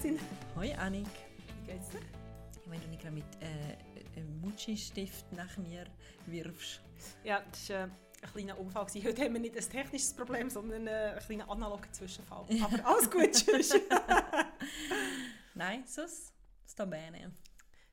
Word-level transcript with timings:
Kerstin. 0.00 0.18
Hoi 0.56 0.72
Annik. 0.76 1.06
Wie 1.62 1.72
geht's 1.72 1.90
dir? 1.90 2.00
Wenn 2.64 2.80
du 2.80 2.86
nicht 2.88 3.02
gerade 3.02 3.16
mit 3.16 3.24
äh, 3.40 4.16
einem 4.16 4.40
Mutschi-Stift 4.40 5.30
nach 5.32 5.58
mir 5.58 5.84
wirfst. 6.24 6.80
Ja, 7.22 7.42
das 7.50 7.68
war 7.68 7.76
äh, 7.76 7.82
ein 7.82 8.32
kleiner 8.32 8.58
Unfall. 8.58 8.86
Gewesen. 8.86 9.06
Heute 9.06 9.22
haben 9.24 9.34
wir 9.34 9.40
nicht 9.40 9.58
ein 9.58 9.68
technisches 9.70 10.14
Problem, 10.14 10.48
sondern 10.48 10.86
äh, 10.86 11.16
ein 11.16 11.18
kleiner 11.18 11.50
analoger 11.50 11.92
Zwischenfall. 11.92 12.46
Aber 12.62 12.86
alles 12.86 13.10
gut, 13.10 13.30
tschüss. 13.30 13.74
Nein, 15.54 15.84
sus, 15.86 16.32
sta 16.66 16.86
bene. 16.86 17.32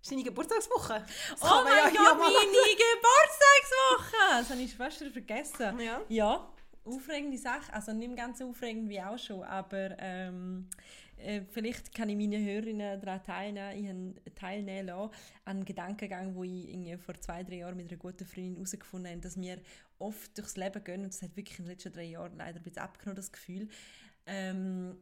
ist 0.01 0.09
deine 0.09 0.23
Geburtstagswoche. 0.23 1.03
Das 1.31 1.41
Oh 1.41 1.61
mein 1.65 1.77
ja 1.77 1.89
Gott, 1.89 2.19
meine 2.19 2.31
Geburtstagswoche! 2.85 4.39
Das 4.39 4.49
habe 4.49 4.61
ich 4.61 4.73
fast 4.73 5.03
vergessen. 5.03 5.79
Ja. 5.81 6.01
Ja, 6.07 6.53
aufregende 6.85 7.37
Sache. 7.37 7.73
Also 7.73 7.91
nicht 7.91 8.15
ganz 8.15 8.39
so 8.39 8.49
aufregend 8.49 8.87
wie 8.87 9.01
auch 9.01 9.17
schon, 9.17 9.43
aber 9.43 9.97
ähm, 9.99 10.69
äh, 11.17 11.41
vielleicht 11.49 11.93
kann 11.93 12.09
ich 12.09 12.15
meine 12.15 12.39
Hörerinnen 12.39 13.01
daran 13.01 13.23
teilnehmen, 13.23 14.19
teilnehmen 14.35 14.87
lassen 14.87 15.11
an 15.45 15.57
einen 15.57 15.65
Gedankengang, 15.65 16.35
wo 16.35 16.43
ich 16.43 16.69
irgendwie 16.69 16.97
vor 16.97 17.15
zwei, 17.19 17.43
drei 17.43 17.57
Jahren 17.57 17.77
mit 17.77 17.89
einer 17.89 17.97
guten 17.97 18.25
Freundin 18.25 18.55
herausgefunden 18.55 19.11
habe, 19.11 19.21
dass 19.21 19.39
wir 19.39 19.59
oft 19.99 20.37
durchs 20.37 20.57
Leben 20.57 20.83
gehen 20.83 21.03
und 21.03 21.13
das 21.13 21.21
hat 21.21 21.35
wirklich 21.35 21.59
in 21.59 21.65
den 21.65 21.71
letzten 21.71 21.93
drei 21.93 22.03
Jahren 22.03 22.37
leider 22.37 22.59
ein 22.59 22.63
bisschen 22.63 22.83
abgenommen, 22.83 23.15
das 23.15 23.31
Gefühl. 23.31 23.67
Ähm, 24.25 24.97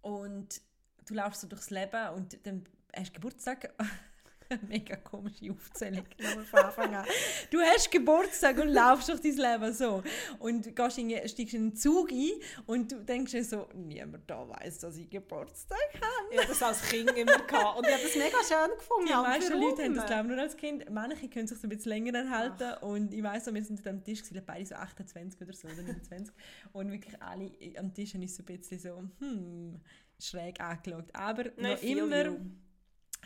und 0.00 0.60
du 1.06 1.14
laufst 1.14 1.42
so 1.42 1.48
durchs 1.48 1.70
Leben 1.70 2.08
und 2.14 2.38
dann 2.46 2.64
hast 2.94 3.10
du 3.10 3.14
Geburtstag. 3.14 3.74
Mega 4.68 4.96
komische 4.96 5.50
Aufzählung. 5.50 6.04
von 6.50 6.60
Anfang 6.60 6.94
an. 6.94 7.06
Du 7.50 7.60
hast 7.60 7.90
Geburtstag 7.90 8.58
und 8.58 8.68
laufst 8.68 9.08
durch 9.08 9.20
dein 9.20 9.36
Leben 9.36 9.72
so. 9.72 10.02
Und 10.38 10.74
gehst 10.74 10.98
in, 10.98 11.10
steigst 11.28 11.54
in 11.54 11.62
einen 11.62 11.76
Zug 11.76 12.10
ein 12.10 12.30
und 12.66 12.92
du 12.92 12.96
denkst 13.04 13.32
dir 13.32 13.44
so, 13.44 13.68
niemand 13.74 14.28
da 14.28 14.48
weiß, 14.48 14.80
dass 14.80 14.96
ich 14.96 15.08
Geburtstag 15.10 15.78
habe. 15.94 16.32
Ich 16.32 16.38
hatte 16.38 16.48
das 16.48 16.62
als 16.62 16.82
Kind 16.82 17.10
immer. 17.12 17.32
Gehabt. 17.32 17.78
Und 17.78 17.86
ich 17.86 17.92
habe 17.92 18.02
das 18.02 18.16
mega 18.16 18.38
schön 18.46 18.76
gefunden. 18.76 19.06
Die 19.08 19.12
meisten? 19.12 19.60
Leute 19.60 19.84
haben 19.84 19.94
das 19.94 20.06
glaube 20.06 20.22
ich, 20.22 20.28
nur 20.28 20.38
als 20.38 20.56
Kind. 20.56 20.90
Manche 20.90 21.28
können 21.28 21.46
sich 21.46 21.58
so 21.58 21.66
ein 21.66 21.70
bisschen 21.70 21.90
länger 21.90 22.18
erhalten. 22.18 22.84
Und 22.84 23.12
ich 23.12 23.22
weiss 23.22 23.52
wir 23.52 23.64
sind 23.64 23.86
am 23.86 24.02
Tisch, 24.02 24.22
gewesen, 24.22 24.42
beide 24.46 24.66
so 24.66 24.74
28 24.74 25.40
oder 25.40 25.52
so, 25.52 25.68
oder 25.68 25.82
29. 25.82 26.34
Und 26.72 26.90
wirklich 26.90 27.20
alle 27.22 27.50
am 27.76 27.92
Tisch 27.92 28.14
haben 28.14 28.22
uns 28.22 28.36
so 28.36 28.42
ein 28.42 28.58
bisschen 28.58 28.78
so, 28.78 29.02
hm, 29.18 29.80
schräg 30.18 30.60
angeschaut. 30.60 31.14
Aber 31.14 31.44
Nein, 31.56 31.72
noch 31.72 31.82
immer 31.82 32.24
you. 32.24 32.38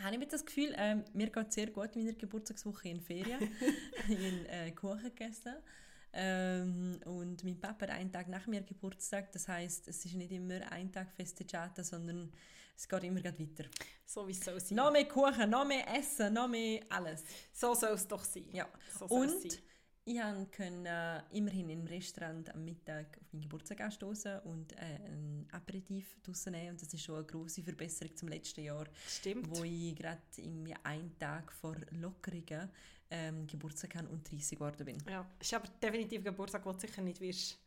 Habe 0.02 0.14
ich 0.14 0.18
mit 0.18 0.32
das 0.32 0.44
Gefühl, 0.44 0.74
ähm, 0.76 1.04
mir 1.12 1.30
geht 1.30 1.48
es 1.48 1.54
sehr 1.54 1.68
gut 1.68 1.96
in 1.96 2.04
meiner 2.04 2.16
Geburtstagswoche 2.16 2.88
in 2.88 3.00
Ferien. 3.00 3.50
ich 4.08 4.16
habe 4.16 4.48
äh, 4.48 4.70
Kuchen 4.72 5.02
gegessen. 5.04 5.54
Ähm, 6.12 6.98
und 7.04 7.44
mein 7.44 7.60
Papa 7.60 7.86
hat 7.86 7.90
einen 7.90 8.10
Tag 8.12 8.28
nach 8.28 8.46
mir 8.46 8.62
Geburtstag. 8.62 9.32
Das 9.32 9.48
heißt, 9.48 9.88
es 9.88 10.04
ist 10.04 10.14
nicht 10.14 10.32
immer 10.32 10.60
ein 10.72 10.92
Tag 10.92 11.12
Festeggiata, 11.12 11.82
sondern 11.82 12.32
es 12.76 12.88
geht 12.88 13.04
immer 13.04 13.22
weiter. 13.24 13.64
So 14.04 14.26
wie 14.26 14.32
es 14.32 14.40
soll 14.40 14.60
sein. 14.60 14.76
Noch 14.76 14.92
mehr 14.92 15.06
Kuchen, 15.06 15.50
noch 15.50 15.66
mehr 15.66 15.86
Essen, 15.94 16.32
noch 16.32 16.48
mehr 16.48 16.80
alles. 16.88 17.24
So 17.52 17.74
soll 17.74 17.94
es 17.94 18.06
doch 18.06 18.24
sein. 18.24 18.48
Ja. 18.52 18.68
So 18.98 19.06
Und 19.06 19.30
sein. 19.30 19.60
Ich 20.08 20.20
konnte 20.20 20.88
äh, 20.88 21.36
immerhin 21.36 21.68
im 21.68 21.84
Restaurant 21.84 22.54
am 22.54 22.64
Mittag 22.64 23.18
auf 23.20 23.32
meinen 23.32 23.42
Geburtstag 23.42 23.80
anstoßen 23.80 24.38
und 24.40 24.72
äh, 24.74 25.00
ein 25.04 25.48
Aperitif 25.50 26.16
draussen 26.22 26.52
nehmen. 26.52 26.70
Und 26.70 26.82
das 26.82 26.94
ist 26.94 27.02
schon 27.02 27.16
eine 27.16 27.24
grosse 27.24 27.62
Verbesserung 27.64 28.14
zum 28.16 28.28
letzten 28.28 28.62
Jahr, 28.62 28.86
Stimmt. 29.08 29.48
wo 29.50 29.64
ich 29.64 29.96
gerade 29.96 30.22
irgendwie 30.36 30.76
einen 30.84 31.18
Tag 31.18 31.50
vor 31.50 31.74
Lockerungen 31.90 32.70
ähm, 33.10 33.48
Geburtstag 33.48 33.96
hatte 33.96 34.08
und 34.08 34.30
30 34.30 34.56
geworden 34.56 34.84
bin. 34.84 35.02
Ja, 35.10 35.28
ist 35.40 35.52
aber 35.52 35.68
definitiv 35.82 36.22
Geburtstag, 36.22 36.62
den 36.62 36.72
du 36.72 36.78
sicher 36.78 37.02
nicht 37.02 37.20
wirst 37.20 37.58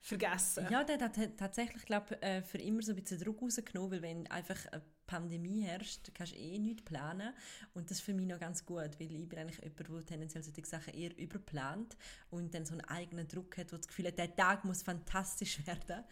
vergessen. 0.00 0.66
Ja, 0.68 0.82
der 0.82 0.98
hat 0.98 1.16
tatsächlich 1.36 1.84
glaub, 1.84 2.10
äh, 2.22 2.42
für 2.42 2.58
immer 2.58 2.82
so 2.82 2.90
ein 2.90 2.96
bisschen 2.96 3.20
Druck 3.20 3.40
rausgenommen, 3.40 3.92
weil 3.92 4.02
wenn 4.02 4.26
einfach 4.26 4.66
eine 4.72 4.82
Pandemie 5.12 5.60
herrscht, 5.60 6.10
kannst 6.14 6.32
du 6.32 6.38
eh 6.38 6.58
nichts 6.58 6.84
planen. 6.84 7.34
Und 7.74 7.90
das 7.90 7.98
ist 7.98 8.04
für 8.04 8.14
mich 8.14 8.26
noch 8.26 8.40
ganz 8.40 8.64
gut, 8.64 8.98
weil 8.98 9.12
ich 9.12 9.28
bin 9.28 9.38
eigentlich 9.38 9.60
jemand, 9.60 9.78
der 9.78 10.06
tendenziell 10.06 10.42
solche 10.42 10.64
Sachen 10.64 10.94
eher 10.94 11.16
überplant 11.18 11.98
und 12.30 12.54
dann 12.54 12.64
so 12.64 12.72
einen 12.72 12.80
eigenen 12.82 13.28
Druck 13.28 13.58
hat, 13.58 13.72
wo 13.72 13.76
das 13.76 13.88
Gefühl 13.88 14.06
hat, 14.06 14.18
der 14.18 14.34
Tag 14.34 14.64
muss 14.64 14.82
fantastisch 14.82 15.58
werden. 15.66 16.02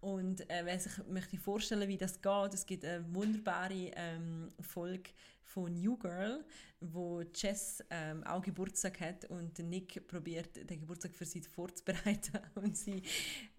Und 0.00 0.50
äh, 0.50 0.62
wer 0.64 0.80
sich 0.80 0.92
möchte 1.08 1.38
vorstellen, 1.38 1.88
wie 1.88 1.98
das 1.98 2.20
geht, 2.20 2.54
es 2.54 2.66
gibt 2.66 2.84
eine 2.84 3.14
wunderbare 3.14 3.92
ähm, 3.94 4.48
Folge 4.60 5.10
von 5.52 5.72
New 5.72 5.96
Girl, 5.96 6.44
wo 6.80 7.22
Jess 7.34 7.82
ähm, 7.90 8.22
auch 8.24 8.42
Geburtstag 8.42 9.00
hat 9.00 9.24
und 9.26 9.58
Nick 9.58 10.06
probiert, 10.06 10.56
den 10.56 10.80
Geburtstag 10.80 11.14
für 11.14 11.24
sie 11.24 11.42
vorzubereiten 11.42 12.38
und 12.54 12.76
sie 12.76 13.02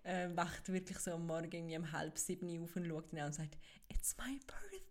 äh, 0.03 0.29
wacht 0.35 0.71
wirklich 0.71 0.97
so 0.99 1.11
am 1.11 1.27
Morgen 1.27 1.51
irgendwie 1.51 1.77
um 1.77 1.91
halb 1.91 2.17
sieben 2.17 2.63
auf 2.63 2.75
und 2.75 2.87
schaut 2.87 3.11
ihn 3.11 3.19
an 3.19 3.27
und 3.27 3.33
sagt 3.33 3.57
«It's 3.89 4.15
my 4.17 4.39
birthday!» 4.39 4.81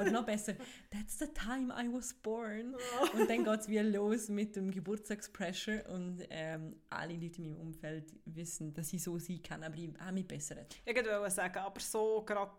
Oder 0.00 0.10
noch 0.10 0.26
besser 0.26 0.54
«That's 0.90 1.18
the 1.18 1.26
time 1.28 1.72
I 1.72 1.92
was 1.92 2.12
born!» 2.12 2.74
Und 3.14 3.30
dann 3.30 3.44
geht 3.44 3.60
es 3.60 3.68
wieder 3.68 3.84
los 3.84 4.28
mit 4.28 4.56
dem 4.56 4.70
Geburtstagspressure 4.70 5.84
und 5.88 6.22
ähm, 6.30 6.76
alle 6.90 7.14
Leute 7.14 7.40
in 7.40 7.50
meinem 7.50 7.60
Umfeld 7.60 8.12
wissen, 8.24 8.74
dass 8.74 8.92
ich 8.92 9.02
so 9.02 9.18
sein 9.18 9.42
kann, 9.42 9.62
aber 9.62 9.76
ich 9.76 9.90
habe 9.98 10.12
mich 10.12 10.26
bessert. 10.26 10.76
Ich 10.84 10.94
wollte 10.94 11.30
sagen, 11.30 11.58
aber 11.58 11.80
so 11.80 12.22
gerade 12.24 12.52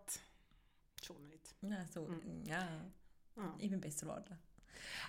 schon 1.04 1.28
nicht. 1.28 1.54
Ja, 1.62 1.86
so, 1.94 2.10
ja, 2.48 2.68
Ah. 3.38 3.54
ich 3.60 3.70
bin 3.70 3.80
besser 3.80 4.06
geworden. 4.08 4.38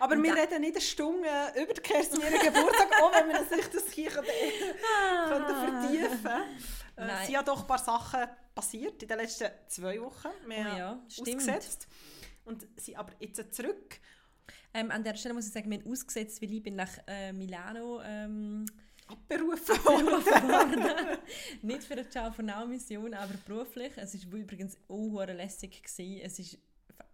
Aber 0.01 0.15
Und 0.15 0.23
wir 0.23 0.35
da- 0.35 0.41
reden 0.43 0.61
nicht 0.61 0.75
eine 0.77 0.81
Stunde 0.81 1.29
über 1.61 1.73
die 1.75 1.81
Kerstin 1.81 2.21
ihren 2.21 2.39
Geburtstag, 2.41 3.03
auch 3.03 3.13
wenn 3.15 3.29
wir 3.29 3.45
sich 3.45 3.67
das 3.69 3.91
hier 3.91 4.11
könnten 5.29 5.55
vertiefen 5.55 6.27
äh, 6.97 7.03
Es 7.21 7.27
sind 7.27 7.35
ja 7.35 7.43
doch 7.43 7.61
ein 7.63 7.67
paar 7.67 7.79
Sachen 7.79 8.21
passiert 8.55 9.03
in 9.03 9.09
den 9.09 9.19
letzten 9.19 9.49
zwei 9.69 10.01
Wochen. 10.01 10.29
Wir 10.47 10.57
Oh 10.59 10.79
ja, 10.79 11.03
stimmt. 11.09 11.29
ausgesetzt 11.29 11.89
und 12.45 12.67
sind 12.77 12.97
aber 12.97 13.13
jetzt 13.21 13.55
zurück. 13.55 14.01
Ähm, 14.75 14.91
an 14.91 15.03
der 15.03 15.15
Stelle 15.17 15.35
muss 15.35 15.47
ich 15.47 15.53
sagen, 15.53 15.71
wir 15.71 15.79
haben 15.79 15.91
ausgesetzt, 15.91 16.41
weil 16.43 16.53
ich 16.53 16.63
bin 16.63 16.77
nach 16.77 16.91
äh, 17.07 17.33
Milano 17.33 18.01
ähm, 18.03 18.67
Abberufen 19.07 19.77
berufen 19.85 20.49
worden. 20.49 21.19
Nicht 21.63 21.85
für 21.85 21.95
eine 21.95 22.09
Ciao 22.09 22.31
Mission, 22.67 23.15
aber 23.15 23.35
beruflich. 23.47 23.93
Es 23.97 24.15
war 24.31 24.39
übrigens 24.39 24.77
auch 24.89 25.25
lässig. 25.27 25.83
Gewesen. 25.83 26.21
Es 26.23 26.39
ist 26.39 26.59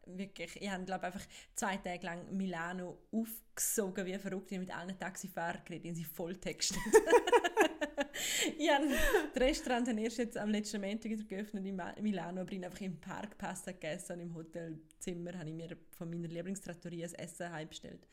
wirklich, 0.06 0.60
ich 0.60 0.70
habe 0.70 0.84
glaube 0.84 1.04
einfach 1.04 1.22
zwei 1.54 1.76
Tage 1.76 2.04
lang 2.06 2.36
Milano 2.36 2.98
aufgesogen 3.12 4.06
wie 4.06 4.18
verrückt. 4.18 4.52
Ich 4.52 4.58
mit 4.58 4.74
allen 4.74 4.98
Taxifahrern 4.98 5.62
geredet, 5.64 5.84
die 5.86 5.94
sie 5.94 6.04
volltextet. 6.04 6.78
ich 8.58 8.70
habe 8.70 8.86
das 9.32 9.42
Restaurant 9.42 9.88
habe 9.88 10.00
erst 10.00 10.18
jetzt 10.18 10.36
am 10.36 10.50
letzten 10.50 10.80
Montag 10.80 11.10
wieder 11.10 11.24
geöffnet 11.24 11.66
in 11.66 11.80
Milano, 12.02 12.40
aber 12.40 12.52
ich 12.52 12.58
habe 12.58 12.66
einfach 12.66 12.80
im 12.80 13.00
Park 13.00 13.36
Pasta 13.38 13.72
gegessen 13.72 14.14
und 14.14 14.20
im 14.20 14.34
Hotelzimmer 14.34 15.38
habe 15.38 15.48
ich 15.48 15.54
mir 15.54 15.76
von 15.90 16.10
meiner 16.10 16.28
Lieblingstrattoria 16.28 17.06
ein 17.06 17.14
Essen 17.14 17.50
heimbestellt. 17.50 18.06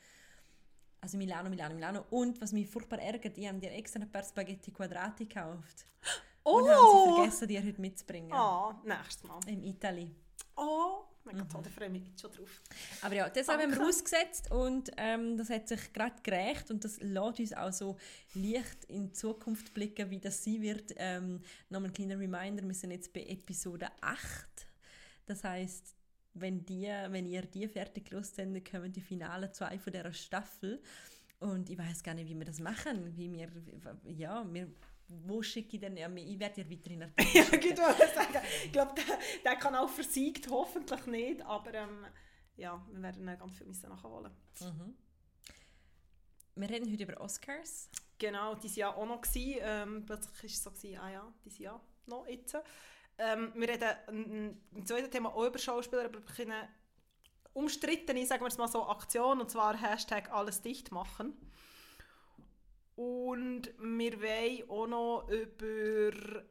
Also 1.00 1.18
Milano, 1.18 1.50
Milano, 1.50 1.74
Milano. 1.74 2.04
Und 2.10 2.40
was 2.40 2.52
mich 2.52 2.68
furchtbar 2.68 3.00
ärgert, 3.00 3.36
ich 3.36 3.48
habe 3.48 3.58
dir 3.58 3.72
extra 3.72 4.00
ein 4.00 4.10
paar 4.10 4.22
Spaghetti 4.22 4.70
Quadrati 4.70 5.26
gekauft. 5.26 5.84
Und 6.44 6.68
haben 6.68 7.08
sie 7.08 7.14
vergessen, 7.14 7.48
die 7.48 7.58
heute 7.58 7.80
mitzubringen. 7.80 8.32
Ah, 8.32 8.80
nächstes 8.84 9.24
Mal. 9.24 9.40
In 9.46 9.62
Italien. 9.64 10.14
Oh, 10.56 11.04
mein 11.24 11.36
Mhm. 11.36 11.48
Gott, 11.48 11.66
da 11.66 11.70
freue 11.70 11.86
ich 11.86 11.92
mich 11.92 12.06
jetzt 12.06 12.20
schon 12.20 12.32
drauf. 12.32 12.60
Aber 13.02 13.14
ja, 13.14 13.28
das 13.28 13.48
haben 13.48 13.60
wir 13.60 13.68
Danke. 13.68 13.84
ausgesetzt 13.86 14.50
und 14.50 14.90
ähm, 14.96 15.36
das 15.36 15.50
hat 15.50 15.68
sich 15.68 15.92
gerade 15.92 16.16
gerecht 16.22 16.70
und 16.70 16.84
das 16.84 17.00
lässt 17.00 17.40
uns 17.40 17.52
auch 17.52 17.72
so 17.72 17.96
leicht 18.34 18.84
in 18.86 19.06
die 19.08 19.12
Zukunft 19.12 19.72
blicken, 19.74 20.10
wie 20.10 20.18
das 20.18 20.42
sein 20.44 20.62
wird. 20.62 20.92
Ähm, 20.96 21.40
Nochmal 21.68 21.90
ein 21.90 21.94
kleiner 21.94 22.18
Reminder, 22.18 22.62
wir 22.66 22.74
sind 22.74 22.90
jetzt 22.90 23.12
bei 23.12 23.22
Episode 23.24 23.88
8. 24.00 24.66
Das 25.26 25.44
heißt, 25.44 25.94
wenn, 26.34 26.64
die, 26.64 26.86
wenn 27.08 27.26
ihr 27.26 27.42
die 27.42 27.68
fertig 27.68 28.06
gelöst 28.10 28.38
habt, 28.38 28.48
dann 28.48 28.64
kommen 28.64 28.92
die 28.92 29.00
finalen 29.00 29.52
zwei 29.52 29.78
von 29.78 29.92
dieser 29.92 30.12
Staffel. 30.12 30.82
Und 31.38 31.68
ich 31.70 31.76
weiß 31.78 32.02
gar 32.02 32.14
nicht, 32.14 32.28
wie 32.28 32.36
wir 32.38 32.44
das 32.44 32.60
machen. 32.60 33.16
Wie 33.16 33.30
wir, 33.32 33.48
ja, 34.04 34.44
wir, 34.52 34.68
wo 35.24 35.42
schicke 35.42 35.76
ich 35.76 35.80
denn? 35.80 35.96
Ja, 35.96 36.10
ich 36.10 36.38
werde 36.38 36.62
dir 36.62 36.70
weiterhin 36.70 37.00
Ja, 37.34 37.52
wollte 37.52 38.14
sagen, 38.14 38.38
ich 38.64 38.72
glaube, 38.72 38.94
der, 38.94 39.18
der 39.44 39.56
Kanal 39.56 39.88
versiegt 39.88 40.48
hoffentlich 40.50 41.06
nicht, 41.06 41.42
aber 41.42 41.74
ähm, 41.74 42.06
ja, 42.56 42.84
wir 42.90 43.02
werden 43.02 43.28
ihn 43.28 43.38
ganz 43.38 43.56
viel 43.56 43.66
müssen 43.66 43.88
nachholen. 43.88 44.32
Mhm. 44.60 44.96
Wir 46.54 46.70
reden 46.70 46.92
heute 46.92 47.04
über 47.04 47.20
Oscars. 47.20 47.88
Genau, 48.18 48.54
dieses 48.54 48.76
Jahr 48.76 48.96
auch 48.96 49.06
noch. 49.06 49.20
Gewesen. 49.22 49.60
Ähm, 49.62 50.06
plötzlich 50.06 50.42
war 50.42 50.44
es 50.44 50.62
so, 50.62 50.70
gewesen, 50.70 50.98
ah 50.98 51.10
ja, 51.10 51.34
dieses 51.44 51.58
Jahr 51.58 51.80
noch 52.06 52.26
jetzt. 52.26 52.56
Ähm, 53.18 53.52
wir 53.54 53.68
reden 53.68 54.60
im 54.74 54.86
zweiten 54.86 55.10
Thema 55.10 55.34
auch 55.34 55.46
über 55.46 55.58
Schauspieler, 55.58 56.04
aber 56.04 56.20
eine 56.38 56.68
umstrittene, 57.54 58.26
sagen 58.26 58.42
wir 58.42 58.48
es 58.48 58.58
mal 58.58 58.68
so, 58.68 58.86
Aktion, 58.86 59.40
und 59.40 59.50
zwar 59.50 59.76
Hashtag 59.76 60.30
alles 60.32 60.62
dicht 60.62 60.90
machen. 60.90 61.34
Und 62.96 63.72
wir 63.78 64.20
wollen 64.20 64.68
auch 64.68 64.86
noch 64.86 65.28
über 65.28 66.42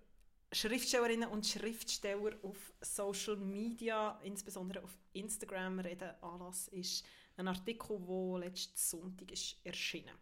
Schriftstellerinnen 0.52 1.30
und 1.30 1.46
Schriftsteller 1.46 2.34
auf 2.44 2.74
Social 2.82 3.38
Media, 3.38 4.20
insbesondere 4.24 4.84
auf 4.84 4.98
Instagram, 5.14 5.80
reden. 5.80 6.12
Anlass 6.22 6.68
ist 6.70 7.06
ein 7.38 7.48
Artikel, 7.48 7.98
der 8.00 8.40
letzten 8.40 8.78
Sonntag 8.78 9.32
ist 9.32 9.56
erschienen 9.64 10.16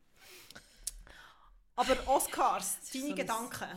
Aber 1.75 2.07
Oscars, 2.07 2.77
deine 2.91 3.07
so 3.07 3.15
Gedanken? 3.15 3.69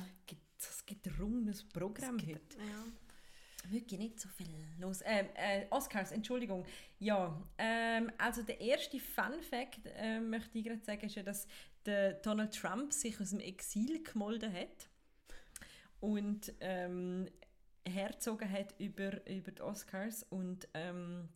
es 0.59 0.85
gibt 0.85 1.07
ein 1.07 1.55
Programm 1.73 2.17
Es 2.17 2.25
gibt-. 2.25 2.55
Ja. 2.55 2.85
Wirklich 3.71 4.01
nicht 4.01 4.21
so 4.21 4.29
viel 4.29 4.49
los. 4.81 5.01
Ähm, 5.05 5.29
äh, 5.35 5.67
Oscars, 5.71 6.11
Entschuldigung. 6.11 6.67
Ja, 6.99 7.41
ähm, 7.59 8.11
also 8.19 8.43
der 8.43 8.61
erste 8.61 8.99
Fun 8.99 9.41
Fact, 9.41 9.87
äh, 9.87 10.19
möchte 10.19 10.59
ich 10.59 10.65
gerade 10.65 10.83
sagen, 10.85 11.07
ist 11.07 11.15
ja, 11.15 11.23
dass 11.23 11.47
der 11.87 12.15
Donald 12.15 12.55
Trump 12.55 12.93
sich 12.93 13.21
aus 13.21 13.31
dem 13.31 13.41
Exil 13.41 14.03
gemolden 14.03 14.53
hat 14.53 14.89
und 16.01 16.53
ähm, 16.61 17.29
herzogen 17.87 18.51
hat 18.51 18.75
über, 18.79 19.27
über 19.29 19.53
die 19.53 19.63
Oscars 19.63 20.25
und 20.31 20.69
ähm, 20.75 21.29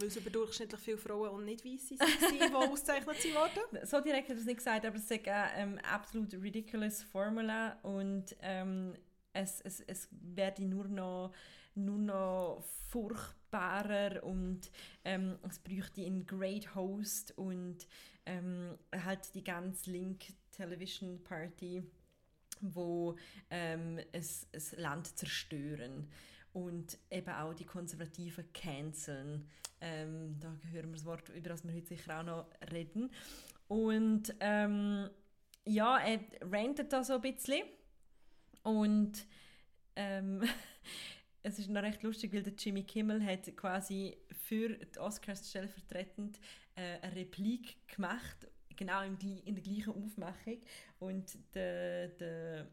weil 0.00 0.08
es 0.08 0.16
überdurchschnittlich 0.16 0.80
viele 0.80 0.96
Frauen 0.96 1.28
und 1.30 1.44
nicht 1.44 1.64
weiße 1.64 1.98
waren, 1.98 2.38
die 2.38 2.54
ausgezeichnet 2.54 3.16
wurden. 3.34 3.86
So 3.86 4.00
direkt 4.00 4.28
hat 4.28 4.36
er 4.36 4.40
es 4.40 4.46
nicht 4.46 4.56
gesagt, 4.56 4.86
aber 4.86 4.96
es 4.96 5.10
ist 5.10 5.28
eine 5.28 5.50
ähm, 5.56 5.78
absolut 5.78 6.32
ridiculous 6.34 7.02
Formula 7.02 7.78
und 7.82 8.34
ähm, 8.40 8.94
es, 9.32 9.60
es, 9.60 9.80
es 9.80 10.08
werde 10.10 10.64
nur 10.64 10.88
noch, 10.88 11.32
nur 11.74 11.98
noch 11.98 12.64
furchtbarer 12.88 14.22
und 14.24 14.70
ähm, 15.04 15.38
es 15.48 15.58
bräuchte 15.58 16.04
einen 16.04 16.26
Great 16.26 16.74
Host 16.74 17.36
und 17.36 17.86
ähm, 18.26 18.76
halt 18.92 19.34
die 19.34 19.44
ganze 19.44 19.90
Link 19.90 20.24
Television 20.50 21.22
Party, 21.22 21.82
wo 22.60 23.16
ähm, 23.50 23.98
es, 24.12 24.46
es 24.52 24.76
Land 24.76 25.16
zerstören 25.16 26.08
und 26.52 26.98
eben 27.10 27.30
auch 27.30 27.54
die 27.54 27.64
Konservativen 27.64 28.52
canceln. 28.52 29.48
Ähm, 29.80 30.36
da 30.40 30.48
hören 30.70 30.90
wir 30.90 30.96
das 30.96 31.04
Wort, 31.04 31.28
über 31.30 31.48
das 31.48 31.64
wir 31.64 31.72
heute 31.72 31.86
sicher 31.86 32.20
auch 32.20 32.24
noch 32.24 32.46
reden. 32.70 33.10
Und 33.68 34.34
ähm, 34.40 35.08
ja, 35.64 35.98
er 35.98 36.20
rantet 36.42 36.92
da 36.92 37.04
so 37.04 37.14
ein 37.14 37.20
bisschen. 37.20 37.62
Und 38.62 39.26
ähm, 39.96 40.42
es 41.42 41.58
ist 41.58 41.70
noch 41.70 41.82
recht 41.82 42.02
lustig, 42.02 42.32
weil 42.32 42.42
der 42.42 42.54
Jimmy 42.54 42.82
Kimmel 42.82 43.24
hat 43.24 43.56
quasi 43.56 44.16
für 44.46 44.70
die 44.70 44.98
Oscars 44.98 45.48
stellvertretend 45.48 46.38
äh, 46.74 46.98
eine 47.00 47.16
Replik 47.16 47.88
gemacht, 47.88 48.48
genau 48.76 49.02
in, 49.02 49.16
in 49.44 49.54
der 49.54 49.64
gleichen 49.64 49.94
Aufmachung. 49.94 50.60
Und 50.98 51.38
der, 51.54 52.08
der 52.08 52.66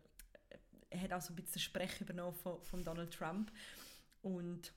er 0.89 1.01
hat 1.01 1.13
auch 1.13 1.21
so 1.21 1.33
ein 1.33 1.35
bisschen 1.35 1.53
den 1.53 1.61
Sprech 1.61 2.01
übernommen 2.01 2.35
von, 2.35 2.61
von 2.61 2.83
Donald 2.83 3.13
Trump. 3.13 3.51
Und 4.21 4.73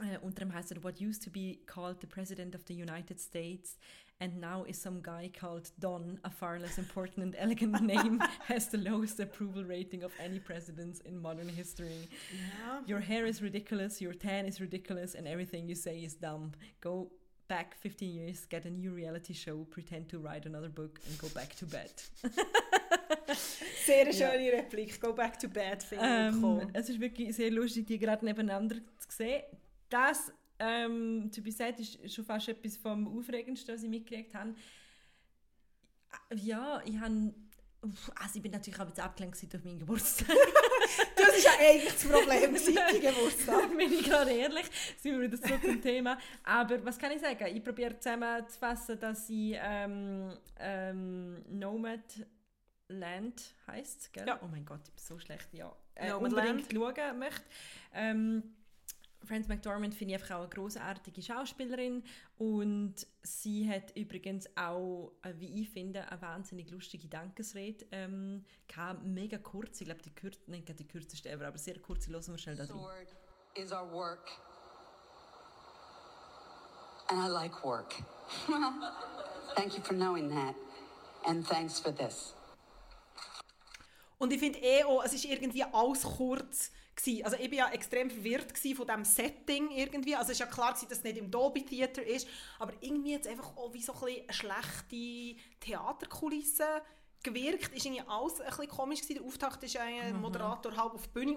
äh, 0.00 0.18
unter 0.18 0.44
dem 0.44 0.52
heißt 0.52 0.72
es 0.72 0.82
What 0.82 1.00
used 1.00 1.24
to 1.24 1.30
be 1.30 1.58
called 1.66 2.00
the 2.00 2.06
President 2.06 2.54
of 2.54 2.62
the 2.66 2.74
United 2.74 3.20
States 3.20 3.76
and 4.20 4.40
now 4.40 4.64
is 4.64 4.80
some 4.80 5.00
guy 5.00 5.30
called 5.40 5.70
Don, 5.78 6.18
a 6.24 6.30
far 6.30 6.58
less 6.58 6.78
important 6.78 7.24
and 7.24 7.34
elegant 7.38 7.80
name, 7.94 8.20
has 8.46 8.68
the 8.68 8.78
lowest 8.78 9.20
approval 9.20 9.64
rating 9.64 10.02
of 10.02 10.12
any 10.18 10.38
presidents 10.38 11.00
in 11.00 11.20
modern 11.20 11.48
history. 11.48 12.08
Ja. 12.32 12.80
Your 12.86 13.00
hair 13.00 13.26
is 13.26 13.40
ridiculous, 13.42 14.00
your 14.00 14.14
tan 14.14 14.46
is 14.46 14.60
ridiculous, 14.60 15.14
and 15.14 15.26
everything 15.26 15.68
you 15.68 15.74
say 15.74 15.98
is 15.98 16.14
dumb. 16.14 16.52
Go 16.80 17.10
back 17.48 17.76
15 17.80 18.14
years, 18.14 18.46
get 18.46 18.66
a 18.66 18.70
new 18.70 18.92
reality 18.92 19.32
show, 19.32 19.66
pretend 19.70 20.08
to 20.10 20.18
write 20.18 20.46
another 20.46 20.68
book, 20.68 21.00
and 21.06 21.18
go 21.18 21.28
back 21.28 21.54
to 21.56 21.66
bed. 21.66 21.90
Sehr 23.84 24.12
schöne 24.12 24.50
ja. 24.50 24.56
Replik. 24.56 25.00
Go 25.00 25.12
back 25.12 25.38
to 25.38 25.48
bed, 25.48 25.82
finde 25.82 26.04
ähm, 26.04 26.70
Es 26.74 26.88
ist 26.88 27.00
wirklich 27.00 27.34
sehr 27.34 27.50
lustig, 27.50 27.86
die 27.86 27.98
gerade 27.98 28.24
nebeneinander 28.24 28.76
zu 28.98 29.08
sehen. 29.08 29.42
Das, 29.88 30.32
ähm, 30.58 31.30
to 31.34 31.42
be 31.42 31.52
said, 31.52 31.78
ist 31.80 32.14
schon 32.14 32.24
fast 32.24 32.48
etwas 32.48 32.76
vom 32.76 33.06
Aufregendsten, 33.18 33.74
was 33.74 33.82
ich 33.82 33.88
mitgekriegt 33.88 34.34
habe. 34.34 34.54
Ja, 36.34 36.82
ich 36.84 36.98
habe... 36.98 37.34
Also 38.16 38.36
ich 38.36 38.42
bin 38.42 38.50
natürlich 38.50 38.80
auch 38.80 38.88
jetzt 38.88 38.98
abgelenkt 38.98 39.52
durch 39.52 39.64
meinen 39.64 39.78
Geburtstag. 39.78 40.26
das 41.16 41.36
ist 41.36 41.44
ja 41.44 41.52
eigentlich 41.60 41.92
das 41.92 42.04
Problem, 42.04 42.54
dein 42.54 43.00
Geburtstag. 43.00 43.68
bin 43.76 43.92
ich 43.92 44.04
gerade 44.04 44.32
ehrlich, 44.32 44.66
sind 45.00 45.12
wir 45.12 45.30
wieder 45.30 45.40
zurück 45.40 45.62
zum 45.62 45.80
Thema. 45.80 46.18
Aber 46.42 46.84
was 46.84 46.98
kann 46.98 47.12
ich 47.12 47.20
sagen? 47.20 47.46
Ich 47.54 47.62
probiere 47.62 47.96
zusammenzufassen, 47.96 48.98
dass 48.98 49.30
ich 49.30 49.56
ähm, 49.60 50.36
ähm, 50.58 51.44
Nomad 51.56 52.26
Land 52.88 53.54
heißt 53.66 54.12
gell? 54.12 54.26
Ja. 54.26 54.40
Oh 54.42 54.48
mein 54.48 54.64
Gott, 54.64 54.80
ich 54.84 54.94
bin 54.94 55.04
so 55.04 55.18
schlecht. 55.18 55.52
Ja, 55.52 55.74
äh, 55.94 56.12
unbedingt 56.12 56.72
schauen 56.72 57.18
möchte. 57.18 57.42
Ähm, 57.92 58.42
Frances 59.28 59.48
McDormand 59.48 59.94
finde 59.94 60.14
ich 60.14 60.20
einfach 60.20 60.36
auch 60.36 60.40
eine 60.40 60.48
großartige 60.48 61.22
Schauspielerin 61.22 62.02
und 62.38 62.94
sie 63.22 63.68
hat 63.70 63.94
übrigens 63.96 64.48
auch, 64.56 65.12
äh, 65.22 65.34
wie 65.36 65.62
ich 65.62 65.70
finde, 65.70 66.10
eine 66.10 66.22
wahnsinnig 66.22 66.70
lustige 66.70 67.06
Dankesrede 67.08 67.86
ähm, 67.92 68.44
mega 69.04 69.38
kurz, 69.38 69.80
ich 69.80 69.86
glaube 69.86 70.02
die, 70.02 70.10
kür 70.10 70.30
nicht 70.46 70.78
die 70.78 70.86
kürzeste 70.86 71.30
ever, 71.30 71.46
aber 71.46 71.58
sehr 71.58 71.78
kurz, 71.78 72.08
hören 72.08 72.26
wir 72.26 72.38
schnell 72.38 72.56
da 72.56 72.64
drin. 72.64 72.78
Sword 72.78 73.16
is 73.54 73.72
our 73.72 73.92
work. 73.92 74.28
And 77.10 77.20
I 77.20 77.28
like 77.28 77.64
work. 77.64 77.94
Thank 79.56 79.76
you 79.76 79.82
for 79.82 79.94
knowing 79.94 80.28
that. 80.30 80.54
And 81.24 81.46
thanks 81.46 81.78
for 81.78 81.94
this. 81.94 82.34
Und 84.18 84.32
ich 84.32 84.40
finde 84.40 84.58
eh 84.58 84.84
auch, 84.84 85.04
es 85.04 85.14
ist 85.14 85.24
irgendwie 85.24 85.62
alles 85.62 86.02
kurz 86.02 86.72
gewesen. 86.98 87.24
Also 87.24 87.36
ich 87.38 87.50
war 87.50 87.58
ja 87.58 87.70
extrem 87.70 88.10
verwirrt 88.10 88.56
von 88.58 88.86
diesem 88.86 89.04
Setting 89.04 89.70
irgendwie. 89.70 90.14
Also 90.14 90.32
es 90.32 90.32
ist 90.32 90.40
ja 90.40 90.46
klar, 90.46 90.72
dass 90.72 90.82
es 90.90 91.02
nicht 91.02 91.16
im 91.16 91.30
Dolby 91.30 91.64
Theater 91.64 92.04
ist, 92.04 92.28
aber 92.58 92.72
irgendwie 92.80 93.12
jetzt 93.12 93.26
einfach 93.26 93.56
auch 93.56 93.72
wie 93.72 93.82
so 93.82 93.92
ein 93.94 93.98
eine 93.98 94.32
schlechte 94.32 95.40
Theaterkulisse 95.60 96.82
gewirkt. 97.22 97.74
Ist 97.74 97.86
irgendwie 97.86 98.04
alles 98.06 98.40
ein 98.40 98.48
bisschen 98.48 98.68
komisch 98.68 99.02
gewesen. 99.02 99.18
Der 99.20 99.26
Auftakt 99.26 99.62
ist 99.62 99.76
ein 99.76 100.14
mhm. 100.14 100.20
Moderator 100.20 100.76
halb 100.76 100.94
auf 100.94 101.06
die 101.06 101.12
Bühne 101.12 101.36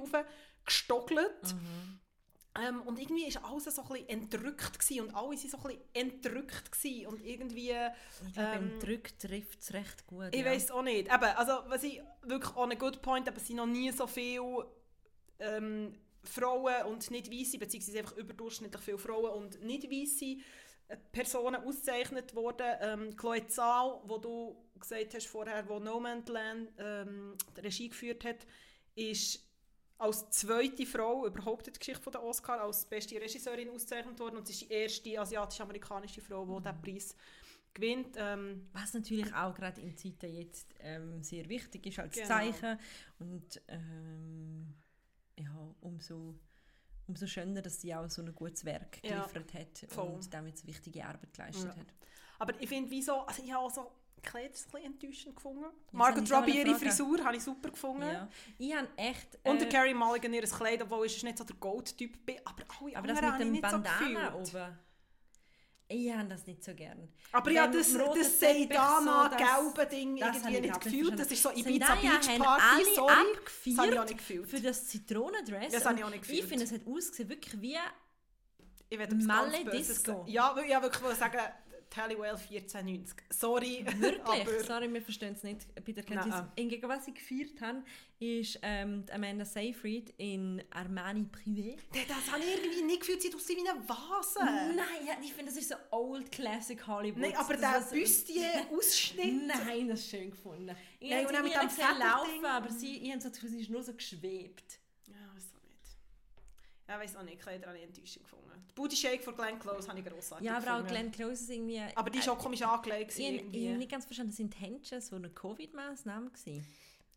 gestockelt. 0.65 1.53
Mhm. 1.53 1.99
Ähm, 2.59 2.81
und 2.81 2.99
irgendwie 2.99 3.33
war 3.33 3.49
alles 3.49 3.63
so 3.63 3.81
ein 3.81 3.87
bisschen 3.87 4.09
entrückt 4.09 4.77
gewesen, 4.77 5.05
und 5.05 5.15
alle 5.15 5.29
waren 5.29 5.37
so 5.37 5.57
ein 5.57 5.63
bisschen 5.63 5.81
entrückt 5.93 6.71
gewesen, 6.71 7.07
und 7.07 7.23
irgendwie... 7.23 7.73
Ich 8.27 8.33
glaube, 8.33 8.57
ähm, 8.57 8.73
entrückt 8.73 9.21
trifft 9.21 9.61
es 9.61 9.71
recht 9.71 10.05
gut. 10.05 10.27
Ich 10.31 10.41
ja. 10.41 10.47
weiß 10.47 10.71
auch 10.71 10.81
nicht. 10.81 11.07
Eben, 11.07 11.23
also 11.23 11.53
was 11.67 11.83
ich 11.83 12.01
wirklich 12.23 12.53
auch 12.53 12.69
ein 12.69 12.77
good 12.77 13.01
point, 13.01 13.29
aber 13.29 13.37
es 13.37 13.47
sind 13.47 13.55
noch 13.55 13.67
nie 13.67 13.89
so 13.91 14.05
viele 14.05 14.65
ähm, 15.41 15.93
Frauen 16.23 16.85
und 16.87 17.09
nicht 17.11 17.31
weiße 17.31 17.57
beziehungsweise 17.57 17.99
einfach 17.99 18.17
überdurchschnittlich 18.17 18.81
viele 18.81 18.97
Frauen 18.97 19.43
und 19.43 19.63
nicht 19.63 19.89
weiße 19.89 20.37
äh, 20.87 20.97
Personen 21.11 21.63
ausgezeichnet 21.63 22.35
worden. 22.35 22.75
Ähm, 22.79 23.15
Chloe 23.15 23.47
Zahl, 23.47 24.01
wo 24.05 24.17
du 24.17 24.55
gesagt 24.79 25.13
hast 25.13 25.27
vorher, 25.27 25.67
wo 25.67 25.79
No 25.79 25.99
Man's 25.99 26.29
Land 26.29 26.71
ähm, 26.77 27.35
die 27.55 27.61
Regie 27.61 27.89
geführt 27.89 28.23
hat, 28.23 28.45
ist 28.95 29.47
als 29.97 30.29
zweite 30.31 30.85
Frau 30.85 31.27
überhaupt 31.27 31.67
in 31.67 31.73
der 31.73 31.79
Geschichte 31.79 32.09
der 32.09 32.23
Oscar 32.23 32.61
als 32.61 32.85
beste 32.85 33.21
Regisseurin 33.21 33.69
ausgezeichnet 33.69 34.19
worden 34.19 34.37
und 34.37 34.47
sie 34.47 34.53
ist 34.53 34.65
die 34.65 34.73
erste 34.73 35.19
asiatisch-amerikanische 35.19 36.21
Frau, 36.21 36.43
die 36.43 36.63
diesen 36.63 36.81
Preis 36.81 37.15
gewinnt. 37.73 38.15
Ähm, 38.17 38.67
Was 38.73 38.93
natürlich 38.93 39.31
auch 39.33 39.53
gerade 39.53 39.79
in 39.79 39.95
Zeiten 39.95 40.33
jetzt 40.33 40.73
ähm, 40.79 41.21
sehr 41.23 41.47
wichtig 41.47 41.85
ist 41.85 41.99
als 41.99 42.15
genau. 42.15 42.27
Zeichen 42.27 42.79
und 43.19 43.61
ähm, 43.67 44.73
ja, 45.39 45.75
umso, 45.81 46.35
umso 47.07 47.27
schöner, 47.27 47.61
dass 47.61 47.81
sie 47.81 47.93
auch 47.93 48.09
so 48.09 48.21
ein 48.21 48.33
gutes 48.33 48.65
Werk 48.65 49.01
geliefert 49.01 49.53
ja, 49.53 49.59
hat 49.59 49.85
voll. 49.91 50.07
und 50.09 50.33
damit 50.33 50.57
so 50.57 50.67
wichtige 50.67 51.05
Arbeit 51.05 51.33
geleistet 51.33 51.71
ja. 51.75 51.79
hat. 51.79 51.93
Aber 52.39 52.59
ich 52.59 52.69
finde, 52.69 52.89
wieso, 52.89 53.21
also 53.21 53.43
ich 53.43 53.53
habe 53.53 53.71
so 53.71 53.91
Kleid 54.21 54.55
ein 54.73 54.83
enttäuschend 54.83 55.35
gefunden. 55.35 55.63
Jetzt 55.63 55.93
Margot 55.93 56.31
Robbie, 56.31 56.59
ihre 56.59 56.75
Frisur, 56.75 57.23
habe 57.23 57.37
ich 57.37 57.43
super 57.43 57.69
gefunden. 57.71 58.03
Ja. 58.03 58.27
Ich 58.57 58.75
habe 58.75 58.87
echt... 58.97 59.39
Äh, 59.43 59.49
und 59.49 59.59
der 59.59 59.69
Carrie 59.69 59.93
Mulligan, 59.93 60.33
ihr 60.33 60.43
Kleid, 60.43 60.81
obwohl 60.81 61.07
ich 61.07 61.23
nicht 61.23 61.37
so 61.37 61.43
der 61.43 61.55
Gold-Typ 61.55 62.25
bin. 62.25 62.37
Aber 62.45 62.63
alle 62.79 62.97
aber 62.97 63.07
das 63.07 63.39
mit 63.39 63.39
dem 63.39 63.61
Bandana 63.61 64.31
so 64.31 64.57
oben. 64.57 64.77
Ich 65.91 66.13
habe 66.13 66.29
das 66.29 66.47
nicht 66.47 66.63
so 66.63 66.73
gern. 66.73 67.09
Aber 67.31 67.45
Wenn 67.45 67.55
ja, 67.55 67.67
das, 67.67 67.93
das 67.93 68.39
Seidana-gelbe 68.39 69.81
so, 69.83 69.89
Ding 69.89 70.17
irgendwie 70.17 70.61
nicht 70.61 70.81
gefühlt. 70.81 71.19
Das 71.19 71.31
ist 71.31 71.43
so 71.43 71.51
Ibiza 71.51 71.95
Beach 71.95 72.37
Party, 72.37 72.95
sorry. 72.95 73.13
Das 73.65 73.77
habe 73.77 73.91
ich 73.91 73.99
auch 73.99 74.05
nicht 74.05 74.17
gefühlt. 74.17 74.49
Für 74.49 74.59
das 74.61 74.87
Zitronendress. 74.87 75.73
Das 75.73 75.85
habe 75.85 75.99
ich 75.99 76.03
auch 76.03 76.09
nicht 76.09 76.21
gefühlt. 76.21 76.39
Ich 76.39 76.45
finde, 76.45 76.63
es 76.63 76.71
hat 76.71 76.81
ausgesehen 76.87 77.29
wirklich 77.29 77.61
wie 77.61 77.77
ich 78.89 78.99
Malle 79.25 79.63
Disco. 79.65 80.25
Ja, 80.27 80.51
ich 80.51 80.73
wollte 80.73 80.81
wirklich 80.81 81.17
sagen, 81.17 81.39
Tallywell 81.91 82.37
1490. 82.37 83.17
Sorry. 83.29 83.85
Wirklich? 83.97 84.65
Sorry, 84.65 84.91
wir 84.91 85.01
verstehen 85.01 85.33
es 85.33 85.43
nicht. 85.43 85.67
Bei 85.75 85.91
der 85.91 86.05
Hingegen, 86.55 86.89
was 86.89 87.05
ich 87.07 87.13
gefeiert 87.13 87.59
habe, 87.59 87.83
ist 88.17 88.59
ähm, 88.61 89.03
Amanda 89.13 89.43
Seyfried 89.43 90.13
in 90.17 90.63
Armani 90.71 91.25
Privé. 91.25 91.77
Das 92.07 92.31
habe 92.31 92.41
ich 92.41 92.63
irgendwie 92.63 92.83
nicht 92.83 93.01
gefühlt. 93.01 93.21
Sie 93.21 93.35
aussieht 93.35 93.57
wie 93.57 93.69
eine 93.69 93.87
Vase. 93.87 94.39
Nein, 94.39 95.05
ja, 95.05 95.13
ich 95.21 95.33
finde, 95.33 95.51
das 95.51 95.61
ist 95.61 95.69
so 95.69 95.75
old 95.91 96.31
classic 96.31 96.87
Hollywood. 96.87 97.21
Nein, 97.21 97.35
aber 97.35 97.57
der 97.57 97.85
Büstchen-Ausschnitt. 97.91 99.47
Nein, 99.65 99.89
das 99.89 99.99
ist 99.99 100.11
schön 100.11 100.31
gefunden. 100.31 100.73
Ich 100.99 101.09
Nein, 101.09 101.25
habe 101.25 101.37
sie 101.37 101.43
mit 101.43 101.53
dem 101.53 101.99
laufen, 101.99 102.45
aber 102.45 102.69
sie, 102.69 102.97
ich 102.97 103.11
habe 103.11 103.21
so 103.21 103.27
das 103.27 103.37
Gefühl, 103.37 103.49
sie 103.49 103.61
ist 103.61 103.69
nur 103.69 103.83
so 103.83 103.93
geschwebt. 103.93 104.79
Ja, 105.07 105.15
weiß 105.35 105.43
auch 105.57 105.67
nicht. 105.67 105.97
Ja, 106.91 106.99
weiß 106.99 107.15
auch 107.15 107.23
nicht. 107.23 107.39
Ich 107.39 107.45
habe 107.45 107.67
eine 107.67 107.81
Enttäuschung 107.81 108.23
gefunden. 108.23 108.51
Die 108.69 108.73
Booty 108.73 108.95
Shake 108.97 109.23
von 109.23 109.35
Glenn 109.35 109.57
Close 109.59 109.87
habe 109.87 109.99
ich 109.99 110.05
grossartig 110.05 110.45
Ja, 110.45 110.57
aber 110.57 110.79
auch 110.79 110.87
Glenn 110.87 111.09
Close 111.11 111.43
ist 111.43 111.49
irgendwie... 111.49 111.81
Aber 111.95 112.09
die 112.09 112.19
ist 112.19 112.27
auch 112.27 112.37
komisch 112.37 112.61
angelegt. 112.61 113.17
Ich, 113.17 113.27
ich 113.53 113.67
habe 113.67 113.77
nicht 113.77 113.91
ganz 113.91 114.05
verstanden, 114.05 114.33
sind 114.33 114.59
Händchen 114.59 114.99
so 114.99 115.15
eine 115.15 115.29
Covid-Maßnahme 115.29 116.31
gewesen? 116.31 116.65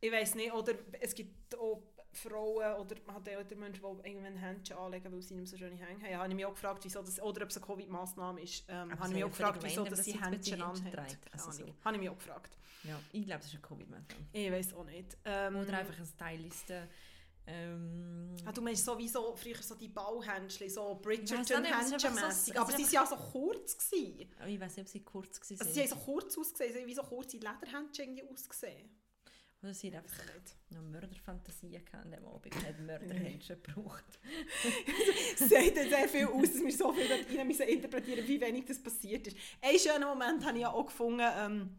Ich 0.00 0.12
weiß 0.12 0.36
nicht, 0.36 0.52
oder 0.52 0.74
es 1.00 1.14
gibt 1.14 1.56
auch 1.56 1.82
Frauen 2.12 2.74
oder 2.74 2.96
hat 3.12 3.26
ältere 3.26 3.58
Menschen, 3.58 3.82
die 3.82 4.08
irgendwann 4.08 4.36
Händchen 4.36 4.76
anlegen, 4.76 5.12
weil 5.12 5.22
sie 5.22 5.34
nicht 5.34 5.42
mehr 5.42 5.46
so 5.46 5.56
schöne 5.56 5.76
Hänge 5.76 6.04
haben. 6.04 6.18
Habe 6.18 6.28
ich 6.28 6.34
mich 6.34 6.46
auch 6.46 6.54
gefragt, 6.54 6.84
wieso 6.84 7.02
das, 7.02 7.20
oder 7.20 7.42
ob 7.42 7.50
es 7.50 7.56
eine 7.56 7.66
Covid-Maßnahme 7.66 8.40
ist. 8.42 8.64
Ähm, 8.68 8.92
habe 8.92 9.08
ich 9.08 9.14
mich 9.14 9.24
auch 9.24 9.30
gefragt, 9.30 9.60
wieso 9.62 9.84
dass 9.84 10.04
sie 10.04 10.12
Händchen 10.12 10.56
die 10.56 10.62
anhat. 10.62 11.18
Also 11.32 11.50
so. 11.50 11.74
Habe 11.84 11.96
ich 11.96 12.00
mich 12.02 12.10
auch 12.10 12.16
gefragt. 12.16 12.56
Ja, 12.84 13.00
ich 13.12 13.24
glaube, 13.24 13.40
das 13.40 13.52
ist 13.52 13.54
eine 13.54 13.62
Covid-Maßnahme. 13.62 14.26
Ich 14.32 14.52
weiß 14.52 14.74
auch 14.74 14.84
nicht. 14.84 15.16
Ähm, 15.24 15.56
Oder 15.56 15.78
einfach 15.78 15.98
ein 15.98 16.06
Stylisten. 16.06 16.88
Ähm, 17.46 18.34
Ah, 18.46 18.52
du 18.52 18.60
meinst 18.60 18.84
sowieso 18.84 19.34
früher 19.36 19.56
so 19.62 19.74
die 19.74 19.88
Bauhändchen, 19.88 20.68
so 20.68 20.94
nicht, 20.94 20.98
so- 20.98 21.00
Bridgerton-Händchen-mässig. 21.02 22.54
es 22.54 22.56
Aber 22.60 22.72
sie 22.72 22.82
waren 22.84 22.92
ja 22.92 23.06
so 23.06 23.16
kurz. 23.16 23.78
Gewesen. 23.78 24.30
aber 24.38 24.48
ich 24.48 24.60
weiß 24.60 24.76
nicht, 24.76 24.86
ob 24.86 24.92
sie 24.92 25.00
kurz 25.00 25.40
waren. 25.40 25.60
Also 25.60 25.72
sie 25.72 25.80
haben 25.80 25.88
so 25.88 25.96
kurz 25.96 26.38
ausgesehen, 26.38 26.72
sie 26.74 26.80
haben 26.80 26.86
wie 26.88 26.94
so 26.94 27.02
kurze 27.02 27.36
Lederhändchen 27.38 28.20
ausgesehen. 28.32 28.90
Oder 29.62 29.72
sie 29.72 29.86
hat 29.94 30.02
einfach 30.04 30.24
noch 30.68 30.82
Mörderfantasien 30.82 31.72
gehabt 31.72 31.94
an 31.94 32.10
dem 32.10 32.26
Abend 32.26 32.54
hat 32.54 32.78
Mörderhändchen 32.80 33.62
gebraucht. 33.62 34.04
Sagt 35.36 35.74
sehr 35.74 36.08
viel 36.08 36.26
aus, 36.26 36.52
dass 36.52 36.60
wir 36.62 36.72
so 36.72 36.92
viel 36.92 37.06
rein 37.38 37.46
müssen 37.48 37.62
interpretieren 37.66 38.26
wie 38.28 38.40
wenig 38.40 38.66
das 38.66 38.82
passiert 38.82 39.26
ist. 39.28 39.36
Einen 39.62 39.78
schönen 39.78 40.04
Moment 40.06 40.44
habe 40.44 40.56
ich 40.58 40.62
ja 40.62 40.70
auch 40.70 40.84
gefunden, 40.84 41.22
ähm, 41.38 41.76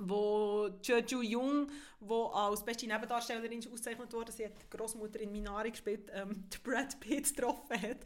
wo 0.00 0.68
Jeju 0.82 1.22
Jung, 1.22 1.70
die 2.00 2.28
als 2.32 2.64
beste 2.64 2.86
Nebendarstellerin 2.86 3.58
ausgezeichnet 3.58 4.12
wurde, 4.12 4.32
sie 4.32 4.46
hat 4.46 4.52
die 4.60 4.76
Großmutter 4.76 5.20
in 5.20 5.32
Minari 5.32 5.70
gespielt, 5.70 6.10
ähm, 6.12 6.44
die 6.52 6.58
Brad 6.58 6.98
Pitt 7.00 7.34
getroffen 7.34 7.80
hat. 7.80 7.98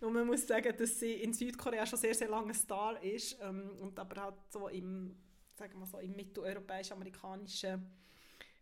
Und 0.00 0.12
man 0.12 0.26
muss 0.26 0.46
sagen, 0.46 0.74
dass 0.76 0.98
sie 0.98 1.12
in 1.12 1.32
Südkorea 1.32 1.86
schon 1.86 1.98
sehr, 1.98 2.14
sehr 2.14 2.28
lange 2.28 2.48
ein 2.48 2.54
Star 2.54 3.02
ist 3.02 3.36
ähm, 3.42 3.70
und 3.80 3.98
aber 3.98 4.22
halt 4.22 4.34
so 4.48 4.68
im, 4.68 5.16
sagen 5.56 5.78
wir 5.78 5.86
so, 5.86 5.98
im 5.98 6.14
mitteleuropäisch-amerikanischen 6.14 7.90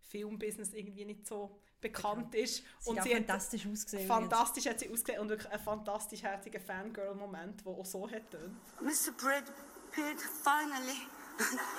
Filmbusiness 0.01 0.73
irgendwie 0.73 1.05
nicht 1.05 1.27
so 1.27 1.59
bekannt 1.81 2.35
ist. 2.35 2.57
Sie 2.57 2.91
und 2.91 2.99
hat 2.99 3.05
sie 3.05 3.11
hat 3.11 3.19
fantastisch 3.19 3.67
ausgesehen. 3.67 4.07
Fantastisch 4.07 4.67
hat 4.67 4.81
sie 4.81 4.91
ausgesehen 4.91 5.21
und 5.21 5.29
wirklich 5.29 5.51
ein 5.51 5.61
fantastisch 5.61 6.23
herziger 6.23 6.61
Fangirl-Moment, 6.61 7.65
der 7.65 7.73
auch 7.73 7.85
so 7.85 8.09
hat. 8.09 8.33
Mr. 8.81 9.13
Brad 9.19 9.45
Pitt, 9.91 10.21
finally. 10.43 11.07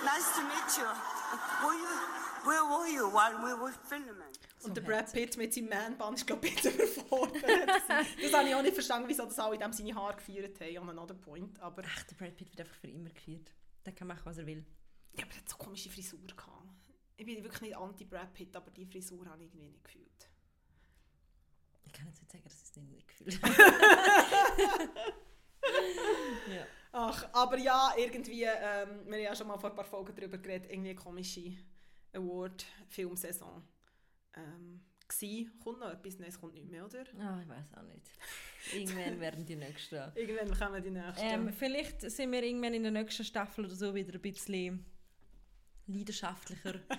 Nice 0.03 0.35
to 0.35 0.41
meet 0.43 0.77
you. 0.77 0.87
Were 1.63 1.73
you, 1.73 1.89
where 2.45 2.63
were 2.65 2.87
you 2.87 3.07
while 3.11 3.37
we 3.43 3.53
were 3.61 3.73
filming? 3.89 4.31
Und 4.63 4.77
der 4.77 4.81
Brad 4.81 5.11
Pitt 5.11 5.35
mit 5.37 5.53
seinem 5.53 5.69
Man-Band 5.69 6.17
ist, 6.19 6.25
glaube 6.27 6.47
ich, 6.47 6.55
ein 6.55 6.61
bisschen 6.61 6.75
überfordert. 6.75 7.41
gewesen. 7.43 8.07
das 8.21 8.33
habe 8.33 8.47
ich 8.47 8.55
auch 8.55 8.61
nicht 8.61 8.73
verstanden, 8.73 9.09
wieso 9.09 9.25
das 9.25 9.37
alle 9.39 9.57
dem 9.57 9.73
seine 9.73 9.93
Haare 9.93 10.15
gefeiert 10.15 10.59
haben, 10.61 10.77
on 10.77 10.89
another 10.89 11.15
point. 11.15 11.59
Aber, 11.59 11.83
Ach, 11.85 12.03
der 12.03 12.15
Brad 12.15 12.35
Pitt 12.37 12.49
wird 12.49 12.61
einfach 12.61 12.75
für 12.79 12.87
immer 12.87 13.09
geführt. 13.09 13.51
Der 13.85 13.93
kann 13.93 14.07
machen, 14.07 14.21
was 14.23 14.37
er 14.37 14.45
will. 14.45 14.65
ja, 15.17 15.23
aber 15.25 15.33
er 15.33 15.37
hat 15.39 15.49
so 15.49 15.57
komische 15.57 15.89
Frisur 15.89 16.19
gehabt. 16.19 16.49
Ich 17.17 17.25
bin 17.25 17.43
wirklich 17.43 17.61
nicht 17.61 17.75
anti-Brad 17.77 18.33
Pitt, 18.33 18.55
aber 18.55 18.71
die 18.71 18.85
Frisur 18.85 19.25
habe 19.27 19.43
ich 19.43 19.49
irgendwie 19.49 19.67
nicht 19.67 19.83
gefühlt. 19.83 20.29
Ich 21.85 21.91
kann 21.93 22.07
jetzt 22.07 22.21
nicht 22.21 22.31
sagen, 22.31 22.43
dass 22.45 22.53
ich 22.55 22.63
es 22.63 22.75
nicht 22.77 23.07
gefühlt 23.07 23.39
ja. 25.65 26.02
Ach, 27.09 27.27
aber 27.33 27.57
ja, 27.57 27.93
irgendwie, 27.97 28.43
ähm, 28.43 29.05
wir 29.05 29.13
haben 29.13 29.23
ja 29.23 29.35
schon 29.35 29.47
mal 29.47 29.57
vor 29.57 29.69
ein 29.69 29.75
paar 29.75 29.85
Folgen 29.85 30.15
darüber 30.15 30.37
geredet, 30.37 30.71
irgendwie 30.71 30.91
eine 30.91 30.99
komische 30.99 31.53
Award-Filmsaison. 32.13 33.61
Ähm, 34.35 34.81
gsi. 35.07 35.49
Kommt 35.63 35.79
noch 35.79 35.91
etwas? 35.91 36.19
Nein, 36.19 36.29
es 36.29 36.39
kommt 36.39 36.53
nicht 36.53 36.69
mehr, 36.69 36.85
oder? 36.85 37.03
Ah, 37.19 37.39
ich 37.41 37.49
weiß 37.49 37.73
auch 37.75 37.83
nicht. 37.83 38.09
Irgendwann 38.73 39.19
werden 39.19 39.45
die 39.45 39.55
nächsten. 39.55 39.95
Irgendwann 40.15 40.57
kommen 40.57 40.83
die 40.83 40.91
nächsten. 40.91 41.25
Ähm, 41.25 41.53
vielleicht 41.53 42.01
sind 42.01 42.31
wir 42.31 42.43
irgendwann 42.43 42.73
in 42.73 42.83
der 42.83 42.91
nächsten 42.91 43.23
Staffel 43.23 43.65
oder 43.65 43.75
so 43.75 43.93
wieder 43.93 44.13
ein 44.13 44.21
bisschen 44.21 44.85
leidenschaftlicher, 45.87 46.75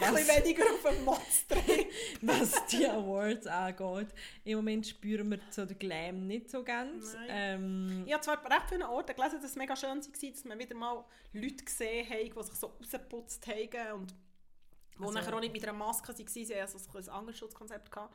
ein 0.00 0.14
bisschen 0.14 0.28
weniger 0.28 0.64
auf 0.64 0.82
dem 0.90 1.04
Monster. 1.04 1.56
was 2.22 2.66
die 2.66 2.86
Awards 2.86 3.46
angeht. 3.46 4.08
Im 4.44 4.56
Moment 4.56 4.86
spüren 4.86 5.30
wir 5.30 5.38
so 5.50 5.64
den 5.64 5.78
Glam 5.78 6.26
nicht 6.26 6.50
so 6.50 6.62
ganz. 6.64 7.16
Ähm, 7.28 8.02
Ich 8.06 8.12
habe 8.12 8.22
zwar 8.22 8.44
recht 8.50 8.68
viele 8.68 8.88
Orte 8.88 9.14
gelesen, 9.14 9.36
dass 9.40 9.50
es 9.50 9.56
mega 9.56 9.76
schön 9.76 10.00
war, 10.00 10.30
dass 10.30 10.44
man 10.44 10.58
wieder 10.58 10.74
mal 10.74 11.04
Leute 11.32 11.64
gesehen 11.64 12.08
haben, 12.08 12.24
die 12.34 12.42
sich 12.42 12.54
so 12.54 12.66
rausgeputzt 12.68 13.46
haben 13.46 13.92
und 14.02 14.10
die 14.10 15.02
Also- 15.02 15.12
nachher 15.12 15.34
auch 15.36 15.40
nicht 15.40 15.52
mit 15.52 15.62
einer 15.62 15.72
Maske 15.72 16.08
waren. 16.08 16.26
Sie 16.26 16.44
hatten 16.46 16.60
also 16.60 16.78
so 16.78 16.98
ein 16.98 17.08
anderes 17.08 17.38
Schutzkonzept. 17.38 17.90
Gehabt. 17.90 18.14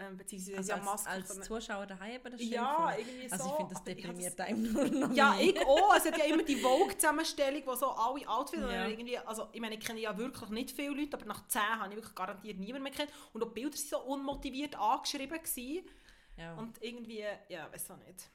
Ähm, 0.00 0.16
beziehungsweise 0.16 0.58
also 0.58 0.72
haben 0.74 0.80
als, 0.82 0.86
Masken 1.04 1.08
als 1.10 1.28
können- 1.28 1.42
Zuschauer 1.42 1.86
daheim 1.86 2.20
aber 2.20 2.30
das 2.30 2.40
Ja, 2.44 2.86
gefunden. 2.92 3.10
irgendwie 3.10 3.32
Also 3.32 3.44
so. 3.44 3.50
ich 3.50 3.56
finde, 3.56 3.74
das 3.74 3.84
deprimiert 3.84 4.40
einem 4.40 4.72
nur 4.72 4.84
noch 4.84 5.12
Ja, 5.14 5.30
mehr. 5.32 5.40
ich 5.40 5.60
auch. 5.66 5.96
Es 5.96 6.04
hat 6.04 6.16
ja 6.18 6.24
immer 6.26 6.42
die 6.44 6.56
Vogue-Zusammenstellung, 6.62 7.62
wo 7.66 7.74
so 7.74 7.88
alle 7.90 8.28
Outfits 8.28 8.62
Ja. 8.62 8.86
irgendwie, 8.86 9.18
also 9.18 9.48
ich 9.52 9.60
meine, 9.60 9.74
ich 9.74 9.80
kenne 9.84 9.98
ja 10.00 10.16
wirklich 10.16 10.50
nicht 10.50 10.70
viele 10.70 10.90
Leute, 10.94 11.16
aber 11.16 11.26
nach 11.26 11.48
10 11.48 11.60
habe 11.62 11.88
ich 11.90 11.96
wirklich 11.96 12.14
garantiert 12.14 12.58
niemanden 12.58 12.84
mehr 12.84 12.92
kennt. 12.92 13.10
Und 13.32 13.42
auch 13.42 13.48
die 13.48 13.54
Bilder 13.54 13.70
waren 13.76 13.86
so 13.86 13.98
unmotiviert 14.02 14.76
angeschrieben. 14.76 15.36
Gewesen. 15.36 15.84
Ja. 16.36 16.54
Und 16.54 16.80
irgendwie, 16.80 17.24
ja, 17.48 17.68
weiß 17.72 17.90
auch 17.90 17.96
nicht. 17.96 18.30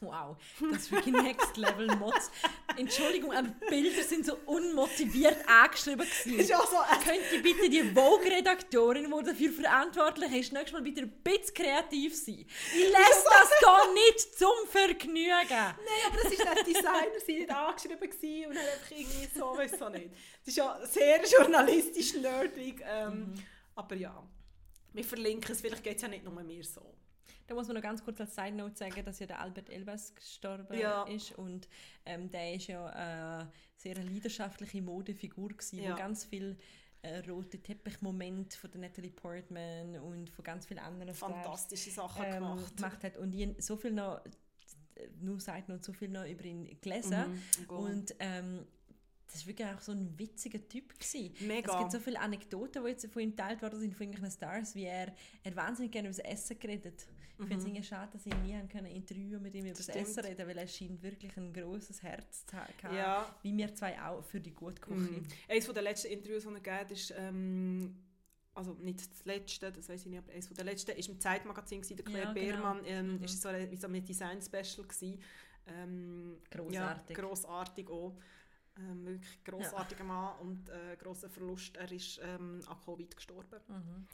Wow, 0.00 0.36
das 0.72 0.82
ist 0.82 0.92
wirklich 0.92 1.14
Next 1.14 1.56
Level 1.56 1.86
Mods. 1.96 2.30
Entschuldigung, 2.76 3.32
aber 3.32 3.48
die 3.48 3.66
Bilder 3.68 4.02
sind 4.02 4.24
so 4.24 4.36
unmotiviert 4.46 5.36
angeschrieben. 5.48 5.98
Das 5.98 6.08
ist 6.08 6.24
Gewesen. 6.24 6.54
auch 6.54 6.66
so, 6.66 6.76
äh, 6.76 7.04
Könnt 7.04 7.32
ihr 7.32 7.42
bitte 7.42 7.68
die 7.68 7.82
Vogue-Redaktorin, 7.82 9.04
die 9.04 9.24
dafür 9.24 9.52
verantwortlich 9.52 10.32
ist, 10.32 10.52
nächstes 10.52 10.72
Mal 10.72 10.82
bitte 10.82 11.02
ein 11.02 11.10
bisschen 11.22 11.54
kreativ 11.54 12.16
sein? 12.16 12.46
Ich 12.72 12.74
lese 12.74 12.94
das 12.94 13.50
hier 13.58 13.94
nicht 13.94 14.38
zum 14.38 14.68
Vergnügen. 14.68 15.48
Nein, 15.48 15.74
aber 16.06 16.16
das 16.22 16.32
ist 16.32 16.44
nicht 16.44 16.66
Designer, 16.66 17.20
sie 17.24 17.38
nicht 17.38 17.50
angeschrieben 17.50 18.10
gewesen 18.10 18.46
und 18.48 18.54
dann 18.56 18.64
einfach 18.64 18.90
irgendwie 18.90 19.38
so, 19.38 19.56
weiß 19.56 19.82
auch 19.82 19.90
nicht. 19.90 20.10
Das 20.12 20.48
ist 20.48 20.56
ja 20.56 20.80
sehr 20.86 21.24
journalistisch 21.26 22.14
nerdig, 22.14 22.82
ähm, 22.86 23.34
aber 23.74 23.96
ja. 23.96 24.22
Wir 24.92 25.04
verlinken 25.04 25.52
es, 25.52 25.60
vielleicht 25.60 25.84
geht 25.84 25.96
es 25.96 26.02
ja 26.02 26.08
nicht 26.08 26.24
nur 26.24 26.34
mir 26.42 26.64
so. 26.64 26.94
Da 27.46 27.54
muss 27.54 27.66
man 27.66 27.76
noch 27.76 27.82
ganz 27.82 28.04
kurz 28.04 28.20
als 28.20 28.34
Side 28.34 28.52
Note 28.52 28.76
sagen, 28.76 29.04
dass 29.04 29.18
ja 29.18 29.26
der 29.26 29.40
Albert 29.40 29.70
Elbers 29.70 30.14
gestorben 30.14 30.78
Ja. 30.78 31.04
ist 31.04 31.32
und 31.32 31.68
ähm, 32.06 32.30
der 32.30 32.54
ist 32.54 32.66
ja 32.68 32.86
eine 32.86 33.50
sehr 33.76 33.94
leidenschaftliche 33.96 34.82
Modefigur 34.82 35.48
gewesen, 35.48 35.82
Ja. 35.82 35.92
wo 35.92 35.96
ganz 35.98 36.24
viel 36.24 36.56
äh, 37.02 37.18
rote 37.30 37.58
Teppichmomente 37.62 38.58
von 38.58 38.70
der 38.70 38.80
Natalie 38.82 39.10
Portman 39.10 39.96
und 40.00 40.28
von 40.30 40.44
ganz 40.44 40.66
vielen 40.66 40.80
anderen 40.80 41.14
Stars, 41.14 41.32
Fantastische 41.32 41.90
Sachen 41.90 42.24
ähm, 42.26 42.32
gemacht. 42.34 42.76
gemacht 42.76 43.04
hat 43.04 43.16
und 43.16 43.34
ich 43.34 43.48
so 43.64 43.76
viel 43.76 43.92
noch 43.92 44.20
äh, 44.96 45.08
nur 45.20 45.40
Side 45.40 45.64
Note, 45.68 45.82
so 45.82 45.92
viel 45.94 46.08
noch 46.10 46.26
über 46.26 46.44
ihn 46.44 46.78
gelesen 46.80 47.40
Mhm, 47.68 47.70
und 47.74 48.14
ähm, 48.18 48.66
das 49.32 49.42
war 49.42 49.46
wirklich 49.46 49.68
auch 49.68 49.80
so 49.80 49.92
ein 49.92 50.18
witziger 50.18 50.58
Typ. 50.68 50.92
Gewesen. 50.98 51.32
Mega. 51.46 51.72
Es 51.72 51.78
gibt 51.78 51.92
so 51.92 52.00
viele 52.00 52.18
Anekdoten, 52.18 52.82
die 52.82 52.90
jetzt 52.90 53.06
von 53.06 53.22
ihm 53.22 53.30
geteilt 53.30 53.62
worden 53.62 53.78
sind, 53.78 53.94
von 53.94 54.06
irgendwelchen 54.08 54.36
Stars, 54.36 54.74
wie 54.74 54.84
er, 54.86 55.14
er 55.44 55.54
wahnsinnig 55.56 55.92
gerne 55.92 56.08
über 56.08 56.16
das 56.16 56.24
Essen 56.32 56.58
geredet. 56.58 57.06
Ich 57.40 57.46
finde 57.48 57.56
es 57.56 57.64
irgendwie 57.64 57.82
schade, 57.82 58.10
dass 58.12 58.26
ich 58.26 58.34
nie 58.36 58.54
haben 58.54 58.68
können 58.68 58.86
Interview 58.86 59.38
mit 59.40 59.54
ihm 59.54 59.64
über 59.66 59.74
das, 59.74 59.88
Mhm. 59.88 59.94
Essen 59.94 60.24
reden 60.24 60.46
weil 60.46 60.58
er 60.58 60.66
scheint 60.68 61.02
wirklich 61.02 61.36
ein 61.36 61.52
grosses 61.52 62.02
Herz 62.02 62.44
zu 62.46 62.56
haben. 62.56 62.94
Ja. 62.96 63.34
Wie 63.42 63.56
wir 63.56 63.74
zwei 63.74 64.00
auch 64.02 64.22
für 64.22 64.40
die 64.40 64.52
gute 64.54 64.80
Küche. 64.80 64.94
Mhm. 65.12 65.26
Eines 65.48 65.66
der 65.66 65.82
letzten 65.82 66.08
Interviews, 66.08 66.42
die 66.44 66.48
er 66.54 66.60
gegeben 66.60 66.90
ist, 66.92 67.14
ähm, 67.16 67.96
also 68.54 68.74
nicht 68.74 69.00
das 69.10 69.24
letzte, 69.24 69.72
das 69.72 69.88
weiß 69.88 70.00
ich 70.02 70.06
nicht, 70.10 70.18
aber 70.18 70.32
eines 70.32 70.48
der 70.48 70.64
letzten 70.64 70.90
ist 70.92 71.08
im 71.08 71.18
Zeitmagazin 71.20 71.80
gewesen, 71.80 71.96
der 71.96 72.04
Claire 72.04 72.26
Ja, 72.28 72.32
genau. 72.34 72.46
Beermann, 72.46 72.80
ähm, 72.84 73.16
Mhm. 73.16 73.24
ist 73.24 73.40
so 73.40 73.48
ein, 73.48 73.70
wie 73.70 73.76
so 73.76 73.86
ein 73.86 74.04
Design-Special 74.04 74.86
gewesen. 74.86 75.20
Ähm, 75.66 76.38
Grossartig. 76.50 77.16
Ja, 77.16 77.22
grossartig 77.22 77.88
auch. 77.88 78.16
Ähm, 78.76 79.04
wirklich 79.06 79.44
grossartiger 79.44 80.04
Mann 80.04 80.38
und 80.40 80.68
äh, 80.68 80.96
grosser 80.98 81.28
Verlust. 81.30 81.76
Er 81.76 81.90
ist 81.92 82.20
ähm, 82.22 82.60
an 82.66 82.76
Covid 82.84 83.14
gestorben. 83.16 83.60
Mhm. 83.68 84.06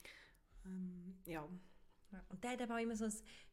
Ähm, 0.64 1.14
ja. 1.26 1.48
Und 2.28 2.42
der 2.44 2.52
hat 2.52 2.62
aber 2.62 2.76
auch 2.76 2.80
immer 2.82 2.96
so, 2.96 3.04
ein- 3.06 3.12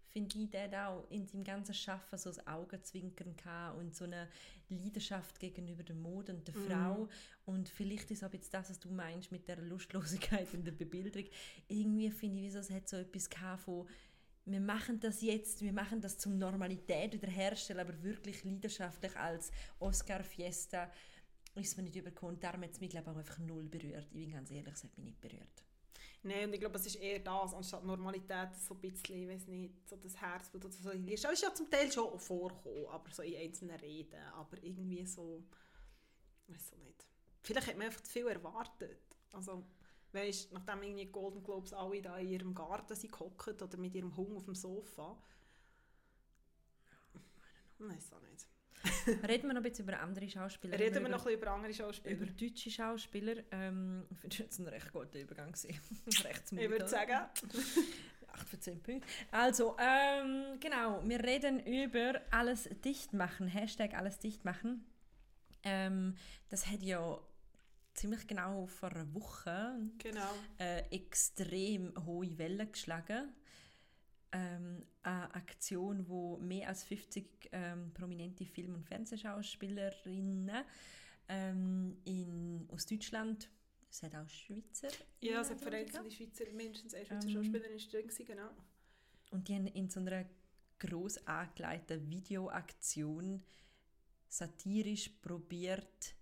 finde 0.09 0.37
ich, 0.37 0.49
der 0.51 0.63
hat 0.65 0.75
auch 0.75 1.09
in 1.09 1.25
seinem 1.25 1.43
ganzen 1.43 1.73
Schaffen 1.73 2.19
so 2.19 2.29
ein 2.29 2.47
Augenzwinkern 2.47 3.35
gehabt 3.35 3.79
und 3.79 3.95
so 3.95 4.03
eine 4.05 4.29
Leidenschaft 4.69 5.39
gegenüber 5.39 5.81
der 5.81 5.95
Mode 5.95 6.35
und 6.35 6.47
der 6.47 6.55
Mhm. 6.55 6.67
Frau. 6.67 7.09
Und 7.45 7.67
vielleicht 7.67 8.11
ist 8.11 8.23
auch 8.23 8.31
jetzt 8.31 8.53
das, 8.53 8.69
was 8.69 8.79
du 8.79 8.89
meinst 8.91 9.31
mit 9.31 9.47
der 9.47 9.57
Lustlosigkeit 9.57 10.53
in 10.53 10.63
der 10.63 10.71
Bebilderung. 10.73 11.27
Irgendwie 11.67 12.11
finde 12.11 12.37
ich, 12.37 12.43
wie 12.45 12.49
so, 12.51 12.59
es 12.59 12.69
hat 12.69 12.87
so 12.87 12.97
etwas 12.97 13.29
gehabt 13.29 13.63
von 13.63 13.87
wir 14.45 14.59
machen 14.59 14.99
das 14.99 15.21
jetzt, 15.21 15.61
wir 15.61 15.71
machen 15.71 16.01
das 16.01 16.17
zum 16.17 16.37
Normalität 16.37 17.13
wiederherstellen, 17.13 17.79
aber 17.87 18.03
wirklich 18.03 18.43
leidenschaftlich 18.43 19.15
als 19.15 19.51
Oscar 19.79 20.21
Fiesta 20.21 20.91
ist 21.55 21.77
mir 21.77 21.83
nicht 21.83 21.95
übergekommen. 21.95 22.37
Darum 22.41 22.61
hat 22.63 22.71
es 22.71 22.81
mich 22.81 22.89
glaube 22.89 23.09
ich, 23.09 23.15
auch 23.15 23.19
einfach 23.19 23.39
null 23.39 23.69
berührt. 23.69 24.05
Ich 24.11 24.17
bin 24.25 24.31
ganz 24.31 24.51
ehrlich, 24.51 24.73
es 24.73 24.83
hat 24.83 24.97
mich 24.97 25.05
nicht 25.05 25.21
berührt. 25.21 25.62
Nein, 26.25 26.45
und 26.45 26.53
ich 26.53 26.59
glaube, 26.61 26.77
es 26.77 26.85
ist 26.85 26.95
eher 26.95 27.19
das, 27.19 27.53
anstatt 27.53 27.83
Normalität, 27.83 28.55
so 28.55 28.73
ein 28.75 28.79
bisschen, 28.79 29.23
ich 29.23 29.27
weiß 29.27 29.47
nicht, 29.47 29.73
so 29.89 29.97
das 29.97 30.15
Herzblut 30.19 30.63
oder 30.63 30.73
so. 30.73 30.89
Das 30.89 31.23
ist 31.33 31.41
ja 31.41 31.53
zum 31.53 31.69
Teil 31.69 31.91
schon 31.91 32.17
vorgekommen, 32.17 32.85
aber 32.87 33.11
so 33.11 33.23
in 33.23 33.35
einzelnen 33.35 33.77
Reden, 33.77 34.21
aber 34.33 34.63
irgendwie 34.63 35.05
so, 35.05 35.43
ich 36.47 36.55
weiß 36.55 36.73
auch 36.73 36.77
nicht. 36.77 37.05
Vielleicht 37.41 37.67
hat 37.67 37.77
man 37.77 37.87
einfach 37.87 38.01
zu 38.01 38.11
viel 38.11 38.27
erwartet. 38.27 39.17
Also, 39.33 39.65
weißt, 40.13 40.53
nachdem 40.53 40.83
irgendwie 40.83 41.07
Golden 41.07 41.43
Globes 41.43 41.73
alle 41.73 42.01
da 42.01 42.17
in 42.17 42.29
ihrem 42.29 42.55
Garten 42.55 42.95
sind 42.95 43.11
gehockt 43.11 43.61
oder 43.61 43.77
mit 43.77 43.93
ihrem 43.93 44.15
Hund 44.15 44.37
auf 44.37 44.45
dem 44.45 44.55
Sofa. 44.55 45.21
Ich 47.79 47.85
weiß 47.85 48.13
auch 48.13 48.21
nicht. 48.21 48.47
Reden 49.27 49.47
wir 49.47 49.53
noch 49.53 49.57
ein 49.57 49.63
bisschen 49.63 49.87
über 49.87 49.99
andere 49.99 50.29
Schauspieler. 50.29 50.79
Reden 50.79 50.95
wir 50.95 51.01
über, 51.01 51.09
noch 51.09 51.19
ein 51.19 51.23
bisschen 51.25 51.41
über 51.41 51.51
andere 51.51 51.73
Schauspieler. 51.73 52.15
über 52.15 52.25
deutsche 52.25 52.71
Schauspieler. 52.71 53.43
Ähm, 53.51 54.05
ich 54.11 54.19
finde 54.19 54.43
das 54.49 54.59
ein 54.59 54.67
recht 54.67 54.91
guter 54.91 55.19
Übergang. 55.19 55.53
recht 56.23 56.43
ich 56.51 56.69
würde 56.69 56.87
sagen, 56.87 57.13
8 58.33 58.49
von 58.49 58.61
10 58.61 58.81
Punkten. 58.81 59.07
Also, 59.31 59.75
ähm, 59.79 60.59
genau, 60.59 61.01
wir 61.05 61.23
reden 61.23 61.59
über 61.65 62.21
alles 62.31 62.69
dicht 62.83 63.13
machen. 63.13 63.47
Hashtag 63.47 63.93
alles 63.93 64.19
dicht 64.19 64.43
machen. 64.43 64.85
Ähm, 65.63 66.15
das 66.49 66.67
hat 66.67 66.81
ja 66.81 67.19
ziemlich 67.93 68.27
genau 68.27 68.65
vor 68.65 68.89
einer 68.89 69.13
Woche 69.13 69.75
genau. 69.99 70.33
äh, 70.57 70.81
extrem 70.89 71.93
hohe 72.05 72.37
Wellen 72.37 72.71
geschlagen. 72.71 73.33
Ähm, 74.33 74.83
eine 75.03 75.33
Aktion, 75.35 76.07
wo 76.09 76.37
mehr 76.37 76.67
als 76.67 76.83
50 76.83 77.49
ähm, 77.51 77.91
prominente 77.93 78.45
Film- 78.45 78.73
und 78.73 78.83
Fernsehschauspielerinnen 78.83 80.65
ähm, 81.29 81.97
in, 82.03 82.67
aus 82.71 82.85
Deutschland, 82.87 83.49
es 83.89 84.01
hat 84.01 84.15
auch 84.15 84.27
Schweizer. 84.27 84.87
Ja, 85.21 85.41
es 85.41 85.51
hat 85.51 85.61
vereinzelte 85.61 86.09
Schweizer, 86.09 86.45
mindestens 86.51 86.95
eine 86.95 87.05
Schweizer 87.05 87.27
Ähm. 87.27 87.33
Schauspielerin 87.33 87.75
ist 87.75 87.93
drin, 87.93 88.09
genau. 88.25 88.49
Und 89.29 89.47
die 89.47 89.55
haben 89.55 89.67
in 89.67 89.89
so 89.89 89.99
einer 89.99 90.25
gross 90.79 91.17
angelegten 91.27 92.09
Videoaktion 92.09 93.43
satirisch 94.27 95.09
probiert, 95.21 96.15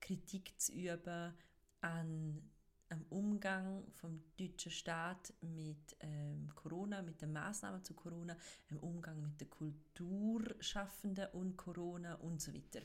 Kritik 0.00 0.58
zu 0.60 0.72
üben 0.72 1.34
an 1.80 2.42
am 2.90 3.04
Umgang 3.10 3.84
vom 3.94 4.22
deutschen 4.38 4.72
Staat 4.72 5.32
mit 5.40 5.96
ähm, 6.00 6.48
Corona, 6.54 7.02
mit 7.02 7.20
den 7.22 7.32
Maßnahmen 7.32 7.82
zu 7.84 7.94
Corona, 7.94 8.36
im 8.68 8.78
Umgang 8.78 9.20
mit 9.22 9.40
den 9.40 9.48
Kulturschaffenden 9.48 11.28
und 11.32 11.56
Corona 11.56 12.14
und 12.16 12.40
so 12.40 12.52
weiter. 12.52 12.80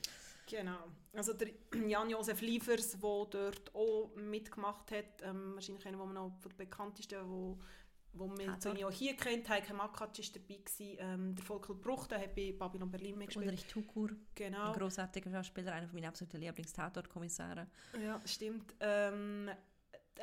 Genau. 0.48 0.78
Also 1.12 1.32
der 1.32 1.48
Jan-Josef 1.88 2.40
Liefers, 2.40 2.92
der 2.92 3.00
dort 3.00 3.74
auch 3.74 4.12
mitgemacht 4.16 4.90
hat, 4.92 5.22
ähm, 5.22 5.54
wahrscheinlich 5.54 5.86
einer, 5.86 5.98
man 5.98 6.14
noch 6.14 6.36
von 6.38 6.50
den 6.50 6.56
bekanntesten, 6.58 7.28
wo, 7.28 7.58
wo 8.12 8.28
man 8.28 8.60
so 8.60 8.70
auch 8.70 8.90
hier 8.92 9.16
kennt, 9.16 9.48
Heike 9.48 9.74
Makatsch 9.74 10.20
ist 10.20 10.36
dabei 10.36 10.54
gewesen, 10.64 10.96
ähm, 11.00 11.34
der 11.34 11.44
Volker 11.44 11.74
Bruch, 11.74 12.06
der 12.06 12.20
hat 12.20 12.34
bei 12.36 12.52
Babylon 12.52 12.90
Berlin 12.90 13.18
mitgespielt. 13.18 13.46
Ulrich 13.46 13.66
Tukur, 13.66 14.10
Genau. 14.36 14.68
ein 14.68 14.78
grossartiger 14.78 15.30
Schauspieler, 15.32 15.72
einer 15.72 15.92
meiner 15.92 16.08
absoluten 16.08 16.38
Lieblingstatortkommissare. 16.38 17.66
Ja, 18.00 18.20
stimmt. 18.24 18.72
Ähm, 18.78 19.50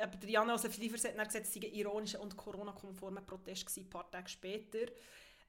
aber 0.00 0.16
der 0.16 0.30
Jan-Josef 0.30 0.76
Liefers 0.78 1.04
hat 1.04 1.16
dann 1.16 1.26
gesagt, 1.26 1.46
es 1.46 1.54
sei 1.54 1.60
ein 1.60 1.74
ironischer 1.74 2.20
und 2.20 2.36
Corona-konformer 2.36 3.22
Protest 3.22 3.66
gewesen, 3.66 3.86
ein 3.86 3.90
paar 3.90 4.10
Tage 4.10 4.28
später. 4.28 4.86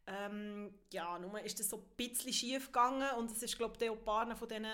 Ähm, 0.08 0.74
ja, 0.94 1.18
nun 1.18 1.36
ist 1.38 1.60
das 1.60 1.70
so 1.70 1.78
ein 1.78 1.96
bisschen 1.98 2.32
schief 2.32 2.68
gegangen 2.68 3.10
und 3.18 3.32
es 3.32 3.42
ist, 3.42 3.58
glaube 3.58 3.76
ich, 3.80 3.90
auch 3.90 3.98
ein 3.98 4.06
paar 4.06 4.36
von 4.36 4.48
diesen 4.48 4.66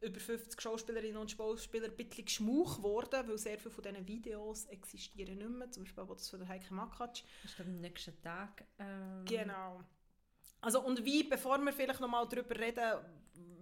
über 0.00 0.20
50 0.20 0.60
Schauspielerinnen 0.60 1.16
und 1.16 1.30
Schauspieler 1.30 1.86
ein 1.86 1.96
bisschen 1.96 2.24
geschmauch 2.24 2.76
geworden, 2.76 3.26
weil 3.26 3.38
sehr 3.38 3.58
viele 3.58 3.70
von 3.70 3.84
diesen 3.84 4.06
Videos 4.06 4.66
existieren 4.66 5.38
nicht 5.38 5.50
mehr, 5.50 5.70
zum 5.70 5.84
Beispiel 5.84 6.04
auch 6.04 6.14
das 6.14 6.28
von 6.28 6.40
der 6.40 6.48
Heike 6.48 6.74
Makatsch. 6.74 7.22
Das 7.42 7.52
ist 7.52 7.60
am 7.60 7.80
nächsten 7.80 8.20
Tag. 8.20 8.64
Ähm, 8.78 9.24
Genau. 9.24 9.80
Also 10.60 10.82
und 10.82 11.04
wie, 11.04 11.24
bevor 11.24 11.58
wir 11.58 11.72
vielleicht 11.72 12.00
nochmal 12.00 12.26
darüber 12.28 12.58
reden, 12.58 12.98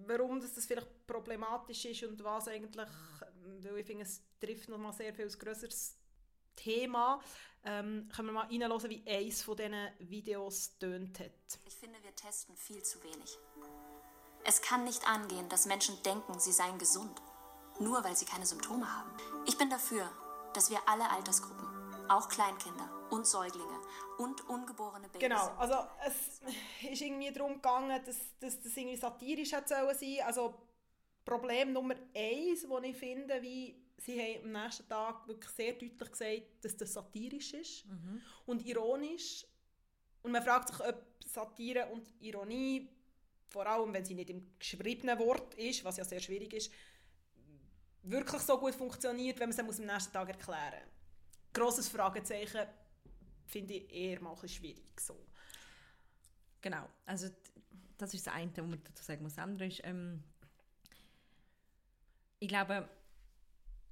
warum 0.07 0.41
das, 0.41 0.55
das 0.55 0.67
vielleicht 0.67 1.07
problematisch 1.07 1.85
ist 1.85 2.05
und 2.05 2.23
was 2.25 2.49
eigentlich, 2.49 2.89
weil 3.45 3.79
ich 3.79 3.87
finde, 3.87 4.05
es 4.05 4.23
trifft 4.41 4.69
nochmal 4.69 4.93
sehr 4.93 5.13
viel 5.15 5.27
ein 5.27 5.39
grösseres 5.39 5.97
Thema, 6.57 7.21
ähm, 7.65 8.09
können 8.15 8.29
wir 8.29 8.33
mal 8.33 8.47
reinhören, 8.47 8.91
wie 8.91 9.03
eines 9.07 9.43
von 9.43 9.57
diesen 9.57 9.89
Videos 9.99 10.77
tönt 10.79 11.21
hat. 11.21 11.61
Ich 11.67 11.75
finde, 11.75 12.03
wir 12.03 12.15
testen 12.15 12.57
viel 12.57 12.83
zu 12.83 13.03
wenig. 13.03 13.39
Es 14.45 14.61
kann 14.61 14.85
nicht 14.85 15.07
angehen, 15.07 15.49
dass 15.49 15.67
Menschen 15.67 16.03
denken, 16.03 16.39
sie 16.41 16.53
seien 16.53 16.79
gesund, 16.79 17.23
nur 17.79 18.03
weil 18.03 18.17
sie 18.17 18.25
keine 18.25 18.45
Symptome 18.47 18.93
haben. 18.93 19.11
Ich 19.47 19.57
bin 19.57 19.71
dafür, 19.71 20.11
dass 20.55 20.71
wir 20.71 20.79
alle 20.87 21.09
Altersgruppen, 21.11 21.69
auch 22.09 22.29
Kleinkinder 22.29 22.91
und 23.11 23.27
Säuglinge 23.27 23.81
und 24.19 24.49
ungeborene 24.49 25.09
Babys, 25.09 25.21
Genau, 25.21 25.49
also 25.57 25.75
es 26.07 26.41
ist 26.91 27.01
irgendwie 27.01 27.33
darum 27.33 27.55
gegangen, 27.55 28.05
dass, 28.05 28.17
dass 28.41 28.61
das 28.61 28.77
irgendwie 28.77 28.97
satirisch 28.97 29.53
hat 29.53 29.69
sollen 29.69 29.97
sein. 29.97 30.19
Also 30.25 30.55
Problem 31.25 31.73
Nummer 31.73 31.95
eins, 32.15 32.63
das 32.63 32.85
ich 32.85 32.97
finde, 32.97 33.41
wie 33.43 33.77
sie 33.99 34.21
haben 34.21 34.55
am 34.55 34.65
nächsten 34.65 34.89
Tag 34.89 35.27
wirklich 35.29 35.51
sehr 35.51 35.73
deutlich 35.73 36.11
gesagt, 36.11 36.65
dass 36.65 36.77
das 36.77 36.93
satirisch 36.93 37.55
ist 37.55 37.85
und 38.47 38.65
ironisch. 38.67 39.47
Und 40.23 40.33
man 40.33 40.43
fragt 40.43 40.69
sich, 40.69 40.81
ob 40.81 41.05
Satire 41.25 41.87
und 41.87 42.09
Ironie, 42.21 42.89
vor 43.49 43.67
allem 43.67 43.93
wenn 43.93 44.05
sie 44.05 44.15
nicht 44.15 44.31
im 44.31 44.59
geschriebenen 44.59 45.19
Wort 45.19 45.55
ist, 45.55 45.85
was 45.85 45.97
ja 45.97 46.05
sehr 46.05 46.21
schwierig 46.21 46.53
ist, 46.53 46.73
wirklich 48.03 48.43
so 48.43 48.59
gut 48.59 48.75
funktioniert, 48.75 49.39
wenn 49.39 49.49
man 49.49 49.57
sie 49.57 49.63
muss 49.63 49.79
am 49.79 49.87
nächsten 49.87 50.13
Tag 50.13 50.29
erklären 50.29 50.83
muss. 50.85 51.53
Grosses 51.53 51.89
Fragezeichen 51.89 52.67
finde 53.47 53.75
ich 53.75 53.93
eher 53.93 54.21
mal 54.21 54.37
schwierig. 54.49 55.01
So. 55.01 55.27
Genau, 56.61 56.89
also 57.05 57.29
das 57.99 58.15
ist 58.15 58.27
das 58.27 58.35
eine, 58.35 58.51
was 58.51 58.65
man 58.65 58.83
dazu 58.83 59.05
sagen 59.05 59.23
muss. 59.23 59.35
Das 59.35 59.45
andere 59.45 59.67
ist, 59.69 59.81
ähm, 59.85 60.23
ich 62.43 62.49
glaube, 62.49 62.89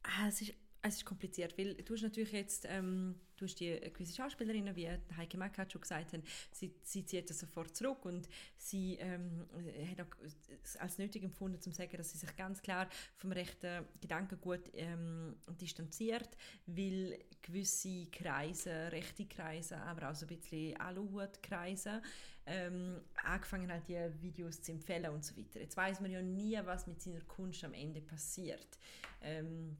ah, 0.03 0.27
es 0.27 0.43
ist, 0.43 0.55
es 0.83 0.97
ist 0.97 1.05
kompliziert, 1.05 1.57
weil 1.59 1.75
du 1.75 1.95
hast 1.95 2.03
natürlich 2.03 2.33
jetzt, 2.33 2.65
ähm, 2.67 3.15
du 3.37 3.45
hast 3.45 3.61
die 3.61 3.79
gewisse 3.93 4.15
Schauspielerinnen, 4.15 4.75
wie 4.77 4.89
Heike 5.17 5.37
Mack 5.37 5.55
schon 5.71 5.81
gesagt 5.81 6.13
hat, 6.13 6.21
sie, 6.53 6.75
sie 6.83 7.05
zieht 7.05 7.29
das 7.29 7.41
sofort 7.41 7.77
zurück 7.77 8.05
und 8.05 8.29
sie 8.57 8.97
ähm, 8.97 9.47
hat 9.91 10.01
auch 10.07 10.81
als 10.81 10.99
nötig 10.99 11.23
empfunden, 11.23 11.61
zu 11.61 11.71
sagen, 11.71 11.97
dass 11.97 12.13
sie 12.13 12.19
sich 12.19 12.35
ganz 12.37 12.63
klar 12.63 12.89
vom 13.17 13.33
rechten 13.33 13.85
Gedankengut 14.01 14.71
ähm, 14.75 15.37
distanziert, 15.61 16.31
weil 16.67 17.19
gewisse 17.43 18.07
Kreise, 18.07 18.91
rechte 18.91 19.27
Kreise, 19.27 19.77
aber 19.79 20.11
auch 20.11 20.15
so 20.15 20.25
ein 20.25 20.37
bisschen 20.37 20.81
Aluhut-Kreise, 20.81 22.01
ähm, 22.47 23.03
angefangen 23.23 23.71
hat, 23.71 23.87
die 23.87 23.99
Videos 24.23 24.63
zu 24.63 24.73
empfehlen 24.73 25.13
und 25.13 25.25
so 25.25 25.37
weiter. 25.37 25.61
Jetzt 25.61 25.77
weiß 25.77 26.01
man 26.01 26.11
ja 26.11 26.23
nie, 26.23 26.59
was 26.65 26.87
mit 26.87 27.01
seiner 27.03 27.21
Kunst 27.21 27.65
am 27.65 27.75
Ende 27.75 28.01
passiert. 28.01 28.79
Ähm, 29.21 29.77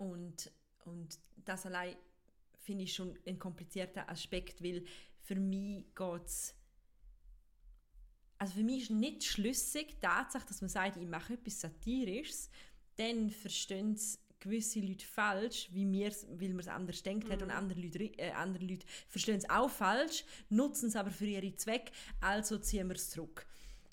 und, 0.00 0.50
und 0.84 1.18
das 1.44 1.66
allein 1.66 1.94
finde 2.58 2.84
ich 2.84 2.94
schon 2.94 3.18
ein 3.26 3.38
komplizierter 3.38 4.08
Aspekt, 4.08 4.62
weil 4.62 4.84
für 5.22 5.36
mich 5.36 5.84
geht 5.94 6.24
es 6.24 6.54
also 8.38 8.54
für 8.54 8.64
mich 8.64 8.84
ist 8.84 8.90
nicht 8.90 9.22
schlüssig 9.22 9.88
die 9.90 10.00
Tatsache, 10.00 10.46
dass 10.46 10.62
man 10.62 10.70
sagt, 10.70 10.96
ich 10.96 11.06
mache 11.06 11.34
etwas 11.34 11.60
Satirisches, 11.60 12.48
dann 12.96 13.28
verstehen 13.28 13.92
es 13.92 14.18
gewisse 14.40 14.80
Leute 14.80 15.04
falsch, 15.04 15.68
wie 15.72 15.84
mir's, 15.84 16.26
weil 16.30 16.48
man 16.48 16.60
es 16.60 16.68
anders 16.68 17.02
denkt 17.02 17.28
hat 17.28 17.42
und 17.42 17.50
andere 17.50 17.78
Leute, 17.78 18.04
äh, 18.18 18.30
andere 18.30 18.64
Leute 18.64 18.86
verstehen 19.08 19.36
es 19.36 19.50
auch 19.50 19.68
falsch, 19.68 20.24
nutzen 20.48 20.88
es 20.88 20.96
aber 20.96 21.10
für 21.10 21.26
ihre 21.26 21.54
Zwecke, 21.54 21.92
also 22.22 22.56
ziehen 22.56 22.88
wir 22.88 22.96
es 22.96 23.10
zurück. 23.10 23.44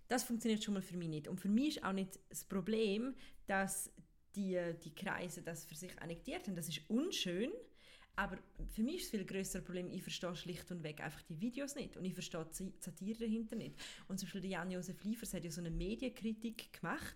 Das 0.08 0.24
funktioniert 0.24 0.64
schon 0.64 0.76
mal 0.76 0.82
für 0.82 0.96
mich 0.96 1.10
nicht. 1.10 1.28
Und 1.28 1.42
für 1.42 1.50
mich 1.50 1.76
ist 1.76 1.84
auch 1.84 1.92
nicht 1.92 2.18
das 2.30 2.46
Problem, 2.46 3.16
dass 3.48 3.92
die, 4.38 4.60
die 4.84 4.94
Kreise 4.94 5.42
das 5.42 5.66
für 5.66 5.76
sich 5.76 6.00
annektiert 6.00 6.48
haben. 6.48 6.56
Das 6.56 6.70
ist 6.70 6.82
unschön, 6.90 7.52
aber 8.16 8.38
für 8.70 8.84
mich 8.84 8.98
ist 8.98 9.06
das 9.06 9.12
viel 9.12 9.26
größere 9.26 9.62
Problem, 9.62 9.90
ich 9.90 10.02
verstehe 10.02 10.36
schlicht 10.36 10.72
und 10.72 10.84
weg 10.84 11.02
einfach 11.02 11.22
die 11.24 11.40
Videos 11.40 11.76
nicht 11.76 11.98
und 11.98 12.06
ich 12.06 12.14
verstehe 12.14 12.46
die 12.46 12.74
Satire 12.80 13.20
dahinter 13.20 13.56
nicht. 13.56 13.76
Und 14.08 14.20
zum 14.20 14.28
Beispiel 14.28 14.42
der 14.42 14.50
Jan-Josef 14.52 15.04
Liefers 15.04 15.34
hat 15.34 15.44
ja 15.44 15.52
so 15.52 15.62
eine 15.62 15.72
Medienkritik 15.72 16.74
gemacht 16.74 17.16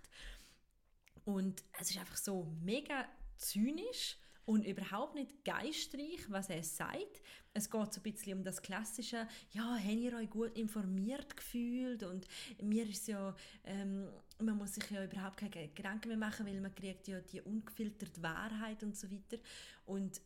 und 1.24 1.62
es 1.80 1.90
ist 1.90 1.98
einfach 1.98 2.16
so 2.16 2.52
mega 2.62 3.08
zynisch 3.36 4.16
und 4.44 4.66
überhaupt 4.66 5.14
nicht 5.14 5.44
geistreich, 5.44 6.28
was 6.28 6.50
er 6.50 6.62
sagt. 6.62 7.22
Es 7.54 7.70
geht 7.70 7.92
so 7.92 8.00
ein 8.00 8.02
bisschen 8.02 8.38
um 8.38 8.44
das 8.44 8.62
klassische, 8.62 9.28
ja, 9.50 9.76
habt 9.76 9.92
ihr 9.92 10.16
euch 10.16 10.30
gut 10.30 10.56
informiert 10.56 11.36
gefühlt 11.36 12.02
und 12.02 12.26
mir 12.60 12.88
ist 12.88 13.08
ja, 13.08 13.34
ähm, 13.64 14.08
man 14.42 14.58
muss 14.58 14.74
sich 14.74 14.90
ja 14.90 15.04
überhaupt 15.04 15.36
keine 15.36 15.68
Gedanken 15.68 16.08
mehr 16.08 16.16
machen, 16.16 16.46
weil 16.46 16.60
man 16.60 16.74
kriegt 16.74 17.08
ja 17.08 17.20
die 17.20 17.40
ungefilterte 17.40 18.22
Wahrheit 18.22 18.82
und 18.82 18.96
so 18.96 19.10
weiter. 19.10 19.38
Und 19.86 20.20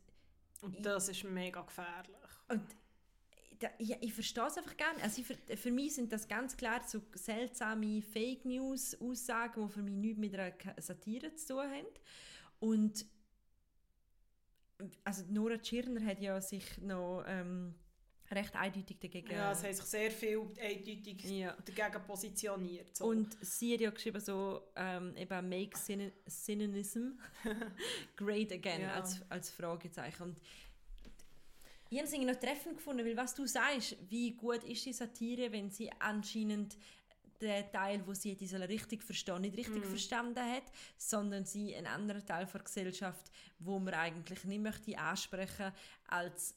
Und 0.62 0.85
das 0.85 1.09
ist 1.09 1.24
mega 1.24 1.62
gefährlich. 1.62 2.16
und 2.48 2.62
ja, 3.79 3.96
ich 4.00 4.12
verstehe 4.12 4.46
es 4.46 4.59
einfach 4.59 4.76
gerne. 4.76 5.02
Also 5.02 5.20
ich, 5.20 5.26
für, 5.26 5.57
für 5.57 5.70
mich 5.70 5.94
sind 5.94 6.12
das 6.12 6.29
ganz 6.29 6.57
klar 6.57 6.83
so 6.87 7.00
seltsame 7.14 8.02
Fake 8.02 8.44
News 8.44 9.00
Aussagen, 9.00 9.66
die 9.66 9.72
für 9.72 9.83
mich 9.83 9.94
nichts 9.94 10.18
mit 10.18 10.35
einer 10.35 10.52
Satire 10.79 11.35
zu 11.35 11.55
tun 11.55 11.64
haben. 11.64 11.87
Und 12.61 13.07
also 15.05 15.24
Nora 15.31 15.57
Tschirner 15.57 16.05
hat 16.05 16.20
ja 16.20 16.40
sich 16.40 16.79
noch 16.79 17.24
ähm, 17.26 17.74
recht 18.30 18.54
eindeutig 18.56 18.98
dagegen 18.98 19.30
Ja, 19.32 19.52
es 19.52 19.62
haben 19.62 19.72
sich 19.74 19.84
sehr 19.84 20.10
viel 20.10 20.40
eindeutig 20.60 21.24
Ja. 21.24 21.56
dagegen 21.64 22.04
positioniert. 22.04 22.96
So. 22.96 23.06
Und 23.06 23.36
sie 23.40 23.74
hat 23.74 23.80
ja 23.80 23.90
geschrieben 23.90 24.20
so, 24.20 24.62
ähm, 24.76 25.16
eben 25.16 25.48
«Make 25.48 25.76
Syn 25.76 26.12
Cynicism 26.28 27.10
great 28.16 28.52
again» 28.52 28.82
Ja. 28.82 28.94
als, 28.94 29.20
als 29.28 29.50
Fragezeichen. 29.50 30.22
Und 30.22 30.36
ich 31.88 31.98
habe 31.98 32.06
es 32.08 32.12
irgendwie 32.12 32.32
noch 32.32 32.40
treffend 32.40 32.76
gefunden, 32.76 33.04
weil 33.06 33.16
was 33.16 33.34
du 33.34 33.46
sagst, 33.46 33.96
wie 34.10 34.32
gut 34.32 34.64
ist 34.64 34.84
die 34.84 34.92
Satire, 34.92 35.52
wenn 35.52 35.70
sie 35.70 35.90
anscheinend 36.00 36.76
der 37.40 37.70
Teil, 37.70 38.04
wo 38.06 38.14
sie 38.14 38.34
die 38.34 38.46
soll 38.46 38.62
richtig 38.62 39.02
verstehen, 39.02 39.42
nicht 39.42 39.56
richtig 39.56 39.84
verstanden 39.84 40.40
hat, 40.40 40.64
sondern 40.96 41.44
sie 41.44 41.76
einen 41.76 41.86
anderen 41.86 42.24
Teil 42.24 42.46
der 42.46 42.60
Gesellschaft, 42.62 43.30
wo 43.58 43.78
man 43.78 43.94
eigentlich 43.94 44.42
nicht 44.44 44.62
möchte 44.62 44.98
ansprechen 44.98 45.70
als 46.08 46.54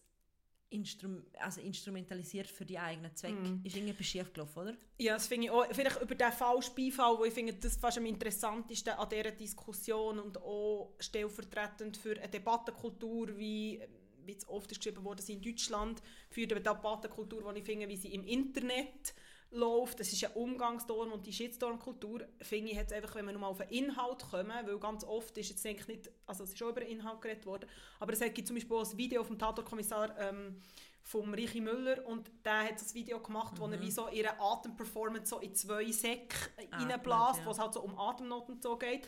Instrum 0.71 1.23
also 1.39 1.61
instrumentalisiert 1.61 2.47
für 2.47 2.65
die 2.65 2.77
eigenen 2.77 3.15
Zwecke. 3.15 3.59
Ist 3.63 3.75
irgendwie 3.75 4.03
schief 4.03 4.31
gelaufen, 4.33 4.59
oder? 4.59 4.77
Ja, 4.97 5.13
das 5.13 5.27
finde 5.27 5.45
ich 5.45 5.51
auch, 5.51 5.65
vielleicht 5.71 6.01
über 6.01 6.15
den 6.15 6.31
falschen 6.31 6.75
Beifall, 6.75 7.17
wo 7.17 7.25
ich 7.25 7.33
finde, 7.33 7.53
das 7.53 7.77
fast 7.77 7.97
am 7.97 8.05
interessantesten 8.05 8.93
an 8.93 9.09
dieser 9.09 9.31
Diskussion 9.31 10.19
und 10.19 10.37
auch 10.41 10.93
stellvertretend 10.99 11.97
für 11.97 12.17
eine 12.17 12.29
Debattenkultur, 12.29 13.37
wie, 13.37 13.81
wie 14.25 14.35
es 14.35 14.47
oft 14.47 14.71
ist 14.71 14.81
geschrieben 14.81 15.03
wurde, 15.03 15.23
in 15.27 15.41
Deutschland 15.41 16.01
führt 16.29 16.51
eine 16.51 16.61
Debattenkultur, 16.61 17.51
die 17.53 17.59
ich 17.59 17.65
finde, 17.65 17.87
wie 17.87 17.97
sie 17.97 18.13
im 18.13 18.25
Internet 18.25 19.13
läuft. 19.51 19.99
Das 19.99 20.11
ist 20.13 20.23
ein 20.23 20.31
Umgangston 20.33 21.11
und 21.11 21.25
die 21.25 21.33
Shitstorm-Kultur, 21.33 22.27
finde 22.41 22.71
ich 22.71 22.77
jetzt 22.77 22.93
einfach, 22.93 23.15
wenn 23.15 23.25
wir 23.25 23.33
nochmal 23.33 23.51
auf 23.51 23.57
den 23.57 23.69
Inhalt 23.69 24.23
kommen, 24.29 24.49
weil 24.49 24.79
ganz 24.79 25.03
oft 25.03 25.37
ist 25.37 25.49
jetzt 25.49 25.65
eigentlich 25.65 25.87
nicht, 25.87 26.11
also 26.25 26.43
es 26.43 26.51
ist 26.51 26.57
schon 26.59 26.69
über 26.69 26.81
den 26.81 26.89
Inhalt 26.89 27.21
geredet 27.21 27.45
worden, 27.45 27.69
aber 27.99 28.13
es 28.13 28.19
gibt 28.19 28.47
zum 28.47 28.55
Beispiel 28.55 28.77
auch 28.77 28.89
ein 28.89 28.97
Video 28.97 29.23
vom 29.23 29.39
Tatorkommissar 29.39 30.17
ähm, 30.19 30.61
vom 31.01 31.33
Richi 31.33 31.61
Müller 31.61 32.05
und 32.05 32.29
der 32.45 32.65
hat 32.65 32.75
das 32.79 32.93
Video 32.93 33.19
gemacht, 33.19 33.55
wo 33.57 33.65
er 33.65 33.81
wie 33.81 33.89
so 33.89 34.09
ihre 34.09 34.39
Atemperformance 34.39 35.29
so 35.31 35.39
in 35.39 35.55
zwei 35.55 35.91
Säcke 35.91 36.35
Ah, 36.71 36.77
reinbläst, 36.77 37.39
ja. 37.39 37.45
wo 37.45 37.49
es 37.51 37.57
halt 37.59 37.73
so 37.73 37.81
um 37.81 37.97
Atemnoten 37.97 38.55
und 38.55 38.61
so 38.61 38.77
geht. 38.77 39.07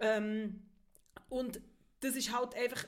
Ähm, 0.00 0.66
und 1.28 1.60
das 2.00 2.16
ist 2.16 2.36
halt 2.36 2.56
einfach 2.56 2.84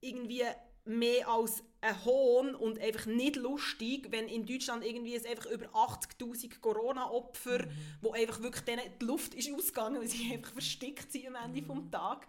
irgendwie 0.00 0.44
mehr 0.84 1.28
als 1.28 1.62
ein 1.80 2.04
Hohn 2.04 2.54
und 2.54 2.78
einfach 2.78 3.06
nicht 3.06 3.36
lustig, 3.36 4.08
wenn 4.10 4.28
in 4.28 4.46
Deutschland 4.46 4.84
irgendwie 4.84 5.14
es 5.14 5.24
einfach 5.24 5.46
über 5.46 5.66
80'000 5.66 6.60
Corona-Opfer, 6.60 7.66
wo 8.00 8.12
einfach 8.12 8.40
wirklich 8.40 8.64
denen 8.64 8.84
die 9.00 9.04
Luft 9.04 9.34
ist 9.34 9.52
ausgegangen, 9.52 10.00
weil 10.00 10.08
sie 10.08 10.32
einfach 10.32 10.52
verstickt 10.52 11.10
sind 11.10 11.26
am 11.26 11.34
Ende 11.34 11.62
vom 11.62 11.90
Tag, 11.90 12.26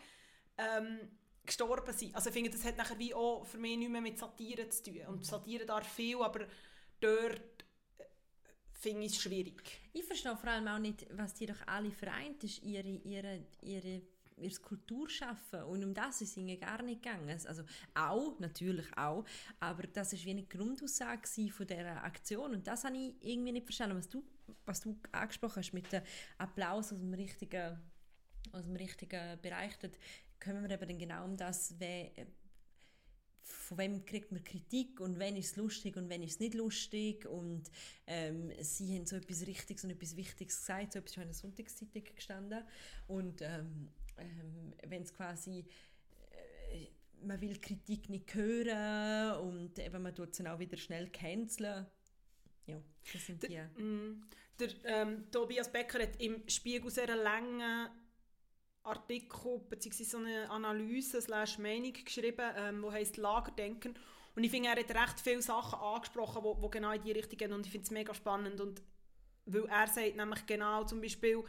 ähm, 0.58 1.00
gestorben 1.46 1.94
sind. 1.94 2.16
Also 2.16 2.30
ich 2.30 2.34
finde, 2.34 2.50
das 2.50 2.64
hat 2.64 2.78
nachher 2.78 2.98
wie 2.98 3.14
auch 3.14 3.46
für 3.46 3.58
mich 3.58 3.78
nicht 3.78 3.92
mehr 3.92 4.02
mit 4.02 4.18
Satire 4.18 4.70
zu 4.70 4.84
tun. 4.84 5.02
Und 5.08 5.26
Satire 5.26 5.66
darf 5.66 5.88
viel, 5.88 6.22
aber 6.22 6.48
dort 7.00 7.42
äh, 7.98 8.04
finde 8.72 9.06
ich 9.06 9.14
es 9.14 9.22
schwierig. 9.22 9.62
Ich 9.94 10.04
verstehe 10.04 10.36
vor 10.38 10.50
allem 10.50 10.68
auch 10.68 10.80
nicht, 10.80 11.06
was 11.12 11.34
die 11.34 11.46
doch 11.46 11.68
alle 11.68 11.92
vereint, 11.92 12.44
ist 12.44 12.64
ihre, 12.64 12.88
ihre, 12.88 13.46
ihre, 13.62 14.02
ihr 14.38 14.60
Kulturschaffen. 14.60 15.64
Und 15.64 15.84
um 15.84 15.94
das 15.94 16.22
ist 16.22 16.38
ihnen 16.38 16.60
gar 16.60 16.82
nicht 16.82 17.04
gegangen. 17.04 17.30
Also 17.30 17.64
auch, 17.94 18.40
natürlich 18.40 18.86
auch, 18.98 19.26
aber 19.60 19.84
das 19.88 20.14
ist 20.14 20.26
wie 20.26 20.32
eine 20.32 20.44
Grundaussage 20.44 21.28
von 21.52 21.68
dieser 21.68 22.04
Aktion. 22.04 22.54
Und 22.54 22.68
das 22.68 22.84
habe 22.84 22.98
ich 22.98 23.16
irgendwie 23.22 23.52
nicht 23.52 23.66
verstanden. 23.66 23.98
Was 23.98 24.10
du, 24.10 24.24
was 24.66 24.82
du 24.82 24.98
angesprochen 25.12 25.58
hast 25.58 25.74
mit 25.74 25.92
dem 25.92 26.04
Applaus 26.38 26.92
aus 26.92 27.00
dem 27.00 27.14
richtigen, 27.14 27.80
aus 28.52 28.64
dem 28.64 28.76
richtigen 28.76 29.42
Bereich, 29.42 29.78
dort 29.80 29.98
kommen 30.40 30.68
wir 30.68 30.72
eben 30.72 30.98
genau 30.98 31.26
um 31.26 31.38
das, 31.38 31.76
wer, 31.80 32.12
von 33.44 33.78
wem 33.78 34.06
kriegt 34.06 34.32
man 34.32 34.44
Kritik 34.44 35.00
und 35.00 35.20
wenn 35.20 35.36
ist 35.36 35.52
es 35.52 35.56
lustig 35.56 35.96
und 35.98 36.10
wenn 36.10 36.22
ist 36.22 36.34
es 36.34 36.40
nicht 36.40 36.54
lustig 36.54 37.26
und 37.26 37.70
ähm, 38.08 38.52
sie 38.62 38.96
haben 38.96 39.06
so 39.06 39.16
etwas 39.16 39.46
Richtiges 39.46 39.84
und 39.84 39.92
etwas 39.92 40.16
Wichtiges 40.16 40.58
gesagt, 40.58 40.94
so 40.94 41.00
etwas 41.00 41.12
ist 41.12 41.18
in 41.18 41.24
der 41.24 41.34
Sonntagszeitung 41.34 42.04
gestanden 42.16 42.64
und 43.08 43.42
ähm, 43.42 43.90
ähm, 44.18 44.74
wenn 44.88 45.04
es 45.04 45.14
quasi 45.14 45.66
äh, 46.32 46.88
man 47.26 47.40
will 47.42 47.60
Kritik 47.60 48.10
nicht 48.10 48.34
hören 48.34 49.40
und 49.40 49.80
eben 49.80 50.02
man 50.02 50.14
tut 50.14 50.38
dann 50.40 50.48
auch 50.48 50.60
wieder 50.60 50.78
schnell 50.78 51.10
canceln. 51.10 51.86
Ja, 52.66 52.82
das 53.12 53.26
sind 53.26 53.44
die. 53.44 53.60
Mm. 53.82 54.24
Der 54.60 54.70
ähm, 54.86 55.32
Tobias 55.32 55.72
Becker 55.72 56.04
hat 56.04 56.22
im 56.22 56.48
Spiegel 56.48 56.90
sehr 56.90 57.10
einen 57.10 57.24
langen 57.24 57.90
Artikel 58.84 59.60
bzw. 59.70 60.04
so 60.04 60.18
eine 60.18 60.50
Analyse 60.50 61.22
slash 61.22 61.58
Meinung 61.58 61.94
geschrieben, 61.94 62.52
ähm, 62.56 62.84
wo 62.84 62.92
heißt 62.92 63.18
Lagerdenken. 63.18 63.98
Und 64.36 64.44
ich 64.44 64.52
finde, 64.52 64.70
er 64.70 64.76
hat 64.76 64.90
recht 64.90 65.20
viele 65.20 65.42
Sachen 65.42 65.80
angesprochen, 65.80 66.44
wo, 66.44 66.60
wo 66.62 66.70
genau 66.70 66.92
in 66.92 67.02
die 67.02 67.12
Richtung 67.12 67.38
gehen 67.38 67.54
und 67.54 67.66
ich 67.66 67.72
finde 67.72 67.86
es 67.86 67.92
mega 67.92 68.14
spannend. 68.14 68.60
Und 68.62 68.82
weil 69.46 69.66
er 69.66 69.88
sagt 69.88 70.16
nämlich 70.16 70.46
genau 70.46 70.84
zum 70.86 71.02
Beispiel 71.02 71.44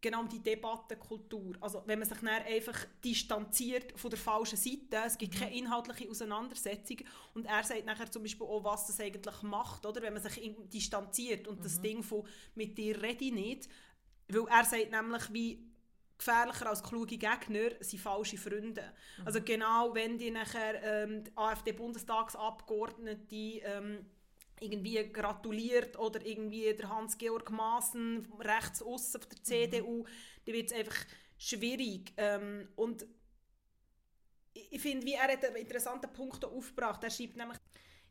genau 0.00 0.20
um 0.20 0.28
die 0.28 0.42
Debattenkultur. 0.42 1.56
Also 1.60 1.82
wenn 1.86 1.98
man 1.98 2.08
sich 2.08 2.18
dann 2.18 2.28
einfach 2.28 2.86
distanziert 3.04 3.98
von 3.98 4.10
der 4.10 4.18
falschen 4.18 4.56
Seite, 4.56 5.02
es 5.06 5.18
gibt 5.18 5.38
keine 5.38 5.56
inhaltliche 5.56 6.08
Auseinandersetzung 6.08 6.98
und 7.34 7.46
er 7.46 7.64
sagt 7.64 7.86
nachher 7.86 8.10
zum 8.10 8.22
Beispiel 8.22 8.46
auch, 8.46 8.64
was 8.64 8.86
das 8.86 9.00
eigentlich 9.00 9.42
macht, 9.42 9.84
oder? 9.86 10.02
wenn 10.02 10.14
man 10.14 10.22
sich 10.22 10.54
distanziert 10.72 11.48
und 11.48 11.64
das 11.64 11.80
Ding 11.80 12.02
von 12.02 12.26
«mit 12.54 12.78
dir 12.78 13.02
rede 13.02 13.24
ich 13.24 13.32
nicht», 13.32 13.68
weil 14.28 14.46
er 14.48 14.64
sagt 14.64 14.90
nämlich, 14.90 15.32
wie 15.32 15.68
gefährlicher 16.18 16.68
als 16.68 16.82
kluge 16.82 17.16
Gegner 17.16 17.70
sind 17.80 18.00
falsche 18.00 18.36
Freunde. 18.36 18.92
Also 19.24 19.40
genau, 19.40 19.94
wenn 19.94 20.18
die 20.18 20.32
nachher 20.32 20.82
ähm, 20.82 21.22
AfD-Bundestagsabgeordnete 21.36 23.62
ähm, 23.64 24.04
irgendwie 24.60 25.12
gratuliert 25.12 25.98
oder 25.98 26.24
irgendwie 26.24 26.74
der 26.74 26.88
Hans-Georg 26.88 27.50
Maaßen 27.50 28.26
rechts 28.40 28.80
von 28.80 29.20
der 29.30 29.42
CDU, 29.42 30.04
dann 30.44 30.54
wird 30.54 30.70
es 30.70 30.76
einfach 30.76 31.04
schwierig. 31.36 32.12
Ähm, 32.16 32.68
und 32.76 33.06
ich 34.70 34.80
finde, 34.80 35.06
wie 35.06 35.14
er 35.14 35.32
hat 35.32 35.44
einen 35.44 35.56
interessanten 35.56 36.12
Punkt 36.12 36.44
aufgebracht. 36.44 37.02
Er 37.04 37.10
schreibt 37.10 37.36
nämlich, 37.36 37.58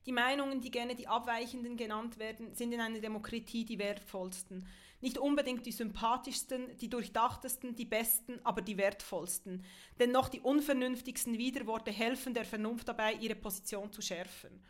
die 0.06 0.14
Meinungen, 0.14 0.62
die 0.62 0.72
gerne 0.72 0.96
die 0.96 1.08
Abweichenden 1.08 1.76
genannt 1.76 2.18
werden, 2.18 2.56
sind 2.56 2.72
in 2.72 2.80
einer 2.80 3.00
Demokratie 3.00 3.66
die 3.66 3.78
wertvollsten. 3.78 4.66
Nicht 5.02 5.18
unbedingt 5.18 5.66
die 5.66 5.74
sympathischsten, 5.74 6.78
die 6.78 6.90
durchdachtesten, 6.90 7.76
die 7.76 7.86
besten, 7.86 8.40
aber 8.46 8.62
die 8.62 8.78
wertvollsten. 8.78 9.64
Denn 10.00 10.12
noch 10.12 10.30
die 10.30 10.40
unvernünftigsten 10.40 11.38
Widerworte 11.38 11.92
helfen 11.92 12.34
der 12.34 12.46
Vernunft 12.46 12.88
dabei, 12.88 13.14
ihre 13.14 13.36
Position 13.36 13.92
zu 13.92 14.02
schärfen. 14.02 14.64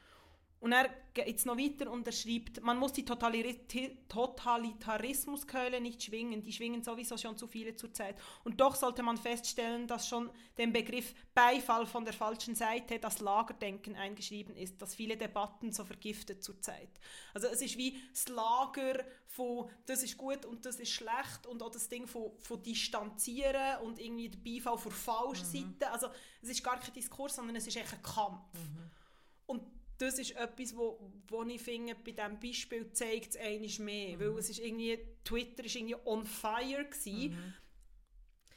Und 0.60 0.72
er 0.72 0.90
geht 1.14 1.28
jetzt 1.28 1.46
noch 1.46 1.58
weiter 1.58 1.92
und 1.92 2.08
er 2.08 2.14
schreibt, 2.14 2.62
man 2.64 2.78
muss 2.78 2.94
die 2.94 3.06
Totalita- 3.06 3.92
Totalitarismuskeule 4.10 5.80
nicht 5.80 6.02
schwingen, 6.02 6.42
die 6.42 6.52
schwingen 6.52 6.84
sowieso 6.84 7.16
schon 7.18 7.38
zu 7.38 7.48
viele 7.48 7.76
zurzeit. 7.76 8.16
Und 8.44 8.60
doch 8.60 8.76
sollte 8.76 9.04
man 9.04 9.18
feststellen, 9.18 9.88
dass 9.88 10.08
schon 10.08 10.32
dem 10.58 10.74
Begriff 10.74 11.14
Beifall 11.36 11.86
von 11.86 12.06
der 12.06 12.14
falschen 12.14 12.56
Seite 12.56 12.98
das 12.98 13.20
Lagerdenken 13.20 13.96
eingeschrieben 13.96 14.56
ist, 14.56 14.82
das 14.82 14.96
viele 14.96 15.16
Debatten 15.16 15.72
so 15.72 15.86
vergiftet 15.86 16.44
zurzeit. 16.44 16.90
Also 17.34 17.48
es 17.48 17.62
ist 17.62 17.78
wie 17.78 18.02
das 18.12 18.28
Lager 18.28 19.04
von 19.28 19.70
das 19.86 20.02
ist 20.02 20.18
gut 20.18 20.46
und 20.46 20.66
das 20.66 20.80
ist 20.80 20.92
schlecht 20.92 21.46
und 21.48 21.62
auch 21.62 21.70
das 21.70 21.88
Ding 21.88 22.08
von, 22.08 22.32
von 22.40 22.64
distanzieren 22.64 23.82
und 23.84 24.00
irgendwie 24.00 24.30
der 24.30 24.40
Beifall 24.40 24.78
von 24.78 24.92
falschen 24.92 25.46
Seite. 25.46 25.92
Also 25.92 26.08
es 26.42 26.50
ist 26.50 26.64
gar 26.64 26.80
kein 26.80 26.94
Diskurs, 26.94 27.36
sondern 27.36 27.56
es 27.56 27.68
ist 27.68 27.78
echt 27.78 27.94
ein 27.94 28.02
Kampf. 28.02 28.42
Und 28.56 29.07
das 29.98 30.20
ist 30.20 30.36
etwas, 30.36 30.76
wo, 30.76 31.00
wo 31.28 31.44
ich 31.44 31.62
finde, 31.62 31.96
bei 31.96 32.12
diesem 32.12 32.40
Beispiel 32.40 32.92
zeigt 32.92 33.36
es 33.36 33.38
einmal 33.38 33.86
mehr. 33.86 34.20
Weil 34.20 34.38
es 34.38 34.50
ist 34.50 34.60
irgendwie, 34.60 35.00
Twitter 35.24 35.64
war 35.64 35.76
irgendwie 35.76 35.96
on 36.06 36.26
fire. 36.26 36.86
Gewesen. 36.86 37.54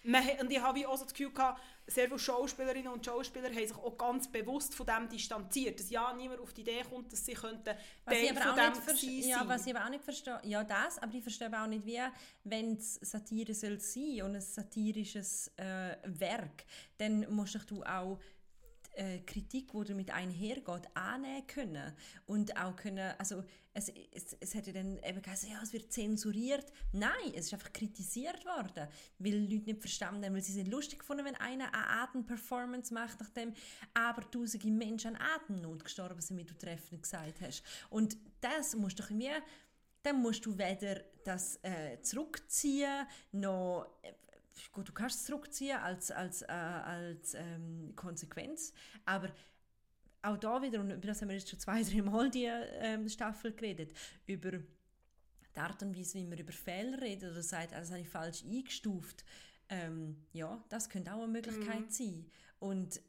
Man, 0.03 0.25
hat- 0.25 0.41
und 0.43 0.51
ich 0.51 0.61
habe 0.61 0.89
auch 0.89 0.97
so 0.97 1.05
das 1.05 1.13
Gefühl 1.13 1.31
gehabt, 1.31 1.61
sehr 1.87 2.07
viele 2.07 2.19
Schauspielerinnen 2.19 2.93
und 2.93 3.05
Schauspieler 3.05 3.49
haben 3.49 3.67
sich 3.67 3.77
auch 3.77 3.99
ganz 3.99 4.31
bewusst 4.31 4.75
von 4.75 4.87
dem 4.87 5.09
distanziert. 5.09 5.79
Dass 5.79 5.91
ja 5.91 6.13
niemand 6.15 6.41
auf 6.41 6.53
die 6.55 6.63
Idee 6.63 6.83
kommt, 6.89 7.13
dass 7.13 7.27
sie 7.27 7.35
könnten 7.35 7.75
Was 8.05 8.15
ich, 8.17 8.29
Teil 8.29 8.39
aber 8.39 8.41
von 8.41 8.51
auch 8.51 8.73
dem 8.73 8.87
gewesen 8.87 9.29
ja, 9.29 9.39
sein. 9.39 9.49
was 9.49 9.67
ich 9.67 9.77
aber 9.77 9.85
auch 9.85 9.91
nicht 9.91 10.05
verstehe, 10.05 10.41
ja 10.45 10.65
das, 10.65 10.99
aber 10.99 11.15
ich 11.15 11.23
verstehe 11.23 11.49
aber 11.49 11.65
auch 11.65 11.67
nicht, 11.67 11.85
wie, 11.85 12.01
wenn 12.45 12.77
es 12.77 12.95
Satire 12.95 13.53
soll 13.53 13.79
sein 13.81 14.23
und 14.23 14.37
ein 14.37 14.41
satirisches 14.41 15.51
äh, 15.57 15.97
Werk, 16.05 16.65
dann 16.97 17.31
musst 17.35 17.71
du 17.71 17.83
auch 17.83 18.19
äh, 18.95 19.21
Kritik, 19.21 19.73
die 19.73 19.85
damit 19.85 20.11
einhergeht, 20.11 20.89
annehmen 20.95 21.47
können 21.47 21.93
und 22.27 22.57
auch 22.57 22.77
können, 22.77 23.15
also 23.19 23.45
es, 23.73 23.89
es, 24.13 24.37
es 24.41 24.55
hätte 24.55 24.73
dann 24.73 24.99
eben 24.99 25.23
geheißen, 25.23 25.51
ja, 25.51 25.61
es 25.63 25.73
wird 25.73 25.93
zensuriert. 25.93 26.67
Nein, 26.93 27.33
es 27.35 27.47
ist 27.47 27.55
einfach 27.55 27.73
kritisiert 27.73 28.45
worden, 28.45 28.89
weil 29.19 29.39
Leute 29.41 29.67
nicht 29.67 29.81
verstanden 29.81 30.25
haben, 30.25 30.35
weil 30.35 30.43
sie 30.43 30.61
nicht 30.61 30.71
lustig 30.71 31.01
gefunden 31.01 31.25
wenn 31.25 31.37
einer 31.37 31.73
eine 31.73 31.89
Atemperformance 32.03 32.93
macht, 32.93 33.21
nachdem 33.21 33.55
aber 33.95 34.29
tausende 34.31 34.71
Menschen 34.71 35.17
an 35.17 35.23
Atemnot 35.37 35.85
gestorben 35.85 36.21
sind, 36.21 36.39
wie 36.39 36.45
du 36.45 36.57
treffend 36.57 37.03
gesagt 37.03 37.41
hast. 37.41 37.63
Und 37.91 38.17
das 38.41 38.75
musst 38.75 38.99
du 38.99 39.05
irgendwie, 39.05 39.31
dann 40.03 40.21
musst 40.21 40.45
du 40.47 40.59
weder 40.59 41.03
das 41.25 41.59
äh, 41.63 42.01
zurückziehen, 42.03 43.07
noch 43.33 43.87
äh, 44.03 44.13
gut, 44.73 44.89
du 44.89 44.93
kannst 44.93 45.21
es 45.21 45.27
zurückziehen 45.27 45.79
als, 45.79 46.11
als, 46.11 46.43
äh, 46.43 46.47
als 46.47 47.35
ähm, 47.35 47.93
Konsequenz, 47.97 48.73
aber 49.05 49.31
auch 50.23 50.37
da 50.37 50.61
wieder, 50.61 50.81
und 50.81 50.91
über 50.91 51.07
das 51.07 51.21
haben 51.21 51.29
wir 51.29 51.37
jetzt 51.37 51.49
schon 51.49 51.59
zwei, 51.59 51.83
drei 51.85 52.03
Mal 52.03 52.31
die 52.31 52.45
ähm, 52.45 53.09
Staffel 53.09 53.53
geredet, 53.53 53.93
über 54.27 54.53
die 54.53 55.59
Art 55.59 55.83
und 55.83 55.97
Weise, 55.97 56.19
wie 56.19 56.27
man 56.27 56.39
über 56.39 56.53
Fehler 56.53 57.01
redet 57.01 57.33
oder 57.33 57.43
sagt, 57.43 57.73
also 57.73 57.81
das 57.81 57.91
habe 57.91 58.03
ich 58.03 58.09
falsch 58.09 58.45
eingestuft. 58.45 59.25
Ähm, 59.69 60.17
ja, 60.33 60.63
das 60.69 60.89
könnte 60.89 61.13
auch 61.13 61.23
eine 61.23 61.33
Möglichkeit 61.33 61.93
sein. 61.93 62.27
Und 62.59 63.01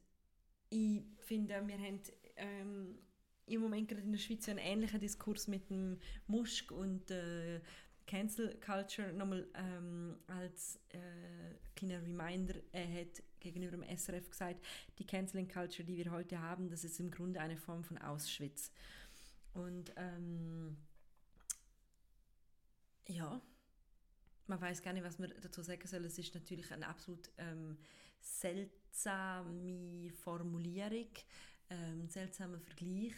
ich 0.70 1.02
finde, 1.20 1.62
wir 1.68 1.78
haben 1.78 2.02
ähm, 2.36 2.98
im 3.46 3.62
Moment 3.62 3.88
gerade 3.90 4.04
in 4.04 4.12
der 4.12 4.20
Schweiz 4.20 4.48
einen 4.48 4.60
ähnlichen 4.60 5.00
Diskurs 5.00 5.48
mit 5.48 5.70
dem 5.70 6.00
Musk 6.28 6.72
und 6.72 7.12
äh, 7.12 7.60
Cancel 8.12 8.60
Culture 8.60 9.14
nochmal 9.14 9.48
ähm, 9.54 10.18
als 10.28 10.82
äh, 10.90 11.56
kleiner 11.78 12.02
Reminder, 12.02 12.56
er 12.74 12.86
hat 12.94 13.24
gegenüber 13.40 13.78
dem 13.78 13.98
SRF 13.98 14.30
gesagt, 14.30 14.66
die 15.00 15.08
Canceling 15.08 15.48
Culture, 15.48 15.86
die 15.86 15.96
wir 15.96 16.12
heute 16.12 16.42
haben, 16.42 16.70
das 16.70 16.84
ist 16.84 17.00
im 17.00 17.10
Grunde 17.10 17.40
eine 17.40 17.56
Form 17.56 17.86
von 17.86 17.98
Auschwitz. 18.00 18.70
Und 19.54 19.94
ähm, 19.96 20.76
ja, 23.08 23.42
man 24.46 24.60
weiß 24.60 24.82
gar 24.82 24.92
nicht, 24.92 25.06
was 25.06 25.18
man 25.18 25.34
dazu 25.42 25.62
sagen 25.62 25.88
soll. 25.88 26.04
Es 26.04 26.20
ist 26.20 26.36
natürlich 26.36 26.70
eine 26.74 26.88
absolut 26.90 27.30
ähm, 27.38 27.78
seltsame 28.20 30.12
Formulierung, 30.22 31.14
ähm, 31.70 32.10
seltsamer 32.10 32.60
Vergleich. 32.60 33.14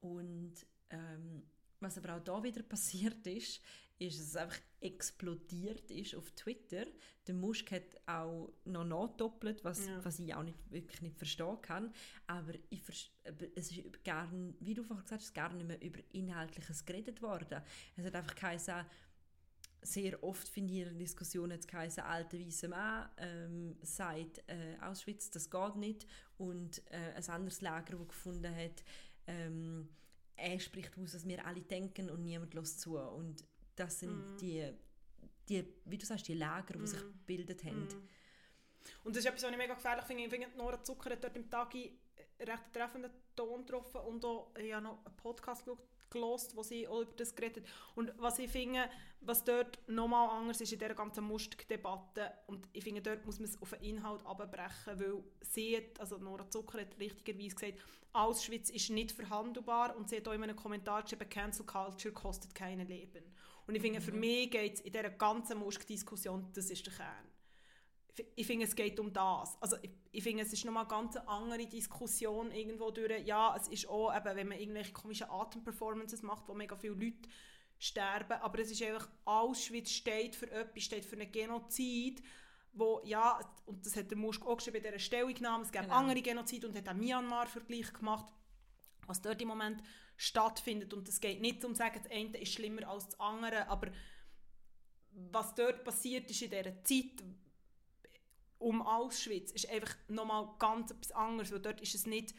Und 0.00 0.54
ähm, 0.88 1.42
was 1.78 1.98
aber 1.98 2.16
auch 2.16 2.24
da 2.24 2.42
wieder 2.42 2.62
passiert 2.62 3.26
ist, 3.26 3.60
ist, 4.00 4.18
dass 4.18 4.26
es 4.26 4.36
einfach 4.36 4.58
explodiert 4.80 5.90
ist 5.90 6.14
auf 6.14 6.30
Twitter. 6.32 6.86
Der 7.26 7.34
Musk 7.34 7.70
hat 7.70 8.00
auch 8.06 8.50
noch 8.64 8.84
nachdoppelt, 8.84 9.62
was, 9.62 9.86
ja. 9.86 10.04
was 10.04 10.18
ich 10.18 10.34
auch 10.34 10.42
nicht, 10.42 10.58
wirklich 10.70 11.02
nicht 11.02 11.16
verstehen 11.16 11.60
kann. 11.60 11.92
Aber 12.26 12.54
ich, 12.70 12.82
es 13.54 13.70
ist 13.70 14.04
gar, 14.04 14.28
wie 14.60 14.74
du 14.74 14.82
vorhin 14.82 15.04
gesagt 15.04 15.22
hast, 15.22 15.34
gar 15.34 15.52
nicht 15.52 15.66
mehr 15.66 15.80
über 15.82 16.00
Inhaltliches 16.12 16.84
geredet 16.84 17.20
worden. 17.20 17.62
Es 17.96 18.04
hat 18.04 18.14
einfach 18.14 18.34
geheißen, 18.34 18.86
sehr 19.82 20.22
oft 20.22 20.48
finde 20.48 20.74
ich 20.74 20.80
in 20.80 20.84
der 20.86 20.94
Diskussion 20.94 21.50
jetzt 21.50 21.68
geheißen, 21.68 22.02
alter 22.02 22.38
weißer 22.38 22.68
Mann 22.68 23.08
ähm, 23.16 23.76
sagt, 23.82 24.42
äh, 24.46 24.76
Auschwitz, 24.80 25.30
das 25.30 25.50
geht 25.50 25.76
nicht. 25.76 26.06
Und 26.36 26.82
äh, 26.90 27.14
ein 27.14 27.28
anderes 27.28 27.60
Lager, 27.60 27.96
das 27.96 28.08
gefunden 28.08 28.54
hat, 28.54 28.82
ähm, 29.26 29.88
er 30.36 30.58
spricht 30.58 30.96
aus, 30.98 31.14
was 31.14 31.26
wir 31.26 31.46
alle 31.46 31.60
denken 31.60 32.10
und 32.10 32.22
niemand 32.22 32.54
lässt 32.54 32.80
zu. 32.80 32.98
Und 32.98 33.44
das 33.80 33.98
sind 33.98 34.34
mm. 34.34 34.36
die, 34.38 34.72
die, 35.48 35.64
wie 35.86 35.98
du 35.98 36.06
sagst, 36.06 36.28
die 36.28 36.34
Lager, 36.34 36.74
die 36.74 36.80
mm. 36.80 36.86
sich 36.86 37.00
gebildet 37.00 37.64
haben. 37.64 37.84
Mm. 37.84 38.08
Und 39.04 39.16
das 39.16 39.24
ist 39.24 39.26
etwas, 39.26 39.42
was 39.42 39.50
ich 39.50 39.56
mega 39.56 39.74
gefährlich 39.74 40.04
finde. 40.04 40.24
Ich 40.24 40.30
finde, 40.30 40.48
Nora 40.56 40.82
Zucker 40.82 41.10
hat 41.10 41.24
dort 41.24 41.36
im 41.36 41.48
Tag 41.50 41.74
einen 41.74 41.98
recht 42.40 42.72
treffenden 42.72 43.10
Ton 43.34 43.64
getroffen 43.64 44.00
und 44.02 44.24
auch, 44.24 44.52
ich 44.58 44.72
habe 44.72 44.84
noch 44.84 45.04
einen 45.04 45.16
Podcast 45.16 45.64
geschaut, 45.64 45.86
gelost, 46.10 46.56
wo 46.56 46.62
sie 46.62 46.88
auch 46.88 47.02
über 47.02 47.12
das 47.16 47.34
geredet 47.34 47.64
Und 47.94 48.12
was 48.18 48.38
ich 48.40 48.50
finde, 48.50 48.90
was 49.20 49.44
dort 49.44 49.78
nochmal 49.88 50.28
anders 50.30 50.60
ist 50.60 50.72
in 50.72 50.78
dieser 50.78 50.94
ganzen 50.94 51.24
Musk-Debatte, 51.24 52.32
und 52.48 52.68
ich 52.72 52.82
finde, 52.82 53.00
dort 53.00 53.24
muss 53.24 53.38
man 53.38 53.48
es 53.48 53.60
auf 53.62 53.70
den 53.70 53.82
Inhalt 53.82 54.24
abbrechen, 54.26 54.98
weil 54.98 55.22
sie 55.40 55.76
hat, 55.76 56.00
also 56.00 56.18
Nora 56.18 56.50
Zucker 56.50 56.80
hat 56.80 56.98
richtigerweise 56.98 57.54
gesagt, 57.54 57.78
Auschwitz 58.12 58.70
ist 58.70 58.90
nicht 58.90 59.12
verhandelbar 59.12 59.96
und 59.96 60.08
sie 60.08 60.16
hat 60.16 60.26
auch 60.26 60.32
in 60.32 60.42
einem 60.42 60.56
Kommentar 60.56 61.02
geschrieben, 61.02 61.28
Cancel 61.28 61.64
Culture 61.64 62.12
kostet 62.12 62.54
keine 62.54 62.84
Leben. 62.84 63.22
Und 63.70 63.76
ich 63.76 63.82
finde, 63.82 64.00
mhm. 64.00 64.04
für 64.04 64.12
mich 64.12 64.50
geht 64.50 64.74
es 64.74 64.80
in 64.80 64.92
dieser 64.92 65.10
ganzen 65.10 65.58
Musk-Diskussion, 65.58 66.50
das 66.52 66.70
ist 66.70 66.84
der 66.84 66.92
Kern 66.92 67.30
ich 68.34 68.46
finde, 68.46 68.66
es 68.66 68.74
geht 68.74 68.98
um 68.98 69.12
das. 69.12 69.56
Also 69.60 69.76
ich, 69.82 69.90
ich 70.12 70.22
finde, 70.22 70.42
es 70.42 70.52
ist 70.52 70.64
nochmal 70.64 70.84
eine 70.84 70.90
ganz 70.90 71.16
andere 71.16 71.66
Diskussion 71.66 72.50
irgendwo 72.50 72.90
durch. 72.90 73.24
Ja, 73.24 73.56
es 73.56 73.68
ist 73.68 73.88
auch, 73.88 74.14
eben, 74.14 74.36
wenn 74.36 74.48
man 74.48 74.58
irgendwelche 74.58 74.92
komischen 74.92 75.30
Atemperformances 75.30 76.22
macht, 76.22 76.48
wo 76.48 76.54
mega 76.54 76.76
viele 76.76 76.94
Leute 76.94 77.28
sterben, 77.78 78.32
aber 78.40 78.58
es 78.58 78.70
ist 78.70 78.82
einfach, 78.82 79.08
Auschwitz 79.24 79.90
steht 79.90 80.36
für 80.36 80.50
etwas, 80.50 80.82
steht 80.82 81.04
für 81.04 81.16
einen 81.16 81.32
Genozid, 81.32 82.22
wo, 82.72 83.00
ja, 83.04 83.40
und 83.64 83.86
das 83.86 83.96
hat 83.96 84.10
der 84.10 84.18
Musk 84.18 84.44
auch 84.46 84.56
geschrieben 84.56 84.82
bei 84.82 84.88
dieser 84.90 84.98
Stellungnahme, 84.98 85.64
es 85.64 85.72
gibt 85.72 85.84
genau. 85.84 85.96
andere 85.96 86.20
Genozide 86.20 86.68
und 86.68 86.76
hat 86.76 86.88
auch 86.88 86.94
Myanmar-Vergleich 86.94 87.92
gemacht, 87.94 88.26
was 89.06 89.22
dort 89.22 89.40
im 89.40 89.48
Moment 89.48 89.82
stattfindet 90.20 90.92
und 90.92 91.08
es 91.08 91.18
geht 91.18 91.40
nicht 91.40 91.64
um 91.64 91.72
zu 91.72 91.78
sagen, 91.78 91.98
das 92.02 92.12
eine 92.12 92.36
ist 92.36 92.52
schlimmer 92.52 92.86
als 92.86 93.06
das 93.06 93.18
andere, 93.18 93.66
aber 93.68 93.90
was 95.12 95.54
dort 95.54 95.82
passiert 95.82 96.30
ist 96.30 96.42
in 96.42 96.50
dieser 96.50 96.84
Zeit, 96.84 97.24
um 98.58 98.82
Auschwitz 98.82 99.50
ist 99.52 99.70
einfach 99.70 99.96
nochmal 100.08 100.50
ganz 100.58 100.90
etwas 100.90 101.12
anderes, 101.12 101.50
weil 101.50 101.60
dort 101.60 101.80
ist 101.80 101.94
es 101.94 102.04
nicht 102.04 102.34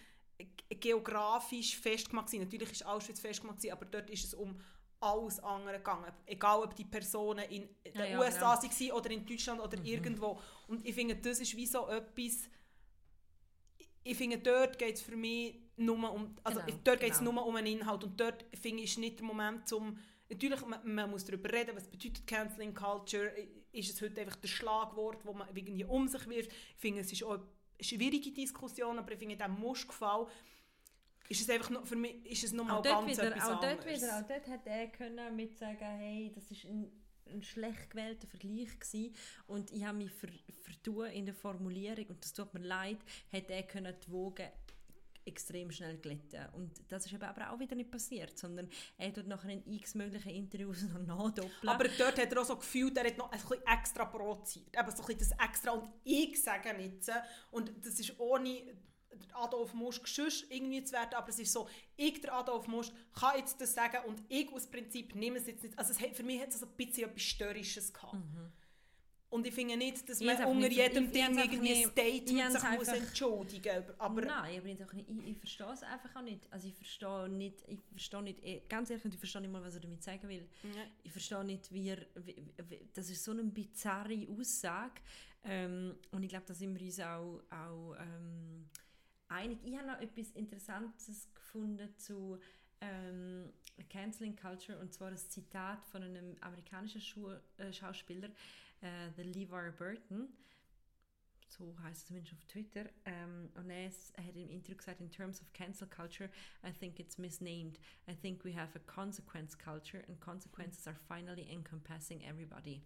geografisch 0.70 1.76
festgemacht 1.76 2.32
Natürlich 2.34 2.72
ist 2.72 2.86
Auschwitz 2.86 3.20
festgemacht 3.20 3.68
aber 3.72 3.86
dort 3.86 4.12
ist 4.12 4.26
es 4.26 4.36
um 4.36 4.62
alles 5.00 5.40
andere 5.40 5.78
gegangen. 5.78 6.14
Egal, 6.28 6.62
ob 6.62 6.76
die 6.76 6.86
Personen 6.86 7.46
in 7.50 7.68
den 7.84 7.96
ja, 7.96 8.06
ja, 8.06 8.20
USA 8.20 8.56
genau. 8.58 8.74
waren 8.74 8.92
oder 8.92 9.10
in 9.10 9.26
Deutschland 9.26 9.60
oder 9.60 9.80
mhm. 9.80 9.86
irgendwo. 9.86 10.40
Und 10.68 10.86
ich 10.86 10.94
finde, 10.94 11.16
das 11.16 11.40
ist 11.40 11.56
wie 11.56 11.66
so 11.66 11.88
etwas... 11.88 12.48
Ich 14.04 14.18
finde, 14.18 14.38
dort 14.38 14.78
geht 14.78 14.98
es 14.98 15.02
für 15.02 15.16
mich 15.16 15.61
nur 15.78 16.14
um... 16.14 16.36
Also 16.44 16.62
genau, 16.66 16.80
dort 16.84 17.00
geht 17.00 17.12
es 17.12 17.20
genau. 17.20 17.32
nur 17.32 17.46
um 17.46 17.56
einen 17.56 17.68
Inhalt. 17.68 18.04
Und 18.04 18.20
dort, 18.20 18.46
finde 18.60 18.84
ich, 18.84 18.98
nicht 18.98 19.20
der 19.20 19.26
Moment, 19.26 19.68
zum... 19.68 19.98
Natürlich, 20.30 20.66
man, 20.66 20.80
man 20.96 21.10
muss 21.10 21.26
darüber 21.26 21.52
reden, 21.52 21.76
was 21.76 21.88
bedeutet 21.90 22.26
Canceling 22.26 22.74
Culture 22.74 23.34
ist 23.74 23.94
es 23.94 24.02
heute 24.02 24.22
einfach 24.22 24.36
das 24.36 24.50
Schlagwort, 24.50 25.26
das 25.26 25.34
man 25.36 25.48
irgendwie 25.56 25.86
um 25.86 26.08
sich 26.08 26.28
wirft. 26.28 26.52
Ich 26.52 26.78
finde, 26.78 27.02
es 27.02 27.12
ist 27.12 27.24
auch 27.24 27.34
eine 27.34 27.44
schwierige 27.80 28.32
Diskussion, 28.32 28.98
aber 29.00 29.12
ich 29.12 29.20
finde, 29.20 29.34
in 29.34 29.40
diesem 29.40 29.60
Muskfall 29.60 30.28
ist 31.30 31.42
es 31.42 31.50
einfach 31.50 31.70
noch, 31.70 31.86
für 31.86 31.96
mich 31.96 32.26
ist 32.26 32.44
es 32.44 32.52
nochmal 32.52 32.82
ganz 32.82 33.12
wieder, 33.12 33.28
etwas 33.28 33.44
auch 33.44 33.62
anderes. 33.62 33.78
Dort 33.78 33.96
wieder, 33.96 34.20
auch 34.20 34.28
dort 34.28 34.48
hätte 34.48 34.70
er 34.70 34.88
können 34.88 35.36
mit 35.36 35.58
sagen, 35.58 35.80
hey, 35.80 36.32
das 36.36 36.52
ist 36.52 36.66
ein, 36.66 36.92
ein 37.28 37.42
schlecht 37.42 37.90
gewählter 37.90 38.28
Vergleich 38.28 38.78
gewesen 38.78 39.16
und 39.48 39.72
ich 39.72 39.86
habe 39.86 39.98
mich 39.98 40.12
ver, 40.12 40.28
vertun 40.60 41.06
in 41.08 41.26
der 41.26 41.36
Formulierung 41.36 42.08
und 42.08 42.24
das 42.24 42.34
tut 42.34 42.54
mir 42.54 42.60
leid, 42.60 42.98
hätte 43.30 43.54
er 43.54 43.64
können 43.64 43.96
die 44.06 44.12
Wogen 44.12 44.48
extrem 45.32 45.72
schnell 45.72 45.98
glätten. 45.98 46.46
Und 46.54 46.72
das 46.90 47.06
ist 47.06 47.14
aber 47.14 47.52
auch 47.52 47.60
wieder 47.60 47.76
nicht 47.76 47.92
passiert, 47.92 48.38
sondern 48.38 48.70
er 48.98 49.14
tut 49.14 49.28
nachher 49.28 49.50
in 49.50 49.74
x 49.74 49.96
möglichen 49.96 50.30
Interviews 50.30 50.84
noch 51.08 51.18
nachdoppeln. 51.18 51.70
Aber 51.70 51.88
dort 51.88 52.20
hat 52.20 52.32
er 52.32 52.42
auch 52.42 52.46
so 52.46 52.58
gefühlt, 52.58 52.98
er 52.98 53.06
hat 53.06 53.18
noch 53.18 53.32
ein 53.32 53.40
bisschen 53.40 53.66
extra 53.66 54.06
produziert. 54.06 54.78
Eben 54.78 54.92
so 54.92 55.04
ein 55.04 55.08
bisschen 55.08 55.38
das 55.38 55.48
extra 55.48 55.72
und 55.72 55.90
ich 56.04 56.42
sage 56.42 56.74
nicht. 56.74 57.10
Und 57.52 57.72
das 57.84 58.00
ist 58.00 58.20
ohne 58.20 58.62
Adolf 59.34 59.74
Musk 59.74 60.08
sonst 60.08 60.46
irgendwie 60.50 60.84
zu 60.84 60.94
werden, 60.94 61.14
aber 61.16 61.30
es 61.30 61.40
ist 61.40 61.52
so, 61.52 61.68
ich, 61.96 62.22
der 62.22 62.34
Adolf 62.34 62.68
Musk, 62.68 62.94
kann 63.14 63.38
jetzt 63.38 63.60
das 63.60 63.74
sagen 63.74 63.98
und 64.08 64.22
ich 64.30 64.52
aus 64.52 64.68
Prinzip 64.68 65.16
nehme 65.16 65.38
es 65.38 65.48
jetzt 65.48 65.64
nicht. 65.64 65.78
Also 65.78 65.92
es 65.92 66.02
hat, 66.02 66.16
für 66.16 66.24
mich 66.24 66.42
hat 66.42 66.50
es 66.50 66.60
so 66.60 66.66
ein 66.66 66.72
bisschen 66.76 67.10
etwas 67.10 67.22
Störrisches 67.24 67.94
gehabt. 67.94 68.14
Mhm. 68.14 68.52
Und 69.32 69.48
ich 69.48 69.54
finde 69.54 69.78
nicht, 69.78 70.08
dass 70.10 70.20
man 70.20 70.36
unter 70.44 70.68
nicht, 70.68 70.78
jedem 70.78 71.06
ich, 71.06 71.12
Ding 71.14 71.38
irgendwie 71.38 71.86
ein 71.86 71.90
Statement 71.90 72.52
sich 72.52 72.70
muss 72.78 72.88
entschuldigen 72.90 73.86
muss. 73.88 74.00
Aber 74.00 74.22
Nein, 74.22 74.60
aber 74.60 74.68
ich, 74.68 74.80
ich, 75.08 75.28
ich 75.28 75.38
verstehe 75.38 75.72
es 75.72 75.84
einfach 75.84 76.14
auch 76.18 76.22
nicht. 76.22 76.46
Also 76.52 76.68
ich 76.68 76.76
verstehe 76.76 77.30
nicht, 77.30 77.64
ich 77.66 77.80
verstehe 77.92 78.22
nicht, 78.24 78.44
eh, 78.44 78.62
ganz 78.68 78.90
ehrlich, 78.90 79.06
ich 79.06 79.18
verstehe 79.18 79.42
nicht 79.42 79.52
mal, 79.52 79.64
was 79.64 79.76
er 79.76 79.80
damit 79.80 80.04
sagen 80.04 80.28
will. 80.28 80.50
Ja. 80.64 80.84
Ich 81.04 81.14
verstehe 81.14 81.46
nicht, 81.46 81.72
wie, 81.72 81.90
er, 81.92 82.06
wie, 82.16 82.54
wie 82.68 82.90
das 82.94 83.10
ist 83.10 83.24
so 83.24 83.32
eine 83.32 83.44
bizarre 83.46 84.28
Aussage. 84.38 85.02
Ähm, 85.46 85.96
und 86.12 86.24
ich 86.24 86.30
glaube, 86.30 86.46
da 86.46 86.54
sind 86.54 86.78
wir 86.78 86.86
uns 86.86 87.00
auch, 87.00 87.42
auch 87.50 87.96
ähm, 88.00 88.70
einig. 89.30 89.60
Ich 89.64 89.78
habe 89.78 89.88
noch 89.88 90.02
etwas 90.02 90.32
Interessantes 90.32 91.30
gefunden 91.34 91.88
zu 91.98 92.38
ähm, 92.82 93.54
Canceling 93.90 94.36
Culture 94.36 94.78
und 94.80 94.94
zwar 94.94 95.10
ein 95.10 95.18
Zitat 95.18 95.86
von 95.86 96.04
einem 96.04 96.36
amerikanischen 96.42 97.02
Schu 97.02 97.30
äh, 97.58 97.72
Schauspieler, 97.72 98.30
äh, 98.82 99.12
der 99.12 99.26
LeVar 99.26 99.72
Burton, 99.72 100.30
so 101.48 101.76
heißt 101.82 102.02
es 102.02 102.06
zumindest 102.08 102.34
auf 102.34 102.46
Twitter, 102.46 102.90
ähm, 103.06 103.50
und 103.56 103.70
er, 103.70 103.90
hat 103.90 104.36
im 104.36 104.50
Interview 104.50 104.78
gesagt, 104.78 105.02
in 105.02 105.12
terms 105.12 105.42
of 105.42 105.52
cancel 105.54 105.88
culture, 105.88 106.30
I 106.64 106.72
think 106.72 107.00
it's 107.00 107.18
misnamed. 107.18 107.80
I 108.08 108.16
think 108.16 108.44
we 108.44 108.56
have 108.56 108.76
a 108.76 108.80
consequence 108.86 109.58
culture 109.58 110.04
and 110.08 110.20
consequences 110.20 110.88
are 110.88 110.98
finally 111.08 111.50
encompassing 111.52 112.24
everybody. 112.24 112.84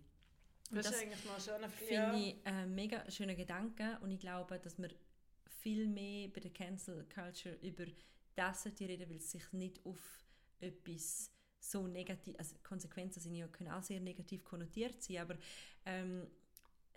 das, 0.71 0.86
das 0.86 0.95
ist 0.95 1.01
eigentlich 1.03 1.25
mal 1.25 1.39
schon 1.39 1.69
Finde 1.69 2.17
ich 2.17 2.36
ein 2.45 2.73
mega 2.73 3.10
schöner 3.10 3.36
Gedanke 3.36 3.99
und 4.01 4.12
ich 4.12 4.19
glaube, 4.19 4.60
dass 4.60 4.77
wir 4.77 4.89
viel 5.62 5.88
mehr 5.88 6.27
bei 6.29 6.41
der 6.41 6.51
Cancel 6.51 7.05
Culture 7.13 7.55
über 7.62 7.86
das 8.36 8.65
reden, 8.65 9.10
weil 9.10 9.17
es 9.17 9.31
sich 9.31 9.53
nicht 9.53 9.86
auf 9.86 9.99
etwas 10.60 11.31
so 11.71 11.88
negativ, 11.88 12.36
also 12.38 12.56
Konsequenzen 12.63 13.21
sind 13.21 13.36
ja, 13.36 13.47
können 13.47 13.71
auch 13.71 13.84
sehr 13.84 13.99
negativ 13.99 14.43
konnotiert 14.43 15.01
sein, 15.01 15.17
aber 15.17 15.36
ähm, 15.86 16.28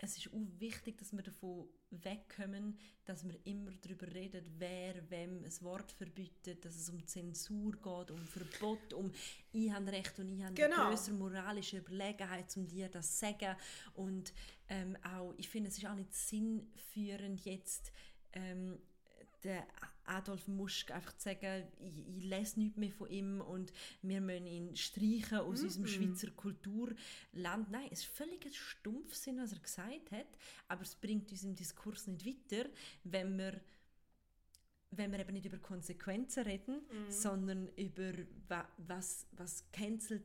es 0.01 0.17
ist 0.17 0.29
auch 0.29 0.61
wichtig, 0.61 0.97
dass 0.99 1.13
wir 1.13 1.23
davon 1.23 1.69
wegkommen, 1.91 2.79
dass 3.05 3.27
wir 3.27 3.35
immer 3.45 3.73
darüber 3.83 4.07
reden, 4.07 4.45
wer 4.59 4.95
wem 5.11 5.45
ein 5.45 5.63
Wort 5.63 5.91
verbietet, 5.93 6.65
dass 6.65 6.77
es 6.77 6.89
um 6.89 7.05
Zensur 7.07 7.73
geht, 7.73 8.11
um 8.11 8.27
Verbot, 8.27 8.93
um 8.93 9.11
ich 9.53 9.73
habe 9.73 9.91
Recht 9.91 10.19
und 10.21 10.29
ich 10.29 10.43
habe 10.43 10.55
genau. 10.55 10.83
eine 10.83 10.91
größere 10.91 11.17
moralische 11.17 11.79
Überlegenheit, 11.79 12.57
um 12.57 12.67
dir 12.67 12.89
das 12.89 13.11
zu 13.13 13.27
sagen. 13.27 13.57
Und 13.95 14.33
ähm, 14.69 14.97
auch, 15.03 15.35
ich 15.37 15.49
finde, 15.49 15.71
es 15.71 15.79
ist 15.79 15.87
auch 15.87 15.95
nicht 15.95 16.15
sinnführend 16.15 17.45
jetzt 17.45 17.91
ähm, 18.35 18.79
der 19.49 19.67
Adolf 20.05 20.47
Musk 20.47 20.91
einfach 20.91 21.17
zu 21.17 21.25
sagen, 21.25 21.65
ich, 21.81 21.99
ich 21.99 22.25
lese 22.25 22.61
nichts 22.61 22.77
mehr 22.77 22.91
von 22.91 23.11
ihm 23.11 23.41
und 23.41 23.73
wir 24.03 24.21
müssen 24.21 24.47
ihn 24.47 24.77
streichen 24.77 25.39
aus 25.39 25.61
mm 25.61 25.63
-hmm. 25.63 25.65
unserem 25.65 25.87
Schweizer 25.87 26.31
Kulturland. 26.31 27.71
Nein, 27.71 27.89
es 27.91 28.01
ist 28.01 28.09
völlig 28.09 28.45
ein 28.45 28.53
Stumpfsinn, 28.53 29.39
was 29.39 29.53
er 29.53 29.61
gesagt 29.61 30.11
hat, 30.13 30.27
aber 30.69 30.83
es 30.83 30.95
bringt 30.95 31.31
uns 31.31 31.45
im 31.45 31.55
Diskurs 31.55 32.07
nicht 32.07 32.27
weiter, 32.27 32.69
wenn 33.05 33.39
wir 33.39 33.61
wenn 34.91 35.13
wir 35.13 35.21
eben 35.21 35.35
nicht 35.35 35.45
über 35.45 35.59
Konsequenzen 35.59 36.45
reden, 36.45 36.77
Mhm. 36.91 37.11
sondern 37.11 37.69
über 37.77 38.13
wa 38.49 38.67
was, 38.79 39.27
was 39.33 39.65
cancelled 39.71 40.23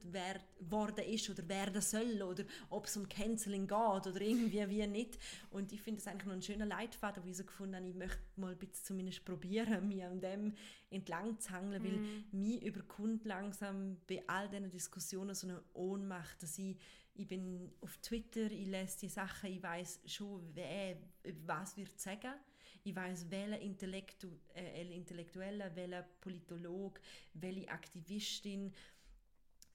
worden 0.61 1.03
ist 1.05 1.29
oder 1.29 1.47
werden 1.49 1.81
soll 1.81 2.21
oder 2.21 2.45
ob 2.69 2.85
es 2.85 2.95
um 2.95 3.07
Canceling 3.09 3.67
geht 3.67 4.07
oder 4.07 4.21
irgendwie 4.21 4.67
wie 4.69 4.87
nicht. 4.87 5.19
Und 5.51 5.73
ich 5.73 5.81
finde 5.81 5.99
das 5.99 6.07
eigentlich 6.07 6.25
noch 6.27 6.33
ein 6.33 6.41
schöner 6.41 6.65
Leitfaden, 6.65 7.23
wo 7.23 7.27
ich 7.27 7.37
so 7.37 7.43
gefunden 7.43 7.75
habe, 7.75 7.87
ich 7.87 7.95
möchte 7.95 8.21
mal 8.37 8.53
ein 8.53 8.57
bisschen 8.57 8.85
zumindest 8.85 9.25
probieren, 9.25 9.87
mich 9.89 10.03
an 10.03 10.21
dem 10.21 10.53
entlang 10.89 11.37
zu 11.39 11.51
hangeln, 11.51 11.83
weil 11.83 11.97
Mhm. 11.99 12.25
mir 12.31 12.61
überkommt 12.61 13.25
langsam 13.25 13.97
bei 14.07 14.23
all 14.27 14.47
diesen 14.49 14.71
Diskussionen 14.71 15.35
so 15.35 15.47
eine 15.47 15.61
Ohnmacht, 15.73 16.41
dass 16.41 16.57
ich 16.57 16.77
ich 17.15 17.27
bin 17.27 17.71
auf 17.81 17.95
Twitter, 17.97 18.49
ich 18.49 18.65
lese 18.65 19.01
die 19.01 19.09
Sachen, 19.09 19.51
ich 19.51 19.61
weiß 19.61 19.99
schon, 20.07 20.49
wer 20.55 20.97
was 21.45 21.77
wird 21.77 21.99
sagen. 21.99 22.33
Ich 22.83 22.95
weiß, 22.95 23.29
welcher 23.31 23.59
Intellektu 23.59 24.27
äh, 24.55 24.95
Intellektuelle, 24.95 25.73
welcher 25.75 26.03
Politolog, 26.19 26.99
welche 27.33 27.69
Aktivistin 27.69 28.73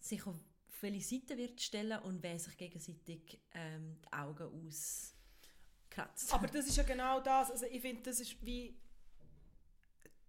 sich 0.00 0.26
auf 0.26 0.36
welche 0.80 1.00
Seite 1.00 1.36
wird 1.36 1.60
stellen 1.60 1.98
und 2.00 2.22
wer 2.22 2.38
sich 2.38 2.56
gegenseitig 2.56 3.40
ähm, 3.52 3.96
die 4.04 4.12
Augen 4.12 4.66
auskratzt. 4.68 6.32
Aber 6.32 6.46
das 6.46 6.66
ist 6.66 6.76
ja 6.76 6.84
genau 6.84 7.20
das. 7.20 7.50
Also 7.50 7.66
ich 7.66 7.80
finde, 7.80 8.02
das 8.02 8.20
ist 8.20 8.44
wie 8.44 8.78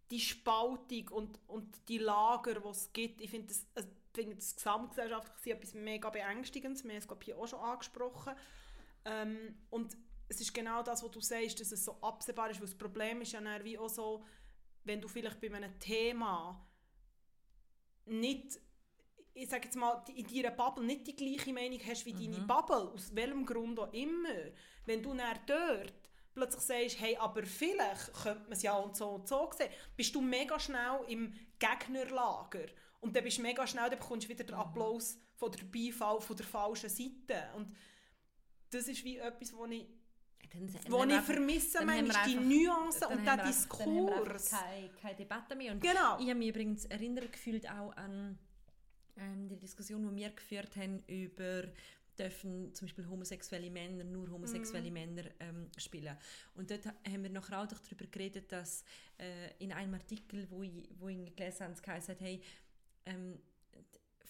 die 0.10 0.20
Spaltung 0.20 1.08
und, 1.10 1.40
und 1.48 1.88
die 1.88 2.00
Lager, 2.00 2.56
die 2.60 2.68
es 2.68 2.92
gibt. 2.92 3.22
Ich 3.22 3.30
finde 3.30 3.48
das, 3.48 3.66
also 3.76 3.90
ich 3.90 4.16
finde 4.16 4.36
das 4.38 4.56
gesamtgesellschaftlich 4.56 5.56
etwas 5.56 5.74
mega 5.74 6.10
Beängstigendes. 6.10 6.84
Wir 6.84 6.94
haben 6.94 6.98
es 6.98 7.26
hier 7.26 7.38
auch 7.38 7.48
schon 7.48 7.60
angesprochen. 7.60 8.34
Ähm, 9.06 9.56
und 9.70 9.96
es 10.30 10.40
ist 10.40 10.54
genau 10.54 10.82
das, 10.84 11.04
was 11.04 11.12
du 11.12 11.22
sagst, 11.22 11.60
dass 11.60 11.72
es 11.72 11.84
so 11.84 12.00
absehbar 12.02 12.50
ist, 12.50 12.60
weil 12.60 12.68
das 12.68 12.78
Problem 12.78 13.22
ist 13.22 13.34
ja 13.34 13.42
dann 13.42 13.64
wie 13.64 13.78
auch 13.78 13.90
so, 13.90 14.24
wenn 14.84 15.02
du 15.02 15.08
vielleicht 15.08 15.42
bei 15.42 15.54
einem 15.54 15.78
Thema 15.80 16.66
nicht 18.06 18.60
ich 19.34 19.50
sage 19.50 19.66
jetzt 19.66 19.76
mal, 19.76 20.04
in 20.14 20.28
deiner 20.28 20.52
Bubble 20.52 20.84
nicht 20.84 21.08
die 21.08 21.16
gleiche 21.16 21.54
Meinung 21.54 21.80
hast 21.88 22.06
wie 22.06 22.14
deine 22.14 22.46
Bubble, 22.46 22.92
aus 22.94 23.16
welchem 23.16 23.46
Grund 23.46 23.80
auch 23.80 23.94
immer, 23.94 24.52
wenn 24.86 25.02
du 25.02 25.14
dann 25.14 25.40
dort 25.46 25.94
plötzlich 26.34 26.62
sagst, 26.62 27.00
hey, 27.00 27.16
aber 27.18 27.44
vielleicht 27.46 28.14
könnte 28.14 28.44
man 28.44 28.54
es 28.54 28.64
ja 28.64 28.76
und 28.76 28.98
so 28.98 29.10
und 29.12 29.28
so 29.28 29.50
sehen, 29.56 29.70
bist 29.96 30.14
du 30.14 30.22
mega 30.22 30.60
schnell 30.60 31.02
im 31.08 31.34
Gegnerlager. 31.58 32.66
Und 33.00 33.16
dann 33.16 33.24
bist 33.24 33.38
du 33.38 33.42
mega 33.44 33.66
schnell, 33.66 33.90
dann 33.90 34.00
bekommst 34.00 34.28
du 34.28 34.30
wieder 34.30 34.44
den 34.44 34.56
Applaus 34.56 35.18
von 35.36 35.52
der 35.52 35.64
Beifall 35.66 36.20
von 36.20 36.36
der 36.36 36.46
falschen 36.46 36.90
Seite. 36.90 37.50
Und 37.56 37.74
das 38.72 38.88
ist 38.88 39.04
wie 39.04 39.18
etwas, 39.18 39.54
wo 39.56 39.66
ich, 39.66 39.88
Dann- 40.52 40.84
haben 40.92 41.10
ich 41.10 41.22
vermisse, 41.22 41.80
haben 41.80 41.88
wir 41.88 42.14
die 42.26 42.36
dann 42.36 43.20
und 43.20 43.26
dann 43.26 43.40
einfach 43.40 43.48
Diskurs. 43.48 44.50
Keine, 44.52 44.90
keine 45.02 45.16
Debatte 45.16 45.56
mehr. 45.56 45.72
Und 45.74 45.82
Genau. 45.82 46.18
Ich 46.20 46.28
habe 46.30 46.36
mich 46.36 46.50
übrigens 46.50 46.86
erinnert 46.86 47.32
gefühlt 47.32 47.70
auch 47.70 47.96
an 47.96 48.38
ähm, 49.18 49.48
die 49.50 49.58
Diskussion, 49.58 50.08
die 50.10 50.16
wir 50.22 50.30
geführt 50.32 50.76
haben 50.76 51.04
über 51.08 51.64
dürfen 52.18 52.74
zum 52.76 52.86
Beispiel 52.88 53.08
homosexuelle 53.08 53.72
Männer 53.72 54.04
nur 54.04 54.30
homosexuelle 54.30 54.92
Männer 54.92 55.24
ähm, 55.40 55.70
spielen. 55.78 56.18
Und 56.56 56.70
dort 56.70 56.86
ha- 56.86 56.94
haben 57.08 57.24
wir 57.24 57.30
nachher 57.30 57.62
auch 57.62 57.68
darüber 57.68 58.06
geredet, 58.08 58.52
dass 58.52 58.84
äh, 59.18 59.52
in 59.60 59.72
einem 59.72 59.94
Artikel, 59.94 60.46
wo 60.50 60.62
ich, 60.64 60.90
wo 61.00 61.08
ich 61.08 61.34
gelesen 61.36 61.68
habe, 61.68 61.98
es 61.98 62.10
hat, 62.10 62.20
hey, 62.20 62.42
ähm, 63.06 63.40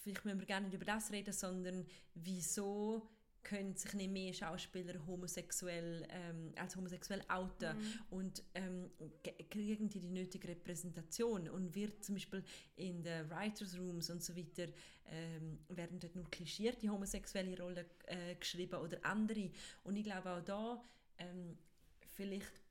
vielleicht 0.03 0.23
müssen 0.23 0.39
wir 0.39 0.45
gar 0.45 0.59
nicht 0.59 0.73
über 0.75 0.85
das 0.85 1.11
reden, 1.11 1.33
sondern 1.33 1.83
wieso 2.13 3.09
können 3.43 3.75
sich 3.75 3.93
nicht 3.93 4.11
mehr 4.11 4.33
Schauspieler 4.33 5.05
homosexuell, 5.07 6.05
ähm, 6.09 6.51
als 6.57 6.75
homosexuell 6.75 7.21
outen 7.29 7.75
und 8.09 8.43
ähm, 8.53 8.89
ge- 9.23 9.33
kriegen 9.49 9.87
die 9.89 9.99
die 9.99 10.09
nötige 10.09 10.47
Repräsentation 10.49 11.49
und 11.49 11.73
wird 11.73 12.03
zum 12.03 12.15
Beispiel 12.15 12.43
in 12.75 13.01
den 13.01 13.29
Writers 13.29 13.77
Rooms 13.77 14.09
und 14.09 14.21
so 14.23 14.35
weiter 14.35 14.67
ähm, 15.07 15.59
werden 15.69 15.99
dort 15.99 16.15
nur 16.15 16.29
klischierte 16.29 16.89
homosexuelle 16.89 17.57
Rollen 17.59 17.85
äh, 18.07 18.35
geschrieben 18.35 18.75
oder 18.79 19.03
andere 19.05 19.49
und 19.83 19.95
ich 19.95 20.03
glaube 20.03 20.29
auch 20.29 20.41
da 20.43 20.83
ähm, 21.17 21.57
vielleicht 22.11 22.61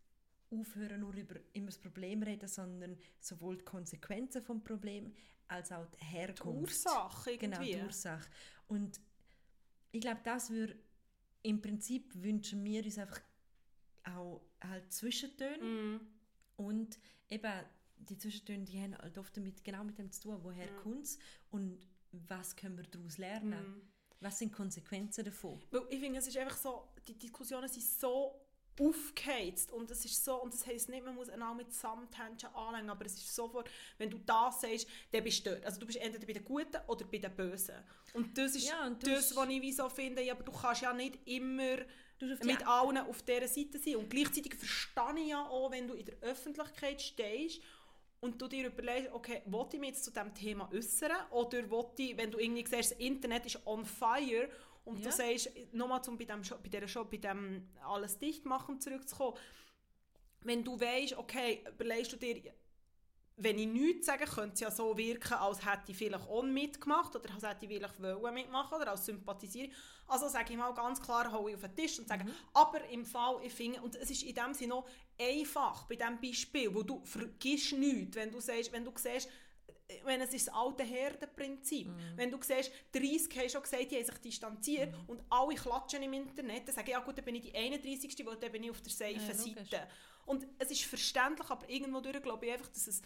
aufhören 0.51 1.01
nur 1.01 1.15
über 1.15 1.37
immer 1.53 1.67
das 1.67 1.79
Problem 1.79 2.23
reden, 2.23 2.49
sondern 2.49 2.97
sowohl 3.21 3.59
die 3.59 3.65
Konsequenzen 3.65 4.43
vom 4.43 4.63
Problem 4.63 5.13
als 5.49 5.73
auch 5.73 5.87
die 5.87 6.05
Herkunft. 6.05 6.63
Ursache 6.87 7.37
Genau, 7.37 7.57
irgendwie. 7.57 7.75
die 7.75 7.83
Ursache. 7.83 8.29
Und 8.67 9.01
ich 9.93 10.01
glaube, 10.01 10.21
das 10.25 10.51
würde 10.51 10.77
im 11.43 11.61
Prinzip 11.63 12.11
wünschen 12.23 12.65
wir 12.65 12.85
uns 12.85 12.99
einfach 12.99 13.21
auch 14.05 14.43
halt 14.61 14.93
Zwischentöne 14.93 15.59
Mhm. 15.59 16.01
und 16.57 16.99
eben 17.29 17.53
die 17.97 18.17
Zwischentöne, 18.17 18.65
die 18.65 18.81
haben 18.81 18.97
halt 18.99 19.19
oft 19.19 19.37
damit, 19.37 19.63
genau 19.65 19.85
mit 19.85 19.99
dem 19.99 20.11
zu 20.11 20.23
tun, 20.23 20.39
woher 20.43 20.69
kommt 20.77 21.05
es 21.05 21.19
und 21.51 21.79
was 22.13 22.57
können 22.57 22.77
wir 22.77 22.85
daraus 22.85 23.19
lernen. 23.19 23.77
Mhm. 23.77 23.83
Was 24.21 24.39
sind 24.39 24.51
die 24.53 24.57
Konsequenzen 24.57 25.25
davon? 25.25 25.61
Weil 25.71 25.83
ich 25.91 26.01
finde, 26.01 26.19
es 26.19 26.27
ist 26.27 26.37
einfach 26.37 26.57
so, 26.57 26.89
die 27.07 27.17
Diskussionen 27.19 27.69
sind 27.69 27.85
so 27.85 28.35
aufgeheizt 28.81 29.73
und 29.73 29.91
es 29.91 30.05
ist 30.05 30.25
so, 30.25 30.43
und 30.43 30.53
das 30.53 30.67
heisst 30.67 30.89
nicht, 30.89 31.05
man 31.05 31.15
muss 31.15 31.29
einander 31.29 31.55
mit 31.55 31.73
Samthändchen 31.73 32.55
anlegen, 32.55 32.91
aber 32.91 33.07
es 33.07 33.15
ist 33.15 33.35
sofort, 33.35 33.71
wenn 33.99 34.11
du 34.11 34.19
das 34.19 34.61
sagst, 34.61 34.87
dann 35.13 35.25
bist 35.25 35.45
du 35.45 35.51
dort. 35.51 35.65
Also 35.65 35.81
du 35.81 35.87
bist 35.87 35.99
entweder 35.99 36.27
bei 36.27 36.33
den 36.33 36.45
Guten 36.45 36.79
oder 36.87 37.05
bei 37.05 37.19
den 37.19 37.35
Bösen. 37.35 37.77
Und 38.15 38.37
das 38.37 38.55
ist 38.55 38.69
Ja, 38.69 38.87
und 38.87 39.05
das, 39.07 39.35
was 39.35 39.49
ich 39.49 39.63
wie 39.63 39.73
so 39.73 39.89
finde, 39.89 40.23
ja, 40.23 40.35
aber 40.35 40.45
du 40.45 40.53
kannst 40.53 40.83
ja 40.83 40.93
nicht 40.93 41.19
immer 41.27 41.79
mit 42.43 42.67
allen 42.67 42.99
auf 42.99 43.23
dieser 43.23 43.49
Seite 43.49 43.79
sein. 43.79 43.97
Und 43.97 44.11
gleichzeitig 44.11 44.55
verstehe 44.55 45.23
ich 45.23 45.29
ja 45.29 45.47
auch, 45.47 45.71
wenn 45.71 45.87
du 45.87 45.95
in 45.95 46.07
der 46.07 46.17
Öffentlichkeit 46.23 47.01
stehst 47.01 47.61
und 48.21 48.41
du 48.41 48.49
dir 48.49 48.67
überlegst, 48.67 49.13
okay, 49.13 49.43
wollte 49.47 49.77
ich 49.77 49.81
mich 49.81 49.91
jetzt 49.91 50.05
zu 50.05 50.11
diesem 50.11 50.35
Thema 50.35 50.69
äußern 50.73 51.13
oder 51.31 51.71
wollte 51.71 52.03
ich, 52.03 52.17
wenn 52.17 52.31
du 52.31 52.39
irgendwie 52.39 52.67
siehst, 52.67 52.93
das 52.93 52.99
Internet 52.99 53.47
ist 53.47 53.65
on 53.67 53.85
fire 53.85 54.49
und 54.89 54.99
Ja. 55.01 55.11
du 55.11 55.17
sagst, 55.17 55.51
nochmal 55.73 56.03
zum 56.03 56.17
bei, 56.17 56.25
dem 56.25 56.41
bei 56.43 56.69
dieser 56.69 56.89
Show, 56.89 57.05
bei 57.05 57.19
dem 57.19 57.69
alles 57.85 58.19
dicht 58.19 58.45
machen 58.45 58.81
zurückzukommen, 58.81 59.37
wenn 60.43 60.65
du 60.65 60.81
weißt, 60.81 61.19
okay, 61.19 61.65
überlegst 61.69 62.13
du 62.13 62.17
dir, 62.17 62.41
wenn 63.41 63.59
ich 63.59 63.69
nichts 63.69 64.07
sage, 64.07 64.25
könnte 64.25 64.55
es 64.55 64.61
ja 64.61 64.71
so 64.71 64.97
wirken, 64.97 65.35
als 65.35 65.65
hätte 65.65 65.93
ich 65.93 65.97
vielleicht 65.97 66.29
auch 66.29 66.43
mitgemacht 66.43 67.15
oder 67.15 67.33
als 67.35 67.45
hätte 67.45 67.67
ich 67.67 67.73
vielleicht 67.73 68.03
wollen 68.03 68.35
mitmachen 68.35 68.81
oder 68.81 68.91
als 68.91 69.07
sympathisiere. 69.07 69.71
Also 70.09 70.29
sage 70.29 70.53
ich 70.53 70.59
mal 70.59 70.73
ganz 70.75 71.01
klar, 71.01 71.31
hole 71.31 71.51
ich 71.51 71.57
auf 71.57 71.63
den 71.63 71.77
Tisch 71.77 71.99
und 72.01 72.09
sage, 72.09 72.27
aber 72.53 72.85
im 72.89 73.05
Fall, 73.05 73.41
ich 73.45 73.53
finde, 73.53 73.81
und 73.83 73.95
es 73.95 74.11
ist 74.11 74.23
in 74.25 74.35
dem 74.35 74.55
Sinne 74.55 74.71
noch 74.71 74.89
einfach 75.21 75.87
bei 75.87 75.95
diesem 75.97 76.21
Beispiel, 76.21 76.75
wo 76.75 76.83
du 76.83 77.05
vergisst 77.05 77.75
nichts, 77.75 78.17
wenn 78.17 78.31
du 78.33 78.41
sagst, 78.41 78.73
wenn 78.73 78.85
du 78.85 78.93
siehst, 78.97 79.29
wenn 80.05 80.21
es 80.21 80.35
ist 80.35 80.49
das 80.49 80.55
alte 80.55 80.83
Herdenprinzip. 80.85 81.89
Wenn 82.17 82.31
du 82.31 82.39
siehst, 82.43 82.71
30 82.93 83.39
haben 83.39 83.49
schon 83.49 83.63
gesagt, 83.63 83.91
die 83.91 83.97
haben 83.97 84.05
sich 84.05 84.19
distanziert 84.19 84.95
und 85.07 85.23
alle 85.31 85.55
klatschen 85.55 86.03
im 86.03 86.13
Internet, 86.13 86.69
dann 86.69 86.75
sage 86.75 86.89
ich, 86.89 86.93
ja 86.93 87.01
gut, 87.01 87.17
dann 87.17 87.25
bin 87.25 87.37
ich 87.37 87.43
die 87.51 87.55
31. 87.55 88.27
weil 88.27 88.37
dann 88.37 88.53
bin 88.53 88.65
ich 88.65 88.71
auf 88.71 88.81
der 88.83 88.93
safe 88.93 89.13
Ja. 89.15 89.35
Seite. 89.35 89.89
Und 90.27 90.47
es 90.59 90.71
ist 90.71 90.85
verständlich, 90.85 91.49
aber 91.49 91.69
irgendwo 91.71 92.01
durch 92.01 92.23
glaube 92.23 92.47
ich 92.47 92.53
einfach, 92.53 92.69
dass 92.69 92.87
es 92.87 93.01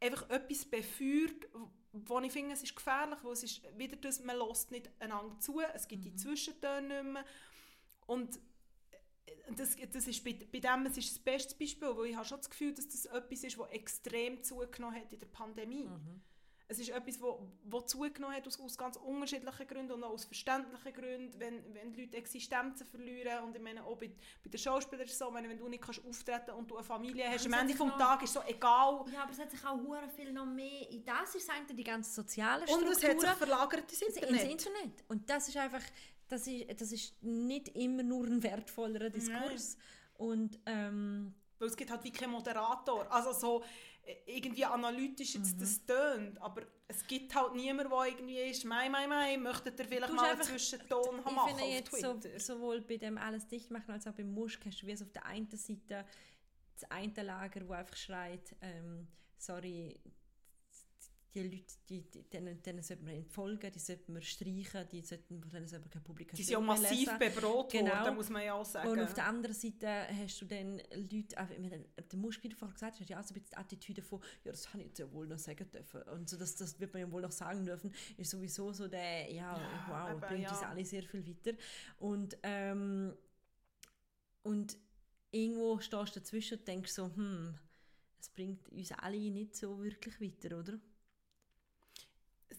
einfach 0.00 0.28
etwas 0.30 0.64
beführt, 0.64 1.48
wo 1.92 2.20
ich 2.20 2.32
finde, 2.32 2.54
es 2.54 2.62
ist 2.62 2.76
gefährlich, 2.76 3.18
wo 3.22 3.32
es 3.32 3.42
ist 3.42 3.62
wieder 3.76 3.96
das, 3.96 4.20
man 4.22 4.38
lässt 4.38 4.70
nicht 4.70 4.90
einander 5.00 5.38
zu, 5.40 5.60
es 5.60 5.88
gibt 5.88 6.04
die 6.04 6.14
Zwischentöne 6.14 7.02
nicht 7.02 7.12
mehr. 7.14 7.24
Und 8.06 8.38
das, 9.56 9.76
das 9.92 10.06
ist 10.06 10.24
bei, 10.24 10.36
bei 10.52 10.58
dem 10.60 10.86
es 10.86 10.96
ist 10.98 11.10
das 11.10 11.18
beste 11.18 11.54
Beispiel, 11.56 11.88
weil 11.96 12.06
ich 12.06 12.16
habe 12.16 12.24
schon 12.26 12.38
das 12.38 12.50
Gefühl, 12.50 12.72
dass 12.74 12.88
das 12.88 13.06
etwas 13.06 13.44
ist, 13.44 13.58
was 13.58 13.70
extrem 13.70 14.42
zugenommen 14.42 14.96
hat 14.96 15.12
in 15.12 15.18
der 15.18 15.26
Pandemie. 15.26 15.88
Es 16.68 16.80
ist 16.80 16.88
etwas, 16.88 17.20
wo, 17.22 17.46
wo 17.62 17.80
zugenommen 17.82 18.34
hat 18.34 18.44
aus, 18.44 18.58
aus 18.58 18.76
ganz 18.76 18.96
unterschiedlichen 18.96 19.68
Gründen 19.68 19.92
und 19.92 20.02
auch 20.02 20.10
aus 20.10 20.24
verständlichen 20.24 20.92
Gründen, 20.92 21.38
wenn, 21.38 21.62
wenn 21.74 21.92
die 21.92 22.00
Leute 22.02 22.16
Existenzen 22.16 22.84
verlieren 22.84 23.44
und 23.44 23.54
ich 23.54 23.62
meine 23.62 23.84
auch 23.84 23.96
bei, 23.96 24.08
bei 24.42 24.50
den 24.50 24.58
Schauspielern 24.58 25.04
ist 25.06 25.12
es 25.12 25.18
so, 25.18 25.32
wenn, 25.32 25.48
wenn 25.48 25.58
du 25.58 25.68
nicht 25.68 25.84
kannst 25.84 26.04
auftreten 26.04 26.50
und 26.50 26.68
du 26.68 26.74
eine 26.74 26.82
Familie 26.84 27.30
hast, 27.30 27.46
am 27.46 27.52
Ende 27.52 27.72
vom 27.76 27.86
noch- 27.90 27.98
Tag 27.98 28.20
ist 28.24 28.32
so 28.32 28.40
egal 28.48 29.04
Ja, 29.12 29.22
aber 29.22 29.30
es 29.30 29.38
hat 29.38 29.52
sich 29.52 29.64
auch 29.64 29.76
hure 29.80 30.08
viel 30.08 30.32
noch 30.32 30.44
mehr 30.46 30.90
in 30.90 31.04
das 31.04 31.36
ist 31.36 31.48
eigentlich 31.48 31.76
die 31.76 31.84
ganze 31.84 32.10
soziale 32.12 32.62
und 32.62 32.68
Struktur. 32.68 32.90
es 32.90 33.04
hat 33.04 33.20
sich 33.20 33.30
verlagert 33.30 33.92
ins 33.92 34.02
ins 34.02 34.16
Internet. 34.16 34.50
Internet. 34.50 35.04
Und 35.06 35.30
das 35.30 35.46
ist 35.48 35.56
einfach, 35.56 35.82
das 36.28 36.46
ist, 36.46 36.80
das 36.80 36.92
ist 36.92 37.22
nicht 37.22 37.68
immer 37.76 38.02
nur 38.02 38.26
ein 38.26 38.42
wertvollerer 38.42 39.10
Diskurs. 39.10 39.76
Und 40.14 40.58
ähm, 40.66 41.34
Weil 41.58 41.68
es 41.68 41.76
gibt 41.76 41.90
halt 41.90 42.04
wie 42.04 42.12
keinen 42.12 42.30
Moderator. 42.32 43.10
Also 43.10 43.32
so 43.32 43.64
äh, 44.04 44.14
irgendwie 44.26 44.64
analytisch 44.64 45.34
jetzt 45.34 45.56
Mhm. 45.56 45.60
das 45.60 45.84
tönt, 45.84 46.40
aber 46.40 46.62
es 46.88 47.06
gibt 47.06 47.34
halt 47.34 47.54
niemanden, 47.54 47.90
der 47.90 48.06
irgendwie 48.06 48.38
ist, 48.38 48.64
mei, 48.64 48.88
mei, 48.88 49.06
mei, 49.06 49.36
möchtet 49.36 49.78
ihr 49.80 49.84
vielleicht 49.86 50.12
mal 50.12 50.30
einen 50.32 50.42
Zwischenton 50.42 51.18
ich 51.18 51.24
machen 51.32 51.48
finde 51.48 51.62
auf 51.64 51.70
jetzt 51.70 51.96
so, 51.96 52.14
Twitter? 52.14 52.38
sowohl 52.40 52.80
bei 52.82 52.96
dem 52.96 53.18
alles 53.18 53.46
dicht 53.48 53.70
machen 53.70 53.90
als 53.90 54.06
auch 54.06 54.12
beim 54.12 54.32
Musk 54.32 54.64
hast 54.66 54.82
du 54.82 54.86
wie 54.86 54.92
es 54.92 55.02
auf 55.02 55.10
der 55.12 55.26
einen 55.26 55.48
Seite 55.50 56.04
das 56.78 56.90
eine 56.90 57.22
Lager, 57.22 57.66
wo 57.68 57.72
einfach 57.72 57.96
schreit, 57.96 58.54
ähm, 58.60 59.08
sorry, 59.38 59.98
die 61.36 61.42
Leute, 61.42 61.74
die, 61.88 62.02
die, 62.10 62.22
denen, 62.30 62.62
denen 62.62 62.82
sollte 62.82 63.04
man 63.04 63.14
entfolgen, 63.14 63.70
die 63.70 63.78
sollte 63.78 64.10
man 64.10 64.22
streichen, 64.22 64.88
die 64.90 65.02
sollten, 65.02 65.40
von 65.42 65.50
denen 65.50 65.68
sollte 65.68 65.84
man 65.84 65.90
keine 65.90 66.04
Publikation 66.04 66.36
Die 66.36 66.42
sind 66.42 66.52
ja 66.52 66.60
massiv 66.60 66.90
lesen. 66.90 67.18
bedroht 67.18 67.72
Genau. 67.72 67.90
worden, 67.92 68.14
muss 68.14 68.30
man 68.30 68.42
ja 68.42 68.54
auch 68.54 68.64
sagen. 68.64 68.88
Und 68.88 69.00
auf 69.00 69.12
der 69.12 69.26
anderen 69.26 69.54
Seite 69.54 69.88
hast 70.10 70.40
du 70.40 70.46
dann 70.46 70.80
Leute, 70.94 71.36
auch, 71.38 71.46
der 71.48 72.18
Musch, 72.18 72.42
wie 72.42 72.48
du 72.48 72.56
vorher 72.56 72.72
gesagt 72.72 72.98
hast, 72.98 73.08
ja, 73.08 73.22
so 73.22 73.34
ein 73.34 73.34
bisschen 73.34 73.50
die 73.50 73.56
Attitüde 73.56 74.02
von, 74.02 74.20
ja, 74.44 74.50
das 74.50 74.68
habe 74.68 74.80
ich 74.80 74.88
jetzt 74.88 74.98
ja 74.98 75.12
wohl 75.12 75.26
noch 75.26 75.38
sagen 75.38 75.70
dürfen. 75.70 76.02
Und 76.02 76.28
so, 76.28 76.36
das, 76.38 76.56
das 76.56 76.80
wird 76.80 76.92
man 76.94 77.02
ja 77.02 77.12
wohl 77.12 77.22
noch 77.22 77.32
sagen 77.32 77.64
dürfen, 77.64 77.92
ist 78.16 78.30
sowieso 78.30 78.72
so 78.72 78.88
der, 78.88 79.30
ja, 79.30 79.60
wow, 79.88 80.10
eben, 80.10 80.20
bringt 80.20 80.42
ja. 80.44 80.50
uns 80.50 80.62
alle 80.62 80.84
sehr 80.84 81.02
viel 81.02 81.26
weiter. 81.26 81.56
Und, 81.98 82.38
ähm, 82.42 83.14
und 84.42 84.78
irgendwo 85.30 85.78
stehst 85.80 86.16
du 86.16 86.20
dazwischen 86.20 86.58
und 86.58 86.66
denkst 86.66 86.92
so, 86.92 87.14
hm, 87.14 87.58
es 88.18 88.30
bringt 88.30 88.68
uns 88.70 88.92
alle 88.92 89.30
nicht 89.30 89.54
so 89.54 89.82
wirklich 89.82 90.18
weiter, 90.20 90.58
oder? 90.58 90.80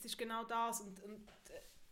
Ist 0.08 0.18
genau 0.18 0.44
das. 0.46 0.82
Und, 0.82 1.02
und 1.04 1.32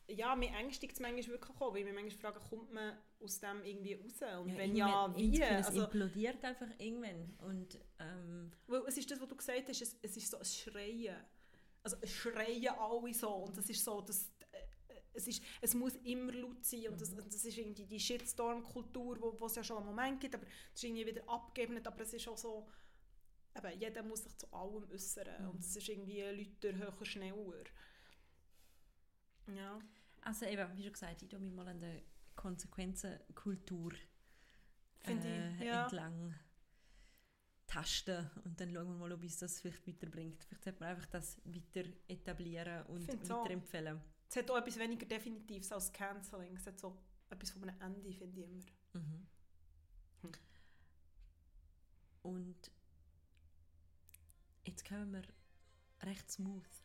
äh, 0.08 0.14
ja, 0.14 0.36
mir 0.36 0.50
ängstigt 0.50 0.94
es 0.94 1.00
manchmal 1.00 1.28
wirklich 1.28 1.56
auch, 1.60 1.74
weil 1.74 1.86
wir 1.86 1.94
manchmal 1.94 2.32
fragen, 2.34 2.40
kommt 2.50 2.72
man 2.72 2.98
aus 3.22 3.40
dem 3.40 3.64
irgendwie 3.64 3.94
raus? 3.96 4.22
Und 4.42 4.58
wenn 4.58 4.76
ja, 4.76 5.16
wie? 5.16 5.42
Es 5.42 5.68
Also, 5.68 5.84
implodiert 5.84 6.44
einfach 6.44 6.68
irgendwann. 6.78 7.34
Und, 7.40 7.80
ähm, 8.00 8.52
weil 8.68 8.82
es 8.88 8.98
ist 8.98 9.10
das, 9.10 9.20
was 9.20 9.28
du 9.28 9.36
gesagt 9.36 9.68
hast, 9.70 9.82
es, 9.82 9.98
es 10.02 10.18
ist 10.18 10.30
so 10.32 10.38
ein 10.38 10.46
Schreien. 10.46 11.18
Also 11.84 11.98
es 12.02 12.12
schreien 12.12 12.70
alle 12.80 13.14
so 13.14 13.30
und 13.30 13.56
das 13.58 13.70
ist 13.70 13.84
so, 13.84 14.02
das, 14.02 14.32
äh, 14.52 14.58
es, 15.14 15.28
ist, 15.28 15.44
es 15.62 15.74
muss 15.76 15.94
immer 15.98 16.32
laut 16.34 16.64
sein 16.66 16.88
und 16.90 17.00
das, 17.00 17.12
Mhm. 17.12 17.18
das 17.18 17.46
ist 17.46 17.58
irgendwie 17.58 17.86
die 17.86 18.00
Shitstorm-Kultur, 18.00 19.22
wo 19.22 19.40
wo 19.40 19.46
es 19.46 19.56
ja 19.56 19.64
schon 19.64 19.78
einen 19.78 19.86
Moment 19.88 20.20
gibt, 20.20 20.34
aber 20.36 20.46
es 20.48 20.76
ist 20.82 20.84
irgendwie 20.84 21.06
wieder 21.06 21.28
abgebend, 21.30 21.86
aber 21.86 22.02
es 22.02 22.12
ist 22.14 22.28
auch 22.28 22.38
so, 22.40 22.68
eben, 23.56 23.80
jeder 23.80 24.02
muss 24.04 24.24
sich 24.24 24.36
zu 24.36 24.52
allem 24.52 24.90
äußern 24.92 25.44
Mhm. 25.44 25.50
und 25.52 25.60
es 25.60 25.76
ist 25.76 25.88
irgendwie 25.90 26.22
lauter, 26.22 26.76
höher, 26.78 27.06
schneller. 27.06 27.64
Ja. 29.48 29.80
Also 30.22 30.46
eben, 30.46 30.76
wie 30.76 30.84
schon 30.84 30.94
gesagt, 30.94 31.22
ich 31.22 31.30
tue 31.30 31.40
mich 31.40 31.54
mal 31.54 31.68
an 31.68 31.80
der 31.80 32.02
Konsequenzenkultur 32.36 33.94
äh, 35.04 35.54
ich, 35.56 35.62
ja. 35.62 35.84
entlang 35.84 36.34
tasten 37.68 38.30
und 38.44 38.60
dann 38.60 38.72
schauen 38.72 38.88
wir 38.88 38.96
mal, 38.96 39.12
ob 39.12 39.22
uns 39.22 39.38
das 39.38 39.60
vielleicht 39.60 39.88
weiterbringt. 39.88 40.44
Vielleicht 40.44 40.64
sollte 40.64 40.80
man 40.80 40.90
einfach 40.90 41.06
das 41.08 41.42
weiter 41.46 41.90
etablieren 42.08 42.86
und 42.88 43.04
Finde 43.06 43.26
so. 43.26 43.42
weiterempfehlen. 43.42 44.02
Es 44.30 44.36
hat 44.38 44.50
auch 44.50 44.58
etwas 44.58 44.78
weniger 44.78 45.06
Definitives 45.06 45.72
als 45.72 45.92
Canceling. 45.92 46.56
Es 46.56 46.66
hat 46.66 46.80
so 46.80 46.98
etwas 47.30 47.52
von 47.52 47.64
einem 47.64 47.82
Ende, 47.82 48.14
finde 48.14 48.40
ich 48.40 48.46
immer. 48.46 48.64
Mhm. 48.94 49.28
Hm. 50.22 50.32
Und 52.24 52.72
jetzt 54.66 54.88
kommen 54.88 55.14
wir 55.14 55.24
recht 56.08 56.30
smooth 56.30 56.85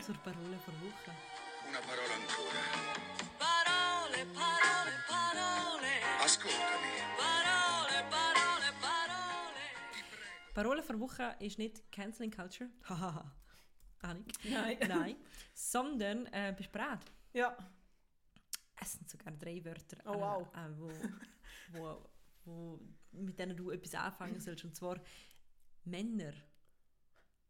zur 0.00 0.14
Parole 0.18 0.56
der 0.66 0.74
Woche. 0.80 1.12
Una 1.68 1.80
parola 1.80 2.14
ancora. 2.14 2.62
Parole, 3.38 4.26
parole, 4.34 4.92
parole. 5.08 5.92
Ascoltami. 6.24 6.92
Parole, 7.16 8.04
parole, 8.10 8.72
parole. 8.80 9.64
Parole 10.54 10.82
der 10.82 11.00
Woche 11.00 11.36
ist 11.40 11.58
nicht 11.58 11.90
Canceling 11.92 12.30
Culture, 12.30 12.70
hahaha, 12.88 13.32
Ahnung, 14.00 14.24
Nein. 14.44 14.78
nein, 14.88 15.16
sondern 15.54 16.26
äh, 16.26 16.54
bist 16.56 16.68
du 16.68 16.72
bereit? 16.78 17.00
Ja. 17.32 17.56
Es 18.80 18.92
sind 18.94 19.08
sogar 19.08 19.32
drei 19.32 19.64
Wörter, 19.64 19.98
Oh, 20.06 20.14
wow. 20.20 20.48
äh, 20.56 20.66
äh, 20.66 20.78
wo, 20.78 20.90
wo, 21.72 22.10
wo, 22.44 22.80
mit 23.12 23.38
denen 23.38 23.56
du 23.56 23.70
etwas 23.70 23.94
anfangen 23.94 24.40
sollst. 24.40 24.64
Und 24.64 24.74
zwar 24.74 24.98
Männer 25.84 26.32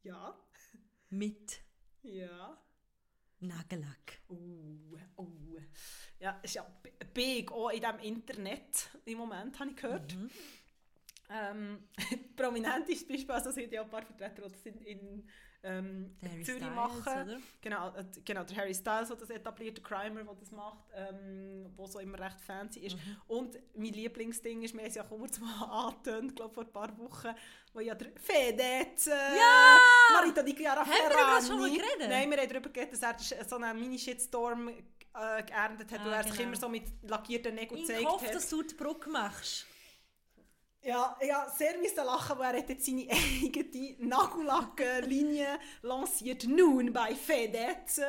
Ja. 0.03 0.35
mit 1.09 1.59
Ja. 2.03 2.59
Nagellack. 3.41 4.21
Uh, 4.29 4.97
uh. 5.19 5.59
Ja, 6.19 6.39
ist 6.43 6.55
ja 6.55 6.67
big, 7.13 7.51
auch 7.51 7.71
in 7.71 7.81
diesem 7.81 7.99
Internet 7.99 8.91
im 9.05 9.19
Moment, 9.19 9.59
habe 9.59 9.71
ich 9.71 9.77
gehört. 9.77 10.15
Mhm. 10.15 10.31
Ähm, 11.29 11.89
prominentes 12.37 13.07
Beispiel, 13.07 13.31
also 13.31 13.51
sind 13.51 13.73
ja 13.73 13.83
ein 13.83 13.91
paar 13.91 14.03
Vertreter, 14.03 14.43
die 14.43 14.53
das 14.53 14.67
in, 14.67 14.81
in 14.83 15.29
ähm, 15.65 16.17
Zürich 16.23 16.45
Styles, 16.63 16.75
machen. 16.75 17.23
oder? 17.23 17.39
Genau, 17.61 17.89
äh, 17.97 18.05
genau, 18.25 18.43
der 18.45 18.57
Harry 18.57 18.75
Styles, 18.75 19.09
der 19.09 19.17
das 19.17 19.31
etabliert, 19.31 19.77
der 19.77 19.85
Crimer, 19.85 20.25
der 20.25 20.35
das 20.35 20.51
macht, 20.51 20.79
ähm, 20.95 21.71
wo 21.77 21.87
so 21.87 21.99
immer 22.01 22.19
recht 22.19 22.41
fancy 22.41 22.81
ist. 22.81 22.97
Mhm. 22.97 23.17
Und 23.29 23.59
mein 23.75 23.93
Lieblingsding 23.93 24.63
ist, 24.63 24.75
wir 24.75 24.81
haben 24.81 24.89
es 24.89 24.95
ja 24.97 25.05
kurz 25.05 25.39
mal 25.39 25.65
angetönt, 25.87 26.35
glaube 26.37 26.53
vor 26.55 26.65
ein 26.65 26.73
paar 26.73 26.99
Wochen, 26.99 27.29
wo 27.73 27.81
ja 27.81 27.95
der 27.95 28.11
Fedez, 28.21 29.07
äh, 29.07 29.11
Ja! 29.11 29.79
Marito 30.15 30.43
di 30.43 30.55
Chiara 30.55 30.81
Haben 30.81 30.91
wir 30.91 31.11
Ferrani. 31.11 31.47
schon 31.47 31.59
mal 31.61 31.71
geredet? 31.71 32.09
Nein, 32.09 32.31
wir 32.31 32.39
haben 32.39 32.49
darüber 32.49 32.71
geredet, 32.71 32.93
dass 32.95 33.03
er 33.03 33.13
das- 33.39 33.49
so 33.51 33.57
einen 33.57 33.79
Mini-Shitstorm 33.81 34.69
äh, 34.69 35.43
geerntet 35.45 35.93
hat, 35.93 36.01
Ah, 36.01 36.05
wo 36.07 36.09
er 36.09 36.23
sich 36.25 36.33
genau. 36.33 36.45
immer 36.49 36.57
so 36.57 36.69
mit 36.69 36.85
lackierten 37.03 37.55
Nägeln 37.55 37.81
Ich 37.83 37.87
gezeigt 37.87 38.07
hoffe, 38.07 38.27
hat. 38.27 38.35
dass 38.35 38.49
du 38.49 38.63
die 38.63 38.75
Brücke 38.75 39.11
machst. 39.11 39.67
Ja, 40.85 41.17
ja, 41.25 41.49
sehr 41.57 41.79
müssen 41.79 41.97
lachen, 42.05 42.39
weil 42.39 42.55
er 42.57 42.61
hat 42.63 42.69
jetzt 42.69 42.85
seine 42.87 43.03
eigene 43.11 43.97
Nagellack-Linie 44.01 45.59
lanciert. 45.83 46.45
Nun 46.45 46.93
bei 46.93 47.15
Fedez. 47.15 48.01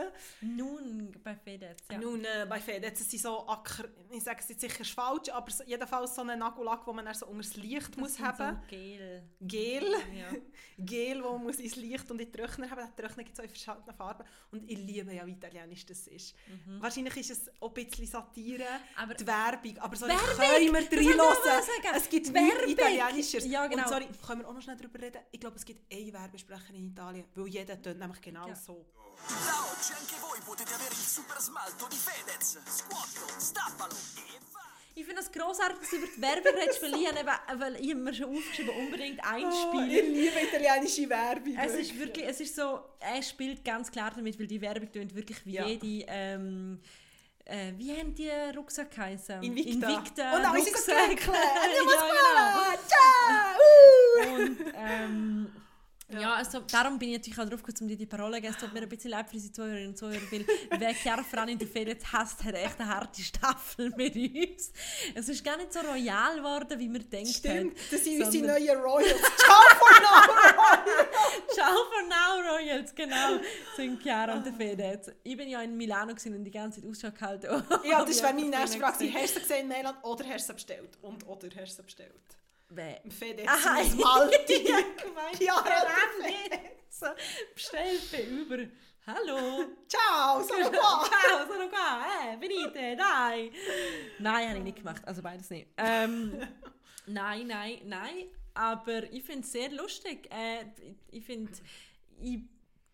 Nun 0.42 1.12
bei 1.24 1.36
Fedez, 1.36 1.78
ja. 1.92 1.98
Nun 2.00 2.24
äh, 2.26 2.46
bei 2.50 2.60
Fedez 2.60 2.98
sind 3.10 3.22
so 3.22 3.48
Acker, 3.48 3.86
ich 4.12 4.24
sage 4.24 4.40
es 4.42 4.50
jetzt 4.50 4.62
sicher 4.62 4.84
falsch, 4.86 5.30
aber 5.30 5.52
so, 5.52 5.64
jedenfalls 5.66 6.16
so 6.16 6.22
einen 6.22 6.40
Nagellack, 6.40 6.86
wo 6.88 6.94
man 6.94 7.06
dann 7.06 7.14
so 7.14 7.28
unter 7.28 7.44
das 7.48 7.56
Licht 7.58 7.96
muss 7.98 8.16
sind 8.16 8.26
haben. 8.26 8.58
So 8.62 8.68
Gel. 8.76 9.24
Gel. 9.42 9.92
Ja. 10.16 10.28
Gel, 10.80 11.24
wo 11.24 11.34
man 11.34 11.44
muss 11.44 11.58
ins 11.58 11.76
Licht 11.76 12.10
und 12.10 12.20
in 12.20 12.32
den 12.32 12.34
Trockner 12.42 12.70
haben. 12.70 12.90
Der 12.98 13.06
Trockner 13.06 13.24
gibt 13.24 13.38
es 13.38 13.40
auch 13.40 13.44
in 13.44 13.50
verschiedenen 13.50 13.96
Farben. 13.96 14.24
Und 14.52 14.70
ich 14.70 14.78
liebe 14.80 15.14
ja, 15.14 15.26
wie 15.26 15.32
italienisch 15.34 15.86
das 15.86 16.08
ist. 16.08 16.34
Wahrscheinlich 16.80 17.16
ist 17.18 17.32
es 17.32 17.52
auch 17.62 17.68
ein 17.70 17.74
bisschen 17.86 18.08
Satire, 18.08 18.64
Mhm. 18.64 19.02
Aber- 19.04 19.14
die 19.14 19.28
Werbung. 19.28 19.78
Aber 19.80 19.96
so 19.96 20.08
Werbung! 20.08 20.24
können 20.36 20.74
wir 20.74 20.82
Das 20.90 21.02
ich 21.02 21.16
sagen. 21.16 21.96
Es 21.98 22.10
gibt 22.10 22.34
Werbung! 22.34 22.63
Nichts 22.66 22.82
Italienisches. 22.82 23.46
Ja, 23.46 23.68
genau. 23.68 23.84
Und 23.84 23.90
sorry, 23.90 24.08
können 24.26 24.42
wir 24.42 24.48
auch 24.50 24.54
noch 24.54 24.62
schnell 24.62 24.78
darüber 24.78 25.00
reden? 25.00 25.22
Ich 25.32 25.40
glaube, 25.40 25.56
es 25.58 25.66
gibt 25.66 25.92
eine 25.94 26.14
Werbesprecherin 26.14 26.76
in 26.76 26.88
Italien, 26.92 27.26
weil 27.36 27.48
jeder 27.48 27.82
tönt 27.82 28.00
nämlich 28.00 28.22
genau 28.22 28.48
Ja. 28.48 28.56
so. 28.56 28.86
Da 29.28 29.64
oggi 29.72 29.94
anche 29.94 30.16
voi 30.22 30.40
potete 30.46 30.74
avere 30.74 30.90
il 30.92 31.08
super 31.08 31.40
smalto 31.40 31.88
di 31.88 31.96
Fedez. 31.96 32.58
Scuotilo, 32.66 33.28
stappalo 33.40 33.94
e 33.94 34.40
vai! 34.52 34.62
Ich 34.96 35.06
finde 35.06 35.22
es 35.22 35.32
grossartig, 35.32 35.80
dass 35.80 35.90
du 35.90 35.96
über 35.98 36.08
die 36.08 36.22
Werbung 36.22 36.54
redest, 36.60 36.82
weil 36.84 36.94
ich, 37.00 37.08
habe 37.08 37.20
eben, 37.20 37.60
weil 37.62 37.76
ich 37.82 37.90
habe 37.92 38.00
mir 38.02 38.14
schon 38.14 38.36
aufgeschrieben, 38.38 38.76
unbedingt 38.76 39.20
Oh, 39.24 39.38
ich 39.38 39.46
einspielen. 39.46 40.14
liebe 40.14 40.40
italienische 40.42 41.10
Werbung. 41.10 41.56
es 41.58 41.74
ist 41.74 41.98
wirklich, 41.98 42.26
es 42.28 42.40
ist 42.42 42.56
so, 42.56 42.80
er 43.00 43.24
spielt 43.24 43.64
ganz 43.64 43.90
klar 43.92 44.12
damit, 44.16 44.38
weil 44.40 44.48
die 44.48 44.62
Werbung 44.62 44.92
tönt 44.92 45.16
wirklich 45.16 45.44
wie 45.46 45.54
Ja. 45.54 45.66
jede, 45.66 46.06
ähm, 46.10 46.80
äh, 47.46 47.74
wie 47.78 47.92
haben 47.98 48.14
die 48.16 48.30
Rucksack 48.56 48.92
geheißen? 48.92 49.42
Invicta. 49.44 49.90
Invicta 49.90 50.36
Und 50.36 50.46
alle 50.46 50.62
sind 50.62 50.78
so 50.78 50.92
Rucksack. 50.92 51.10
geckelt. 51.10 51.36
ja, 51.92 52.78
Ciao! 52.88 54.22
genau. 54.22 54.36
Und, 54.36 54.58
ähm, 54.76 55.52
ja. 56.22 56.36
also 56.36 56.62
darum 56.72 57.00
bin 57.00 57.10
ich 57.10 57.18
natürlich 57.18 57.40
auch 57.40 57.50
drauf 57.50 57.64
gekommen, 57.64 57.82
um 57.82 57.88
dir 57.88 57.98
die 57.98 58.06
Parole 58.06 58.36
zu 58.36 58.42
geben. 58.42 58.54
Es 58.54 58.62
tut 58.62 58.74
mir 58.74 58.82
ein 58.82 58.90
bisschen 58.90 59.12
leid 59.12 59.30
für 59.30 59.36
unsere 59.36 59.54
Zuhörerinnen 59.54 59.90
und 59.90 59.98
Zuhörer, 59.98 60.32
weil 60.32 60.46
wer 60.80 60.94
Chiara 60.94 61.24
Ferrani 61.24 61.54
in 61.54 61.60
der 61.60 61.68
Ferien 61.68 61.98
hasst, 62.12 62.44
hat 62.44 62.56
echt 62.56 62.80
eine 62.80 62.90
harte 62.90 63.22
Staffel 63.22 63.92
mit 63.96 64.16
uns. 64.16 64.72
Es 65.14 65.30
ist 65.30 65.44
gar 65.44 65.58
nicht 65.58 65.74
so 65.74 65.80
royal 65.80 66.38
geworden, 66.38 66.80
wie 66.80 66.92
wir 66.92 67.00
denken. 67.00 67.34
Stimmt, 67.34 67.78
das 67.92 68.04
sind 68.04 68.24
unsere 68.24 68.48
neuen 68.48 68.78
Royals. 68.82 69.22
Ciao 69.38 69.62
for 69.78 70.02
now! 70.02 70.34
Ciao 71.54 71.76
for 71.90 72.08
now, 72.08 72.56
Royals, 72.56 72.94
genau. 72.96 73.40
Sind 73.76 74.02
Chiara 74.02 74.36
und 74.36 74.46
der 74.46 74.54
Fedez. 74.54 75.12
Ich 75.24 75.38
bin 75.38 75.50
ja 75.50 75.62
in 75.62 75.76
Milano 75.76 76.12
und 76.12 76.44
die 76.44 76.52
ganze 76.52 76.82
Zeit 76.82 76.90
Ausschau 76.90 77.12
gehalten. 77.12 77.64
Ja, 77.84 78.04
das 78.04 78.22
wäre 78.24 78.34
meine 78.34 78.50
nächste 78.50 78.80
Frage. 78.80 79.14
Hast 79.14 79.36
du 79.36 79.40
gesehen 79.40 79.62
in 79.62 79.68
Mailand 79.68 79.98
oder 80.04 80.26
hast 80.26 80.48
du 80.50 80.52
sie 80.52 80.54
bestellt? 80.54 80.98
Und 81.02 81.28
oder 81.28 81.48
hast 81.56 81.74
du 81.74 81.82
sie 81.82 81.84
bestellt? 81.84 82.38
Wer? 82.76 83.04
Im 83.06 83.12
Fedez, 83.12 83.48
Aha, 83.48 83.82
im 83.82 83.98
Malti. 84.00 84.68
ja, 84.68 84.80
gemeint. 85.02 85.38
Chiara 85.38 85.64
Ferrani. 85.64 87.16
Bestellt 87.54 88.12
bei 88.12 88.28
Uber. 88.32 88.68
Hallo. 89.06 89.66
Ciao, 89.88 90.42
sono 90.42 90.70
qua! 90.72 91.04
Ciao, 91.06 91.46
sono 91.48 91.68
qua, 91.70 92.06
eh, 92.32 92.38
venite, 92.40 92.96
dai. 92.96 93.52
Nein, 94.20 94.48
habe 94.50 94.58
ich 94.60 94.64
nicht 94.64 94.78
gemacht, 94.78 95.06
also 95.06 95.22
beides 95.22 95.50
nicht. 95.50 95.68
Ähm, 95.78 96.42
nein, 97.06 97.48
nein, 97.48 97.82
nein, 97.86 98.26
aber 98.54 99.04
ich 99.12 99.24
finde 99.24 99.42
es 99.42 99.52
sehr 99.52 99.70
lustig. 99.72 100.28
Äh, 100.32 100.66
ich 101.12 101.26
finde, 101.26 101.52
ich 102.22 102.40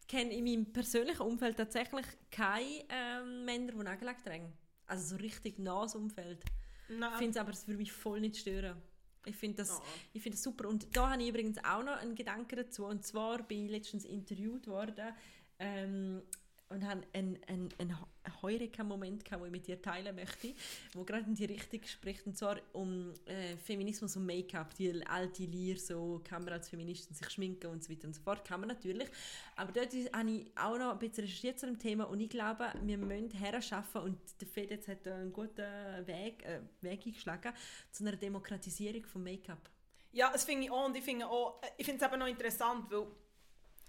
kenne 0.07 0.33
in 0.33 0.43
meinem 0.43 0.73
persönlichen 0.73 1.21
Umfeld 1.21 1.55
tatsächlich 1.57 2.05
keine 2.31 2.83
ähm, 2.89 3.45
Männer, 3.45 3.71
die 3.71 3.77
Nagellack 3.83 4.23
tragen. 4.23 4.51
Also 4.87 5.15
so 5.15 5.21
richtig 5.21 5.59
nahes 5.59 5.93
Umfeld. 5.95 6.43
Ich 6.89 7.17
finde 7.17 7.29
es 7.29 7.37
aber, 7.37 7.53
würde 7.67 7.77
mich 7.77 7.91
voll 7.91 8.19
nicht 8.19 8.37
stören. 8.37 8.81
Ich 9.25 9.35
finde 9.35 9.57
das, 9.57 9.79
Oh. 9.79 9.83
ich 10.13 10.21
finde 10.21 10.35
das 10.37 10.43
super. 10.43 10.67
Und 10.67 10.95
da 10.95 11.11
habe 11.11 11.21
ich 11.21 11.29
übrigens 11.29 11.57
auch 11.63 11.83
noch 11.83 11.97
einen 11.97 12.15
Gedanken 12.15 12.55
dazu. 12.55 12.85
Und 12.85 13.05
zwar 13.05 13.43
bin 13.43 13.65
ich 13.65 13.71
letztens 13.71 14.05
interviewt 14.05 14.67
worden 14.67 15.13
ähm, 15.59 16.21
und 16.69 16.87
habe 16.87 17.01
einen, 17.13 17.39
einen, 17.47 17.69
einen 17.79 17.97
Heureka-Moment, 18.41 19.25
gehabt, 19.25 19.41
den 19.41 19.47
ich 19.47 19.51
mit 19.51 19.67
dir 19.67 19.81
teilen 19.81 20.15
möchte, 20.15 20.53
wo 20.93 21.03
gerade 21.03 21.25
in 21.25 21.35
die 21.35 21.45
Richtung 21.45 21.81
spricht, 21.83 22.25
und 22.27 22.37
zwar 22.37 22.57
um 22.73 23.13
äh, 23.25 23.57
Feminismus 23.57 24.15
und 24.15 24.25
Make-up, 24.25 24.75
die 24.75 25.05
alte 25.07 25.43
Lehre, 25.43 25.79
so 25.79 26.21
kann 26.23 26.43
man 26.43 26.53
als 26.53 26.69
Feministin 26.69 27.15
sich 27.15 27.29
schminken 27.29 27.71
und 27.71 27.83
so 27.83 27.91
weiter 27.91 28.07
und 28.07 28.13
so 28.13 28.21
fort, 28.21 28.45
kann 28.45 28.59
man 28.59 28.69
natürlich, 28.69 29.09
aber 29.55 29.71
dort 29.71 29.93
habe 30.13 30.31
ich 30.31 30.51
auch 30.55 30.77
noch 30.77 30.91
ein 30.91 30.99
bisschen 30.99 31.23
recherchiert 31.23 31.59
zu 31.59 31.65
dem 31.65 31.79
Thema 31.79 32.05
und 32.05 32.19
ich 32.19 32.29
glaube, 32.29 32.71
wir 32.83 32.97
müssen 32.97 33.31
herschaffen 33.31 34.01
und 34.01 34.19
der 34.39 34.47
Fedez 34.47 34.87
hat 34.87 35.05
da 35.05 35.15
einen 35.15 35.33
guten 35.33 35.57
Weg, 36.05 36.43
äh, 36.45 36.61
Weg 36.81 37.05
eingeschlagen 37.05 37.53
zu 37.91 38.03
einer 38.03 38.15
Demokratisierung 38.15 39.05
von 39.05 39.23
Make-up. 39.23 39.69
Ja, 40.11 40.31
das 40.31 40.43
finde 40.43 40.65
ich 40.65 40.71
auch 40.71 40.85
und 40.85 40.97
ich 40.97 41.03
finde 41.03 41.25
äh, 41.25 41.81
es 41.81 42.01
eben 42.01 42.19
noch 42.19 42.27
interessant, 42.27 42.89
weil 42.89 43.07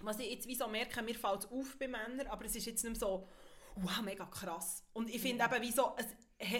was 0.04 0.18
ich 0.18 0.30
jetzt 0.30 0.46
wie 0.46 0.54
so 0.54 0.66
merke, 0.68 1.02
mir 1.02 1.14
fällt 1.14 1.44
es 1.44 1.50
auf 1.50 1.76
bei 1.78 1.88
Männern, 1.88 2.26
aber 2.28 2.44
es 2.44 2.56
ist 2.56 2.66
jetzt 2.66 2.82
nicht 2.82 2.92
mehr 2.92 3.00
so, 3.00 3.26
wow, 3.76 4.02
mega 4.02 4.26
krass. 4.26 4.84
Und 4.92 5.10
ich 5.10 5.20
finde 5.20 5.44
eben 5.44 5.62
wie 5.62 5.72
so, 5.72 5.94
es, 5.96 6.06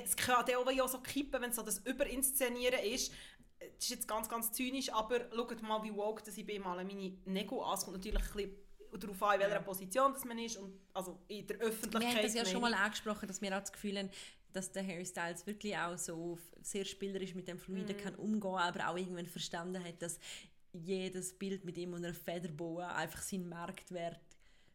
es 0.05 0.17
kann 0.17 0.45
auch 0.45 0.67
auch 0.83 0.89
so 0.89 1.01
kippen, 1.01 1.41
wenn 1.41 1.53
so 1.53 1.63
das 1.63 1.79
Überinszenieren 1.79 2.81
ist. 2.81 3.13
Das 3.59 3.85
ist 3.85 3.91
jetzt 3.91 4.09
ganz, 4.09 4.29
ganz 4.29 4.53
zynisch, 4.53 4.93
aber 4.93 5.29
schaut 5.35 5.63
mal, 5.63 5.83
wie 5.83 5.95
woke 5.95 6.23
dass 6.23 6.37
ich 6.37 6.47
bin, 6.47 6.63
mal 6.63 6.77
meine 6.85 7.19
Nägel 7.25 7.61
an. 7.61 7.75
Es 7.75 7.85
kommt 7.85 7.97
natürlich 7.97 8.23
ein 8.23 8.33
bisschen 8.33 8.57
darauf 8.99 9.23
an, 9.23 9.35
in 9.35 9.41
welcher 9.41 9.61
Position 9.61 10.13
das 10.13 10.25
man 10.25 10.39
ist 10.39 10.57
und 10.57 10.81
also 10.93 11.21
in 11.29 11.47
der 11.47 11.59
Öffentlichkeit. 11.59 12.01
Wir 12.01 12.09
haben 12.09 12.23
das 12.23 12.35
ja 12.35 12.45
schon 12.45 12.61
mal 12.61 12.75
angesprochen, 12.75 13.29
dass 13.29 13.41
wir 13.41 13.55
auch 13.55 13.61
das 13.61 13.73
Gefühl 13.73 13.99
haben, 13.99 14.11
dass 14.53 14.73
der 14.73 14.85
Harry 14.87 15.07
Styles 15.07 15.47
wirklich 15.47 15.77
auch 15.77 15.97
so 15.97 16.39
sehr 16.63 16.85
spielerisch 16.85 17.35
mit 17.35 17.47
dem 17.47 17.59
Fluiden 17.59 17.97
Mhm. 17.97 18.01
kann 18.01 18.15
umgehen, 18.17 18.57
aber 18.57 18.89
auch 18.89 18.97
irgendwann 18.97 19.27
verstanden 19.27 19.83
hat, 19.85 20.03
dass 20.03 20.19
jedes 20.73 21.37
Bild 21.39 21.65
mit 21.65 21.77
ihm 21.79 21.93
und 21.95 22.05
einer 22.05 22.15
Federboa 22.15 22.95
einfach 22.95 23.23
seinen 23.23 23.49
Marktwert 23.49 24.21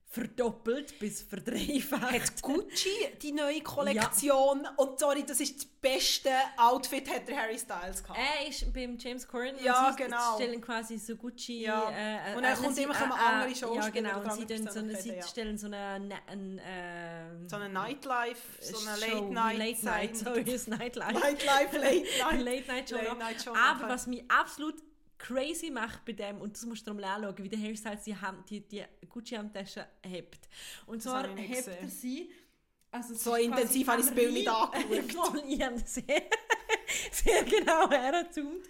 verdoppelt 0.07 0.97
bis 0.99 1.23
verdreifacht. 1.23 2.13
hat 2.13 2.41
Gucci 2.41 2.89
die 3.21 3.31
neue 3.33 3.59
Kollektion 3.61 4.65
und 4.77 4.99
sorry, 4.99 5.25
das 5.25 5.39
ist 5.41 5.57
das 5.57 5.65
beste 5.65 6.29
Outfit 6.57 7.09
hat 7.09 7.27
der 7.27 7.37
Harry 7.41 7.57
Styles 7.57 8.01
gehabt. 8.01 8.17
Er 8.19 8.47
ist 8.47 8.71
beim 8.71 8.97
James 8.97 9.27
Corden 9.27 9.55
Ja, 9.61 9.89
und 9.89 9.97
sie 9.97 10.03
genau. 10.03 10.35
stellen 10.35 10.61
quasi 10.61 10.97
so 10.99 11.15
Gucci... 11.17 11.63
Ja. 11.63 11.89
Äh, 11.89 12.35
Und 12.35 12.43
dann 12.43 12.53
äh, 12.53 12.55
kommt 12.55 12.75
sie- 12.75 12.83
immer 12.83 12.93
äh, 12.93 12.97
äh, 12.99 13.01
andere 13.03 13.49
Ja, 13.49 13.55
Schauspieler 13.55 13.91
genau. 13.91 14.21
Und 14.21 14.47
sie, 14.47 14.57
so 14.69 14.79
eine, 14.79 14.95
sie 14.95 15.09
ja. 15.15 15.27
stellen 15.27 15.57
so 15.57 15.65
eine... 15.67 16.19
ein, 16.27 16.59
äh, 16.59 17.49
So 17.49 17.55
eine 17.57 17.69
Nightlife, 17.69 18.41
so 18.61 18.77
eine 18.87 18.97
Show, 18.97 19.31
Late 19.31 19.33
Night, 19.33 19.57
Late 19.57 19.85
Night, 19.85 20.17
sorry, 20.17 20.43
Nightlife. 20.67 21.13
Nightlife, 21.13 21.77
Late 21.77 22.05
Night, 22.21 22.41
Late 22.41 22.67
Night 22.71 22.89
Show. 22.89 22.95
Late 22.95 23.17
Night 23.17 23.41
Show 23.43 23.53
Aber 23.55 23.89
was 23.89 24.07
mich 24.07 24.23
absolut 24.29 24.75
crazy 25.25 25.71
macht 25.71 26.05
bei 26.05 26.13
dem, 26.13 26.39
und 26.41 26.53
das 26.55 26.65
musst 26.65 26.85
du 26.87 26.93
mal 26.93 27.03
anschauen, 27.03 27.37
wie 27.43 27.49
der 27.49 27.59
Harry 27.59 27.75
Styles 27.75 28.03
die, 28.03 28.15
Hand, 28.15 28.49
die, 28.49 28.61
die 28.61 28.83
Gucci-Handtasche 29.09 29.85
hebt. 30.03 30.47
Und 30.85 31.01
zwar 31.01 31.27
ich 31.27 31.35
nicht 31.35 31.49
hebt 31.49 31.65
gesehen. 31.65 31.77
er 31.81 31.87
sie... 31.89 32.31
Also 32.91 33.13
So 33.13 33.35
intensiv 33.35 33.87
habe 33.87 33.99
ich 33.99 34.07
das 34.07 34.15
Bild 34.15 34.33
nicht 34.33 34.47
angeschaut. 34.47 35.43
Ich 35.47 35.61
habe 35.61 35.79
das 35.79 35.93
sehr, 35.95 36.23
sehr 37.11 37.43
genau 37.43 37.89
hergezoomt. 37.89 38.65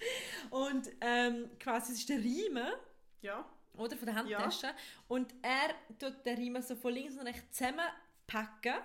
Und 0.50 0.90
ähm, 1.02 1.50
quasi 1.60 1.92
es 1.92 2.00
ist 2.00 2.10
der 2.10 2.18
Riemen, 2.20 2.74
Ja. 3.22 3.46
oder, 3.78 3.96
von 3.96 4.06
der 4.08 4.16
Handtasche. 4.16 4.70
Und 5.08 5.34
er 5.44 5.76
tut 6.00 6.26
den 6.26 6.38
Riemen 6.38 6.64
so 6.64 6.76
von 6.76 6.94
links 6.94 7.16
und 7.16 7.28
rechts 7.28 7.56
zusammenpacken 7.58 8.82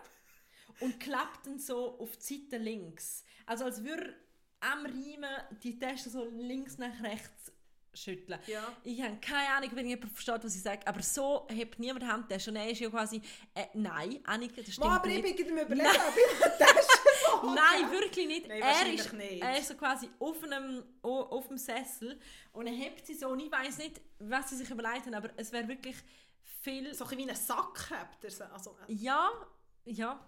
und 0.80 1.00
klappt 1.00 1.46
ihn 1.46 1.58
so 1.58 1.98
auf 1.98 2.16
die 2.18 2.22
Seite 2.50 2.62
links. 2.62 3.24
Also 3.46 3.64
als 3.64 3.82
würde 3.82 4.14
am 4.60 4.84
Riemen 4.84 5.30
die 5.62 5.78
Tasche 5.78 6.10
so 6.10 6.24
links 6.24 6.76
nach 6.76 7.02
rechts 7.02 7.52
schütteln. 7.94 8.38
Ja. 8.46 8.62
Ich 8.84 9.00
habe 9.02 9.16
keine 9.20 9.48
Ahnung, 9.54 9.70
wenn 9.74 9.86
jemand 9.86 10.12
versteht, 10.12 10.44
was 10.44 10.54
ich 10.54 10.62
sage, 10.62 10.86
aber 10.86 11.02
so 11.02 11.46
hebt 11.50 11.78
niemand 11.78 12.02
die 12.02 12.06
Handtasche. 12.06 12.50
Und 12.50 12.56
er 12.56 12.70
ist 12.70 12.80
ja 12.80 12.88
quasi, 12.88 13.20
äh, 13.54 13.66
nein, 13.74 14.20
Annika, 14.24 14.56
das 14.62 14.72
stimmt 14.72 14.86
Mal, 14.86 14.96
aber 14.96 15.08
ich 15.08 15.22
nicht. 15.22 15.36
bin 15.36 15.54
mir 15.54 15.62
überlegen, 15.62 15.88
ob 15.88 16.16
ich 16.16 16.44
eine 16.44 16.58
Tasche 16.58 17.00
Nein, 17.42 17.90
wirklich 17.90 18.26
nicht. 18.26 18.48
Nein, 18.48 18.62
er, 18.62 18.92
ist, 18.92 19.12
nicht. 19.12 19.42
er 19.42 19.58
ist 19.58 19.68
so 19.68 19.74
quasi 19.74 20.10
auf 20.18 20.42
einem, 20.42 20.82
auf 21.02 21.48
dem 21.48 21.56
Sessel 21.56 22.18
und 22.52 22.66
er 22.66 22.72
hebt 22.72 23.06
sie 23.06 23.14
so 23.14 23.28
und 23.28 23.40
ich 23.40 23.50
weiß 23.50 23.78
nicht, 23.78 24.00
was 24.18 24.50
sie 24.50 24.56
sich 24.56 24.70
überlegt 24.70 25.06
haben, 25.06 25.14
aber 25.14 25.30
es 25.36 25.52
wäre 25.52 25.66
wirklich 25.68 25.96
viel... 26.62 26.92
So 26.94 27.04
ein 27.06 27.18
wie 27.18 27.22
einen 27.22 27.36
Sack 27.36 27.90
habt 27.90 28.22
ihr 28.24 28.30
sie. 28.30 28.50
Also, 28.52 28.76
äh, 28.88 28.92
Ja, 28.92 29.30
ja. 29.84 30.20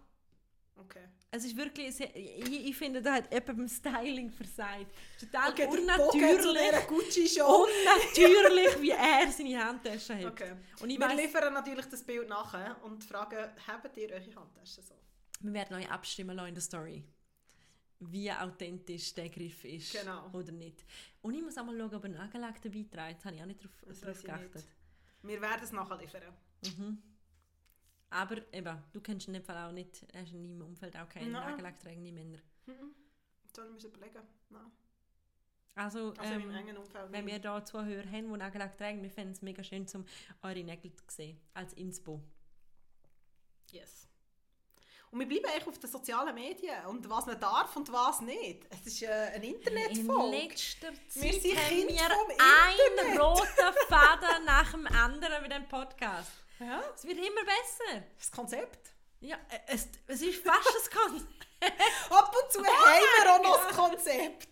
okay. 0.77 1.05
Es 1.35 1.47
ist 1.47 1.57
wirklich, 1.57 1.99
ich, 1.99 2.67
ich 2.67 2.77
finde, 2.77 3.01
da 3.01 3.15
hat 3.15 3.33
jemand 3.33 3.47
beim 3.57 3.69
Styling 3.69 4.31
versagt. 4.31 4.87
Total 5.19 5.51
Okay, 5.51 5.67
unnatürlich. 5.67 6.87
Gucci-Show. 6.87 7.65
Unnatürlich, 7.65 8.81
wie 8.83 8.91
er 8.91 9.31
seine 9.33 9.65
Handtasche 9.65 10.15
hat. 10.19 10.27
Okay. 10.27 10.53
Und 10.81 10.91
ich 10.91 10.99
wir 11.01 11.07
weiss- 11.09 11.17
liefern 11.17 11.55
natürlich 11.55 11.87
das 11.87 12.03
Bild 12.05 12.29
nachher 12.29 12.77
und 12.85 13.03
fragen, 13.03 13.51
habt 13.67 13.97
ihr 13.97 14.11
eure 14.11 14.35
Handtaschen 14.37 14.83
so? 14.85 14.95
Wir 15.41 15.53
werden 15.55 15.75
euch 15.79 15.91
abstimmen 15.91 16.37
lassen 16.37 16.49
in 16.51 16.55
der 16.55 16.63
Story. 16.63 17.03
Wie 18.01 18.31
authentisch 18.31 19.15
der 19.15 19.31
Griff 19.31 19.65
ist 19.65 19.93
Genau. 19.93 20.29
oder 20.35 20.53
nicht. 20.53 20.85
Und 21.23 21.35
ich 21.35 21.41
muss 21.43 21.57
auch 21.57 21.65
mal 21.65 21.77
schauen, 21.79 21.95
ob 21.95 22.05
ein 22.05 22.13
Nagellack 22.13 22.61
dabei 22.61 22.85
trägt. 22.91 23.19
Das 23.21 23.25
habe 23.25 23.37
ich 23.37 23.43
auch 23.43 23.47
nicht 23.47 23.61
darauf, 23.65 24.23
geachtet. 24.23 24.65
Wir 25.23 25.41
werden 25.41 25.61
es 25.65 25.73
nachher 25.73 25.97
liefern. 25.97 26.23
Aber 28.13 28.37
eben, 28.53 28.83
du 28.93 29.01
kennst 29.01 29.27
in 29.29 29.35
dem 29.35 29.43
Fall 29.43 29.57
auch 29.69 29.73
nicht, 29.73 30.05
hast 30.15 30.33
in 30.33 30.43
deinem 30.43 30.63
Umfeld 30.69 30.97
auch 30.97 31.09
keine 31.09 31.31
Nein. 31.31 31.51
nagellacktragenden 31.51 32.15
Männer. 32.15 32.39
Soll 33.55 33.75
ich 33.77 33.83
mir 33.83 33.89
überlegen? 33.89 34.21
Nein. 34.51 34.71
Also, 35.75 36.13
Also 36.19 36.35
ähm, 36.35 36.53
wenn 37.11 37.27
wir 37.27 37.39
da 37.39 37.65
Zuhörer 37.65 38.07
haben, 38.11 38.31
die 38.31 38.39
Nagellack 38.39 38.77
tragen, 38.77 39.03
wir 39.03 39.11
fänden 39.11 39.33
es 39.33 39.41
mega 39.41 39.65
schön, 39.65 39.87
um 39.95 40.05
eure 40.43 40.63
Nägel 40.63 40.95
zu 40.95 41.03
sehen. 41.09 41.41
Als 41.55 41.73
Inspo. 41.73 42.23
Yes. 43.71 44.07
Und 45.11 45.21
wir 45.21 45.29
bleiben 45.29 45.45
eigentlich 45.47 45.67
auf 45.67 45.79
den 45.79 45.91
sozialen 45.91 46.35
Medien 46.35 46.87
und 46.87 47.09
was 47.09 47.27
man 47.27 47.39
darf 47.41 47.75
und 47.77 47.91
was 47.93 48.21
nicht. 48.23 48.67
Es 48.71 48.87
ist 48.87 49.03
äh, 49.03 49.09
ein 49.35 49.43
In 49.43 49.55
Internetfolge. 49.55 50.37
letzter 50.37 50.89
Wir 50.93 51.33
Zeit 51.33 51.43
sind 51.43 51.57
haben 51.59 51.69
Kind 51.69 51.91
wir 51.91 51.99
vom 51.99 52.31
einen 52.31 52.99
Internet. 52.99 53.21
roten 53.21 53.77
Faden 53.89 54.45
nach 54.47 54.71
dem 54.73 54.87
anderen 54.87 55.43
mit 55.43 55.53
dem 55.53 55.69
Podcast. 55.69 56.33
Ja, 56.67 56.83
Es 56.95 57.05
wird 57.05 57.19
immer 57.19 57.45
besser. 57.45 58.03
das 58.19 58.31
Konzept. 58.31 58.91
Ja, 59.21 59.37
äh, 59.49 59.59
es, 59.75 59.89
es 60.09 60.23
ist 60.23 60.43
fast 60.45 60.67
ein 60.69 60.99
Konzept. 60.99 61.47
Ab 62.11 62.35
und 62.43 62.53
zu 62.53 62.59
haben 62.65 63.03
wir 63.25 63.33
auch 63.35 63.43
noch 63.43 63.69
das 63.69 63.77
Konzept. 63.77 64.49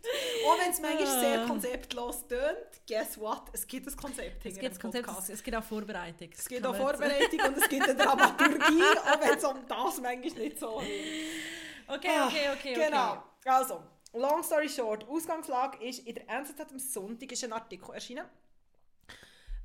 Auch 0.46 0.58
wenn 0.60 0.70
es 0.70 0.80
manchmal 0.80 1.06
Ah. 1.08 1.20
sehr 1.20 1.44
konzeptlos 1.46 2.26
tönt, 2.28 2.56
guess 2.86 3.18
what? 3.18 3.42
Es 3.52 3.66
gibt 3.66 3.88
ein 3.88 3.96
Konzept 3.96 4.46
Es 4.46 4.56
gibt, 4.58 4.80
Konzept, 4.80 5.06
Podcast. 5.06 5.30
es 5.30 5.42
gibt 5.42 5.56
auch 5.56 5.64
Vorbereitung. 5.64 6.30
Es 6.36 6.48
gibt 6.48 6.64
auch 6.64 6.76
Vorbereitung 6.76 7.40
und 7.40 7.58
es 7.58 7.68
gibt 7.68 7.82
eine 7.82 7.96
Dramaturgie, 7.96 8.82
auch 9.04 9.20
wenn 9.20 9.36
es 9.36 9.44
um 9.44 9.66
das 9.66 10.00
manchmal 10.00 10.18
nicht 10.20 10.58
so 10.60 10.78
ist. 10.80 10.88
Okay, 11.88 12.20
okay, 12.26 12.50
okay. 12.56 12.74
Genau. 12.74 13.12
okay. 13.40 13.48
Also, 13.48 13.82
long 14.12 14.44
story 14.44 14.68
short, 14.68 15.04
Ausgangslage 15.08 15.84
ist, 15.84 16.06
in 16.06 16.14
der 16.14 16.28
NZZ 16.28 16.60
am 16.70 16.78
Sonntag 16.78 17.32
ist 17.32 17.42
ein 17.42 17.52
Artikel 17.52 17.92
erschienen, 17.92 18.24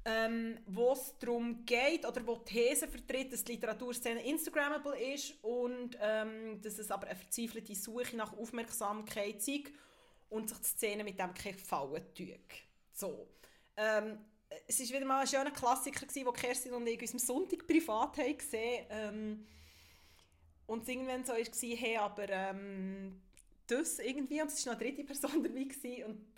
ähm, 0.06 0.60
wo 0.68 0.94
es 0.94 1.16
darum 1.20 1.66
geht, 1.66 2.06
oder 2.06 2.26
wo 2.28 2.36
die 2.36 2.54
These 2.54 2.88
vertritt, 2.88 3.34
dass 3.34 3.44
die 3.44 3.54
Literaturszene 3.54 4.24
Instagrammable 4.24 4.98
ist 5.14 5.34
und 5.42 5.98
ähm, 6.00 6.62
dass 6.62 6.78
es 6.78 6.92
aber 6.92 7.08
eine 7.08 7.16
verzweifelte 7.16 7.74
Suche 7.74 8.16
nach 8.16 8.38
Aufmerksamkeit 8.38 9.42
sei 9.42 9.64
und 10.30 10.50
sich 10.50 10.60
die 10.60 10.68
Szene 10.68 11.04
mit 11.04 11.20
dem 11.20 11.34
keinen 11.34 11.58
Gefallen 11.58 12.04
tue. 12.14 12.40
So. 12.94 13.28
Ähm, 13.76 14.20
es 14.68 14.80
war 14.80 14.98
wieder 14.98 15.06
mal 15.06 15.22
ein 15.22 15.28
schöner 15.28 15.52
Klassiker, 15.52 16.06
gewesen, 16.06 16.24
den 16.26 16.34
Kerstin 16.34 16.74
und 16.74 16.88
ich 16.88 17.12
am 17.12 17.20
Sonntag 17.20 17.66
privat 17.66 18.18
haben 18.18 18.38
gesehen 18.38 18.86
ähm, 18.90 19.48
und 20.68 20.84
es 20.84 20.90
irgendwann 20.90 21.26
so 21.26 21.34
war, 21.34 21.78
hey, 21.78 21.98
aber 21.98 22.30
ähm, 22.30 23.22
das 23.68 24.00
irgendwie, 24.00 24.42
und 24.42 24.52
es 24.52 24.66
war 24.66 24.74
noch 24.74 24.82
eine 24.82 24.92
dritte 24.92 25.04
Person 25.04 25.44
dabei 25.44 25.64
gewesen, 25.64 26.04
und 26.06 26.35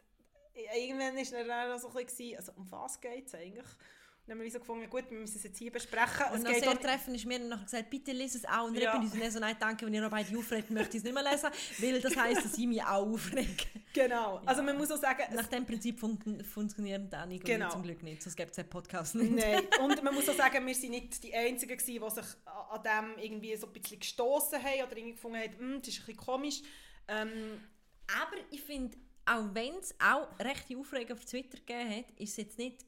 irgendwann 0.76 1.16
war 1.16 1.34
er 1.34 1.46
dann 1.48 1.72
auch 1.72 1.80
so 1.80 1.90
ein 1.90 2.06
bisschen, 2.06 2.38
also 2.38 2.52
um 2.56 2.70
was 2.72 3.00
geht 3.00 3.28
es 3.28 3.36
eigentlich? 3.36 3.66
Und 3.66 4.32
dann 4.32 4.40
haben 4.40 4.44
wir 4.44 4.52
so 4.52 4.60
gefunden, 4.60 4.90
gut, 4.90 5.10
wir 5.10 5.18
müssen 5.20 5.38
es 5.38 5.44
jetzt 5.44 5.58
hier 5.58 5.72
besprechen. 5.72 6.26
Und 6.32 6.40
es 6.40 6.44
noch 6.44 6.52
geht 6.52 6.60
sehr 6.64 6.74
auch- 6.74 6.78
treffend 6.78 7.16
ist 7.16 7.26
mir 7.26 7.40
noch 7.40 7.64
gesagt, 7.64 7.90
bitte 7.90 8.12
lese 8.12 8.40
es 8.40 8.46
auch. 8.46 8.66
Und 8.66 8.76
Ja. 8.76 8.94
ja. 8.94 8.98
bin 9.00 9.22
ich 9.22 9.32
so, 9.32 9.40
nein, 9.40 9.56
danke, 9.58 9.86
wenn 9.86 9.94
ihr 9.94 10.02
noch 10.02 10.10
beide 10.12 10.38
aufregt, 10.38 10.70
möchte 10.70 10.98
ich 10.98 10.98
es 10.98 11.04
nicht 11.06 11.14
mehr 11.14 11.24
lesen, 11.24 11.50
weil 11.80 12.02
das 12.02 12.18
heisst, 12.18 12.44
dass 12.44 12.58
ich 12.58 12.68
mich 12.68 12.84
auch 12.84 13.08
aufrege. 13.08 13.64
Genau, 13.94 14.42
also 14.46 14.62
man 14.64 14.78
muss 14.78 14.92
auch 14.92 14.98
sagen, 14.98 15.24
es 15.30 15.34
Nach 15.36 15.48
dem 15.48 15.66
Prinzip 15.66 15.98
fun 15.98 16.20
funktionieren 16.44 17.10
dann 17.10 17.32
und 17.32 17.42
Genau. 17.44 17.68
wir 17.68 17.70
zum 17.72 17.84
Glück 17.84 18.04
nicht, 18.04 18.22
sonst 18.22 18.36
gibt 18.36 18.50
es 18.52 18.58
den 18.58 18.70
Podcast 18.70 19.16
nicht. 19.16 19.32
Nein, 19.32 19.64
und 19.82 20.04
man 20.04 20.14
muss 20.14 20.28
auch 20.28 20.36
sagen, 20.36 20.66
wir 20.68 20.76
sind 20.76 20.92
nicht 20.92 21.24
die 21.24 21.34
Einzigen 21.34 21.78
gewesen, 21.78 22.04
die 22.04 22.10
sich 22.22 22.26
an 22.46 22.84
dem 22.84 23.24
irgendwie 23.24 23.56
so 23.56 23.66
ein 23.68 23.74
bisschen 23.74 24.00
gestoßen 24.02 24.62
haben 24.62 24.84
oder 24.84 24.98
irgendwie 24.98 25.14
gefunden 25.14 25.38
haben, 25.38 25.58
«Hm, 25.58 25.80
das 25.80 25.88
ist 25.88 26.00
ein 26.02 26.06
bisschen 26.06 26.18
komisch. 26.18 26.62
Ähm, 27.08 27.62
Aber 28.10 28.36
ich 28.52 28.62
finde, 28.62 28.96
auch 29.28 29.46
wenn 29.54 29.76
es 29.76 29.94
auch 30.00 30.28
rechte 30.40 30.78
Aufregung 30.78 31.18
auf 31.18 31.26
Twitter 31.26 31.58
gegeben 31.58 31.98
hat, 31.98 32.12
ist 32.20 32.32
es 32.32 32.38
jetzt 32.38 32.58
nicht... 32.58 32.86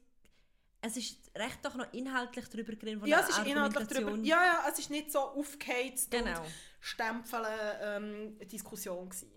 Es 0.82 0.96
ist 0.96 1.30
recht 1.36 1.58
doch 1.62 1.74
noch 1.74 1.92
inhaltlich 1.92 2.48
darüber 2.48 2.74
geredet, 2.74 3.00
von 3.00 3.08
ja, 3.08 3.20
es 3.20 3.28
ist 3.28 3.46
inhaltlich 3.46 3.86
darüber, 3.86 4.16
ja, 4.22 4.44
ja, 4.44 4.64
es 4.72 4.78
ist 4.78 4.88
nicht 4.88 5.12
so 5.12 5.18
aufgeheizt 5.18 6.10
Genau. 6.10 6.40
und 6.40 6.48
stempeln 6.80 7.44
ähm, 7.82 8.38
Diskussion 8.48 9.10
gewesen. 9.10 9.30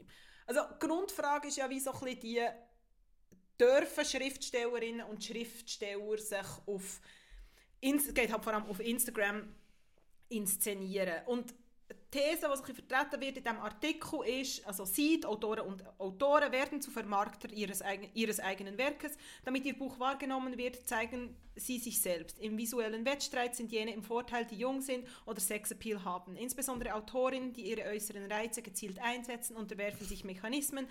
Also 0.45 0.61
die 0.73 0.87
Grundfrage 0.87 1.49
ist 1.49 1.57
ja, 1.57 1.69
wie 1.69 1.81
so 1.81 1.91
ein 1.91 1.99
bisschen 1.99 2.19
die 2.21 2.45
dürfen 3.59 4.05
Schriftstellerinnen 4.05 5.05
und 5.05 5.21
Schriftsteller 5.23 6.17
sich 6.17 6.47
auf 6.65 7.01
Ins- 7.81 8.07
es 8.07 8.13
geht 8.13 8.31
halt 8.31 8.41
vor 8.41 8.53
allem 8.53 8.65
auf 8.67 8.79
Instagram 8.79 9.53
inszenieren. 10.29 11.25
Und 11.25 11.53
These, 12.13 12.47
die 12.47 12.57
sich 12.57 12.75
vertreten 12.75 13.21
wird 13.21 13.37
in 13.37 13.43
diesem 13.43 13.59
Artikel, 13.59 14.23
ist, 14.27 14.63
also 14.67 14.85
Sie, 14.85 15.19
die 15.19 15.25
Autoren 15.25 15.65
und 15.65 15.83
Autoren, 15.99 16.51
werden 16.51 16.79
zu 16.79 16.91
Vermarkter 16.91 17.51
ihres, 17.51 17.83
ihres 18.13 18.39
eigenen 18.39 18.77
Werkes. 18.77 19.17
Damit 19.43 19.65
Ihr 19.65 19.75
Buch 19.75 19.97
wahrgenommen 19.99 20.55
wird, 20.55 20.87
zeigen 20.87 21.35
Sie 21.55 21.79
sich 21.79 21.99
selbst. 21.99 22.37
Im 22.37 22.55
visuellen 22.55 23.03
Wettstreit 23.03 23.55
sind 23.55 23.71
jene 23.71 23.93
im 23.93 24.03
Vorteil, 24.03 24.45
die 24.45 24.57
jung 24.57 24.81
sind 24.81 25.07
oder 25.25 25.39
Sexappeal 25.39 26.03
haben. 26.03 26.35
Insbesondere 26.35 26.93
Autorinnen, 26.93 27.51
die 27.53 27.67
ihre 27.69 27.89
äußeren 27.89 28.31
Reize 28.31 28.61
gezielt 28.61 28.99
einsetzen, 28.99 29.55
unterwerfen 29.55 30.05
sich 30.05 30.23
Mechanismen, 30.23 30.87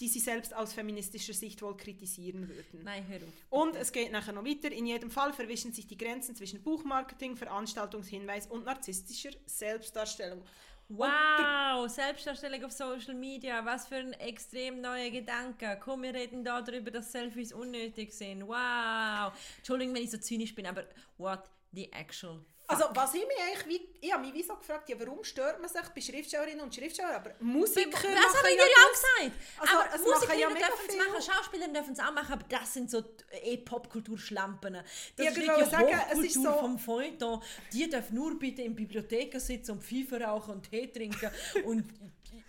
die 0.00 0.08
sie 0.08 0.20
selbst 0.20 0.54
aus 0.54 0.72
feministischer 0.72 1.34
Sicht 1.34 1.60
wohl 1.60 1.76
kritisieren 1.76 2.48
würden. 2.48 2.82
Nein, 2.82 3.06
hör 3.08 3.18
auf. 3.18 3.32
Und 3.50 3.76
es 3.76 3.92
geht 3.92 4.10
nachher 4.10 4.32
noch 4.32 4.44
weiter. 4.44 4.72
In 4.72 4.86
jedem 4.86 5.10
Fall 5.10 5.34
verwischen 5.34 5.72
sich 5.72 5.86
die 5.86 5.98
Grenzen 5.98 6.34
zwischen 6.34 6.62
Buchmarketing, 6.62 7.36
Veranstaltungshinweis 7.36 8.46
und 8.46 8.64
narzisstischer 8.64 9.30
Selbstdarstellung. 9.46 10.42
Wow, 10.88 11.88
Selbstdarstellung 11.88 12.64
auf 12.64 12.72
Social 12.72 13.14
Media, 13.14 13.64
was 13.64 13.88
für 13.88 13.96
ein 13.96 14.12
extrem 14.14 14.80
neuer 14.80 15.10
Gedanke. 15.10 15.78
Komm, 15.82 16.02
wir 16.02 16.12
reden 16.12 16.44
da 16.44 16.60
darüber, 16.60 16.90
dass 16.90 17.12
Selfies 17.12 17.52
unnötig 17.52 18.12
sind. 18.12 18.46
Wow. 18.46 19.32
Entschuldigung, 19.58 19.94
wenn 19.94 20.02
ich 20.02 20.10
so 20.10 20.18
zynisch 20.18 20.54
bin, 20.54 20.66
aber 20.66 20.84
what 21.16 21.44
the 21.72 21.90
actual? 21.92 22.44
Also 22.72 22.84
was 22.94 23.14
ich 23.14 23.26
mich 23.26 23.36
eigentlich, 23.40 23.66
wie, 23.68 23.88
ich 24.06 24.12
habe 24.12 24.24
mich 24.24 24.34
wie 24.34 24.42
so 24.42 24.56
gefragt, 24.56 24.88
ja, 24.88 24.96
warum 24.98 25.22
stört 25.24 25.60
man 25.60 25.68
sich 25.68 25.82
bei 25.94 26.00
Schriftstellerinnen 26.00 26.60
und 26.60 26.74
Schriftstellern, 26.74 27.14
aber 27.14 27.32
Musiker 27.40 27.90
das 27.90 28.02
machen 28.02 28.36
habe 28.38 28.50
ich 28.50 28.56
ja 28.58 28.64
dir 28.64 28.70
ja 28.70 28.76
auch 28.84 28.92
gesagt. 28.92 29.32
Also, 29.58 29.74
aber 29.76 29.90
ja 29.96 30.14
Musikerinnen 30.14 30.54
mega 30.54 30.66
dürfen 30.66 30.86
es 30.88 30.96
machen, 30.96 31.22
Schauspieler 31.22 31.68
dürfen 31.68 31.92
es 31.92 32.00
auch 32.00 32.12
machen, 32.12 32.32
aber 32.32 32.44
das 32.48 32.74
sind 32.74 32.90
so 32.90 33.02
eh 33.42 33.56
Popkulturschlampen. 33.58 34.74
Das 35.16 35.26
Ja, 35.26 35.30
ist 35.32 35.36
wollte 35.48 35.64
die 35.64 35.70
sagen, 35.70 36.00
es 36.12 36.18
ist 36.18 36.34
so- 36.34 36.52
vom 36.52 36.78
Feuilleton. 36.78 37.42
Die 37.72 37.88
dürfen 37.88 38.14
nur 38.14 38.38
bitte 38.38 38.62
in 38.62 38.74
Bibliotheken 38.74 39.38
sitzen 39.38 39.72
und 39.72 39.82
Pfeife 39.82 40.20
rauchen 40.20 40.54
und 40.54 40.70
Tee 40.70 40.86
trinken 40.88 41.30
und 41.64 41.84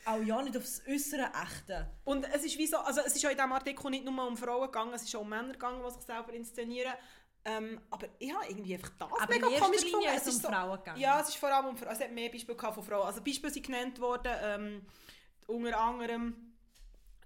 auch 0.06 0.22
ja 0.22 0.42
nicht 0.42 0.58
aufs 0.58 0.82
Äußere 0.88 1.34
achten. 1.34 1.86
Und 2.04 2.26
es 2.34 2.44
ist 2.44 2.58
wie 2.58 2.68
so, 2.68 2.78
also 2.78 3.02
es 3.02 3.16
ist 3.16 3.22
ja 3.22 3.30
in 3.30 3.38
diesem 3.38 3.52
Artikel 3.54 3.90
nicht 3.90 4.04
nur 4.06 4.28
um 4.28 4.36
Frauen 4.38 4.66
gegangen, 4.66 4.94
es 4.94 5.04
ist 5.04 5.16
auch 5.16 5.22
um 5.22 5.30
Männer 5.30 5.54
gegangen, 5.54 5.82
die 5.86 5.94
sich 5.94 6.02
selber 6.04 6.34
inszenieren. 6.34 6.94
Ähm, 7.46 7.82
aber 7.90 8.08
ich 8.20 8.34
habe 8.34 8.46
irgendwie 8.48 8.76
einfach 8.76 8.92
das 8.98 9.10
Aber 9.12 9.34
mega 9.34 9.48
komisch 9.60 9.84
gefunden. 9.84 10.08
ist 10.16 10.28
es 10.28 10.36
um 10.36 10.42
Frauen 10.42 10.78
gegangen. 10.78 11.02
Ja, 11.02 11.20
es 11.20 11.30
ist 11.30 11.36
vor 11.38 11.50
allem 11.54 11.66
um 11.68 11.78
Frauen. 11.78 11.92
Es 11.92 12.00
hat 12.00 12.12
mehr 12.12 12.30
Beispiele 12.30 12.58
von 12.58 12.84
Frauen. 12.84 13.06
Also 13.06 13.22
Beispiele 13.22 13.52
sind 13.52 13.66
genannt 13.66 14.00
worden, 14.00 14.32
ähm, 14.42 14.86
unter 15.48 15.78
anderem 15.78 16.54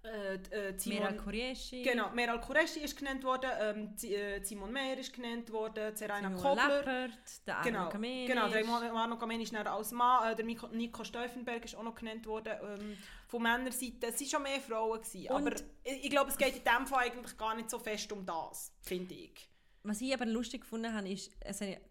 äh, 0.04 0.36
äh, 0.36 0.80
Simon... 0.80 1.00
Meral 1.00 1.18
Qureshi. 1.18 1.84
Genau, 1.84 2.10
Meral 2.12 2.40
Qureshi 2.40 2.80
ist 2.80 2.98
genannt 2.98 3.24
worden, 3.24 3.50
ähm, 3.60 3.98
Z- 3.98 4.10
äh, 4.12 4.42
Simon 4.44 4.72
Meyer 4.72 4.98
ist 4.98 5.14
genannt 5.14 5.52
worden, 5.52 5.96
Zeraina 5.96 6.30
Kobler. 6.32 6.78
Leppert, 6.80 7.20
der 7.46 7.58
Arno 7.58 7.70
Genau, 7.70 7.90
Kamenisch. 7.90 8.28
genau, 8.28 8.50
der 8.50 8.94
Arno 8.94 9.18
Kamenisch 9.18 9.52
ist 9.52 9.56
als 9.68 9.92
Mann, 9.92 10.32
äh, 10.32 10.36
der 10.36 10.46
Nico, 10.46 10.68
Nico 10.68 11.04
Steuffenberg 11.04 11.64
ist 11.66 11.76
auch 11.76 11.84
noch 11.84 11.94
genannt 11.96 12.26
worden, 12.26 12.54
ähm, 12.64 12.98
von 13.28 13.44
Männerseite. 13.44 14.08
Es 14.08 14.20
waren 14.20 14.28
schon 14.30 14.44
mehr 14.44 14.62
Frauen, 14.62 15.02
gewesen, 15.02 15.30
aber 15.30 15.52
ich, 15.84 16.06
ich 16.06 16.10
glaube, 16.10 16.32
es 16.32 16.38
geht 16.38 16.56
in 16.56 16.64
dem 16.64 16.88
Fall 16.88 17.06
eigentlich 17.08 17.38
gar 17.38 17.54
nicht 17.56 17.70
so 17.70 17.78
fest 17.78 18.12
um 18.14 18.26
das, 18.26 18.72
finde 18.82 19.14
ich. 19.14 19.50
Was 19.84 20.02
ich 20.02 20.14
aber 20.14 20.26
lustig 20.26 20.62
gefunden 20.62 20.94
habe, 20.94 21.10
ist, 21.10 21.32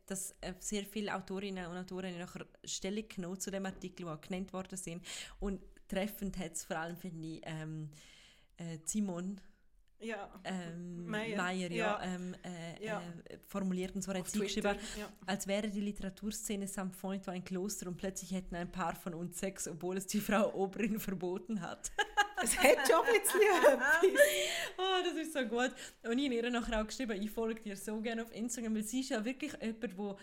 dass 0.07 0.30
äh, 0.41 0.55
sehr 0.59 0.84
viele 0.84 1.14
Autorinnen 1.14 1.66
und 1.66 1.76
Autoren 1.76 2.18
nachher 2.18 2.47
Stellung 2.64 3.09
genommen 3.09 3.41
zu 3.41 3.51
dem 3.51 3.64
Artikel, 3.64 4.07
die 4.07 4.28
genannt 4.28 4.53
worden 4.53 4.76
sind. 4.76 5.05
Und 5.41 5.61
treffend 5.89 6.37
hat 6.39 6.53
es 6.53 6.64
vor 6.64 6.76
allem, 6.76 6.97
finde 6.97 7.26
ich, 7.26 7.41
ähm, 7.45 7.91
äh, 8.59 8.78
Simon 8.84 9.41
Ja, 9.99 10.30
ähm, 10.44 11.07
Meyer, 11.07 11.36
Meyer, 11.36 11.70
ja, 11.70 11.76
ja. 11.99 12.03
ähm, 12.03 12.34
äh, 12.44 12.84
Ja. 12.84 13.03
äh, 13.28 13.38
formuliert. 13.47 13.94
Und 13.94 14.03
zwar 14.03 14.18
hat 14.18 14.28
sie 14.28 14.38
geschrieben, 14.40 14.76
als 15.24 15.47
wäre 15.47 15.68
die 15.70 15.80
Literaturszene 15.80 16.66
samt 16.68 16.97
Freund 16.97 17.26
ein 17.28 17.44
Kloster 17.44 17.86
und 17.88 17.97
plötzlich 17.97 18.32
hätten 18.32 18.55
ein 18.57 18.70
paar 18.70 18.94
von 18.94 19.14
uns 19.14 19.38
Sex, 19.38 19.66
obwohl 19.68 19.97
es 19.97 20.07
die 20.07 20.20
Frau 20.20 20.53
Oberin 20.55 21.01
verboten 21.01 21.61
hat. 21.62 21.90
es 22.42 22.57
hat 22.59 22.86
schon 22.86 23.05
ein 23.07 23.20
bisschen 23.22 23.40
etwas. 23.72 24.05
Oh, 24.78 25.03
das 25.05 25.14
ist 25.16 25.32
so 25.32 25.40
gut. 25.47 25.72
Und 26.05 26.18
ich 26.18 26.26
habe 26.26 26.34
ihr 26.34 26.51
nachher 26.51 26.82
auch 26.82 26.86
geschrieben, 26.86 27.20
ich 27.22 27.30
folge 27.30 27.61
dir 27.62 27.76
so 27.76 28.01
gerne 28.01 28.22
auf 28.22 28.32
Instagram, 28.34 28.74
weil 28.74 28.82
sie 28.84 29.01
ist 29.01 29.09
ja 29.11 29.24
wirklich 29.24 29.53
jemand, 29.62 29.82
der 29.99 30.16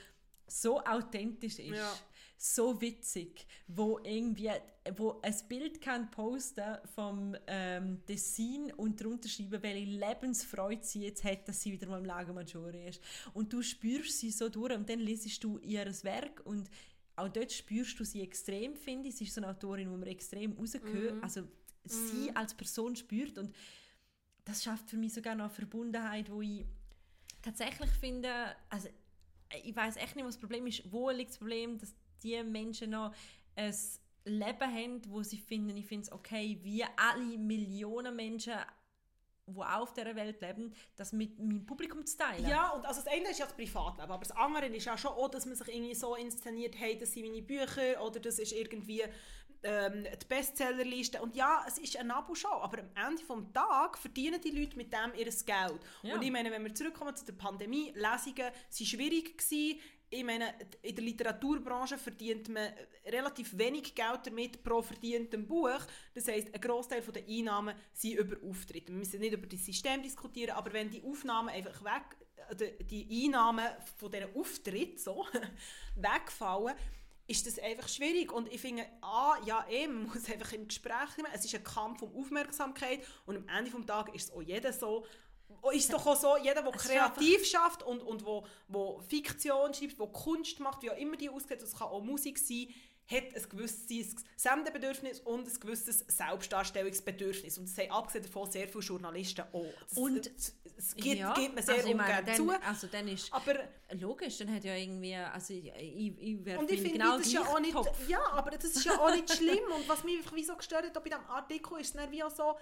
so 0.48 0.80
authentisch 0.84 1.58
ist. 1.60 2.04
So 2.46 2.82
witzig, 2.82 3.48
wo 3.68 4.00
irgendwie, 4.04 4.50
wo 4.98 5.22
ein 5.22 5.36
Bild 5.48 5.80
kann 5.80 6.12
posten 6.12 6.78
vom 6.94 7.38
ähm, 7.48 8.06
Tessin 8.06 8.74
und 8.74 9.00
darunter 9.00 9.30
schreiben, 9.30 9.64
welche 9.64 9.90
Lebensfreude 9.90 10.84
sie 10.84 11.04
jetzt 11.04 11.24
hat, 11.24 11.48
dass 11.48 11.62
sie 11.62 11.72
wieder 11.72 11.88
mal 11.88 12.00
im 12.00 12.06
Lago 12.06 12.34
Maggiore 12.34 12.90
ist. 12.90 13.02
Und 13.34 13.54
du 13.54 13.62
spürst 13.62 14.20
sie 14.20 14.30
so 14.30 14.50
durch 14.50 14.76
und 14.76 14.90
dann 14.90 15.00
lesest 15.00 15.42
du 15.42 15.58
ihr 15.60 15.86
Werk 16.04 16.42
und 16.46 16.70
auch 17.16 17.30
dort 17.30 17.54
spürst 17.54 17.98
du 17.98 18.04
sie 18.04 18.22
extrem, 18.22 18.76
finde 18.76 19.08
ich. 19.08 19.16
Sie 19.16 19.24
ist 19.24 19.36
so 19.36 19.40
eine 19.40 19.50
Autorin, 19.50 19.90
wo 19.90 19.96
man 19.96 20.10
extrem 20.10 20.52
rausgehört, 20.52 21.24
also 21.24 21.44
sie 21.86 22.36
als 22.36 22.54
Person 22.54 22.98
spürt 22.98 23.38
und 23.38 23.56
das 24.44 24.66
schafft 24.66 24.90
für 24.90 24.98
mich 24.98 25.14
sogar 25.14 25.36
noch 25.36 25.46
eine 25.46 25.54
Verbundenheit, 25.54 26.30
wo 26.30 26.42
ich 26.42 26.66
tatsächlich 27.42 27.90
finde, 27.92 28.30
also 28.70 28.90
ich 29.64 29.76
weiß 29.76 29.96
echt 29.96 30.18
nicht, 30.18 30.26
was 30.26 30.36
das 30.36 30.42
Problem 30.42 30.68
ist. 30.68 30.92
Wo 30.92 31.10
liegt 31.10 31.32
das 31.32 31.38
Problem, 31.38 31.78
dass 31.78 31.94
die 32.24 32.42
Menschen 32.44 32.92
noch 32.92 33.14
ein 33.56 33.76
Leben 34.26 34.62
haben, 34.62 35.02
wo 35.10 35.22
sie 35.22 35.38
finden, 35.38 35.76
ich 35.76 35.86
finde 35.86 36.04
es 36.04 36.12
okay, 36.12 36.58
wie 36.62 36.84
alle 36.96 37.38
Millionen 37.38 38.16
Menschen, 38.16 38.54
die 39.46 39.60
auch 39.60 39.82
auf 39.82 39.94
dieser 39.94 40.16
Welt 40.16 40.40
leben, 40.42 40.74
das 40.96 41.12
mit 41.12 41.38
meinem 41.38 41.66
Publikum 41.66 42.06
zu 42.06 42.18
teilen. 42.18 42.48
Ja, 42.48 42.70
und 42.70 42.86
also 42.86 43.02
das 43.02 43.12
eine 43.12 43.30
ist 43.30 43.40
ja 43.40 43.46
das 43.46 43.56
Privatleben, 43.56 44.12
aber 44.12 44.24
das 44.24 44.32
andere 44.32 44.68
ist 44.68 44.86
ja 44.86 44.98
schon 44.98 45.12
auch, 45.12 45.30
dass 45.30 45.46
man 45.46 45.56
sich 45.56 45.68
irgendwie 45.68 45.96
so 45.96 46.16
inszeniert, 46.16 46.76
hey, 46.80 46.98
das 46.98 47.12
sind 47.12 47.26
meine 47.26 47.42
Bücher 47.42 48.02
oder 48.02 48.20
das 48.20 48.40
ist 48.40 48.54
irgendwie 48.54 49.04
ähm, 49.64 50.04
die 50.04 50.26
Bestsellerliste. 50.28 51.22
Und 51.22 51.36
ja, 51.36 51.64
es 51.68 51.78
ist 51.78 51.98
eine 51.98 52.16
Abo-Show, 52.16 52.48
aber 52.48 52.80
am 52.80 52.90
Ende 52.96 53.22
des 53.22 53.54
Tages 53.54 54.00
verdienen 54.00 54.40
die 54.42 54.52
Leute 54.52 54.78
mit 54.78 54.94
dem 54.94 55.14
ihr 55.18 55.26
Geld. 55.26 55.80
Ja. 56.04 56.16
Und 56.16 56.22
ich 56.22 56.32
meine, 56.32 56.52
wenn 56.52 56.64
wir 56.64 56.74
zurückkommen 56.74 57.16
zu 57.16 57.26
der 57.26 57.34
Pandemie, 57.34 57.92
Lesungen 57.96 58.38
waren 58.38 58.86
schwierig 58.86 59.38
gewesen. 59.38 59.80
Ich 60.14 60.24
meine, 60.24 60.54
in 60.84 60.96
der 60.96 61.04
Literaturbranche 61.04 61.98
verdient 61.98 62.48
man 62.48 62.72
relativ 63.04 63.58
wenig 63.58 63.96
Geld 63.96 64.20
damit 64.26 64.64
pro 64.64 64.84
verdientem 64.84 65.48
Buch. 65.48 65.80
Das 66.14 66.28
heisst, 66.28 66.54
ein 66.54 66.62
Großteil 66.62 67.02
der 67.02 67.28
Einnahmen 67.28 67.76
sind 67.94 68.20
über 68.20 68.38
Auftritte. 68.48 68.92
Wir 68.92 69.00
müssen 69.00 69.20
nicht 69.20 69.34
über 69.34 69.48
das 69.48 69.66
System 69.66 70.04
diskutieren, 70.04 70.52
aber 70.52 70.72
wenn 70.72 70.92
die 70.92 71.02
Aufnahmen 71.04 71.50
einfach 71.50 71.84
weg, 71.84 72.16
die 72.92 73.26
Einnahmen 73.26 73.66
von 73.98 74.12
diesen 74.12 74.36
Auftritten 74.36 75.00
so, 75.00 75.26
wegfallen, 75.96 76.76
ist 77.26 77.48
das 77.48 77.58
einfach 77.58 77.90
schwierig. 77.90 78.32
Und 78.32 78.54
ich 78.54 78.62
finde, 78.62 78.86
ah, 79.02 79.38
ja, 79.46 79.66
eh, 79.68 79.88
man 79.88 80.04
muss 80.04 80.30
einfach 80.30 80.54
im 80.54 80.68
Gespräch 80.68 81.18
nehmen. 81.18 81.30
Es 81.34 81.44
ist 81.44 81.56
ein 81.56 81.64
Kampf 81.64 82.04
um 82.04 82.16
Aufmerksamkeit 82.16 83.00
und 83.26 83.38
am 83.38 83.48
Ende 83.48 83.72
des 83.72 83.86
Tages 83.88 84.14
ist 84.14 84.30
es 84.30 84.32
auch 84.32 84.44
jeder 84.44 84.74
so, 84.74 85.08
ist 85.74 85.86
es 85.86 85.88
doch 85.90 86.06
auch 86.06 86.16
so, 86.16 86.38
jeder, 86.38 86.62
der 86.62 86.74
ist 86.74 86.86
kreativ 86.86 87.46
schafft 87.46 87.84
und, 87.84 88.02
und 88.02 88.26
wo, 88.26 88.46
wo 88.68 89.02
Fiktion 89.08 89.74
schreibt, 89.74 89.98
wo 90.00 90.08
Kunst 90.08 90.60
macht, 90.60 90.82
wie 90.84 90.92
auch 90.92 90.98
immer 90.98 91.16
die 91.18 91.30
aussieht, 91.30 91.62
das 91.62 91.74
kann 91.78 91.88
auch 91.88 92.02
Musik 92.04 92.38
sein, 92.38 92.68
hat 93.06 93.36
ein 93.36 93.50
gewisses 93.50 94.16
Sendebedürfnis 94.38 95.20
und 95.20 95.46
ein 95.48 95.60
gewisses 95.60 96.06
Selbstdarstellungsbedürfnis. 96.08 97.58
Und 97.58 97.68
das 97.70 97.78
haben 97.78 97.92
abgesehen 97.92 98.24
davon 98.24 98.50
sehr 98.50 98.68
viele 98.68 98.84
Journalisten 98.84 99.42
auch. 99.52 99.66
Das, 99.90 99.98
Und- 99.98 100.26
das, 100.38 100.56
das 100.76 100.96
gibt, 100.96 101.18
Ja, 101.20 101.34
gibt 101.34 101.54
man 101.54 101.64
sehr 101.64 101.76
also 101.76 101.90
ungern 101.92 102.26
dann, 102.26 102.36
zu. 102.36 102.50
Also 102.66 102.88
dann 102.88 103.08
ist 103.08 103.32
Aber 103.34 103.56
logisch, 103.92 104.38
dann 104.38 104.54
hat 104.54 104.64
ja 104.64 104.76
irgendwie, 104.76 105.16
also 105.16 105.54
ich, 105.54 105.66
ich, 105.76 106.18
ich 106.18 106.38
finde, 106.44 106.90
genau 106.92 107.18
das 107.18 107.28
ist 107.28 107.34
ja 107.34 107.42
auch 107.42 107.60
nicht, 107.60 107.74
Topf. 107.74 108.08
ja, 108.08 108.26
aber 108.32 108.52
das 108.52 108.64
ist 108.66 108.86
ja 108.86 108.98
auch 109.00 109.12
nicht 109.14 109.32
schlimm. 109.34 109.64
Und 109.76 109.88
was 109.88 110.04
mich 110.04 110.18
einfach 110.18 110.36
wie 110.36 110.44
so 110.44 110.56
gestört 110.56 110.86
hat, 110.86 110.94
bei 110.94 111.02
diesem 111.02 111.26
Artikel, 111.26 111.80
ist 111.80 111.96
es 111.96 112.12
wie 112.12 112.24
auch 112.24 112.32
so, 112.32 112.56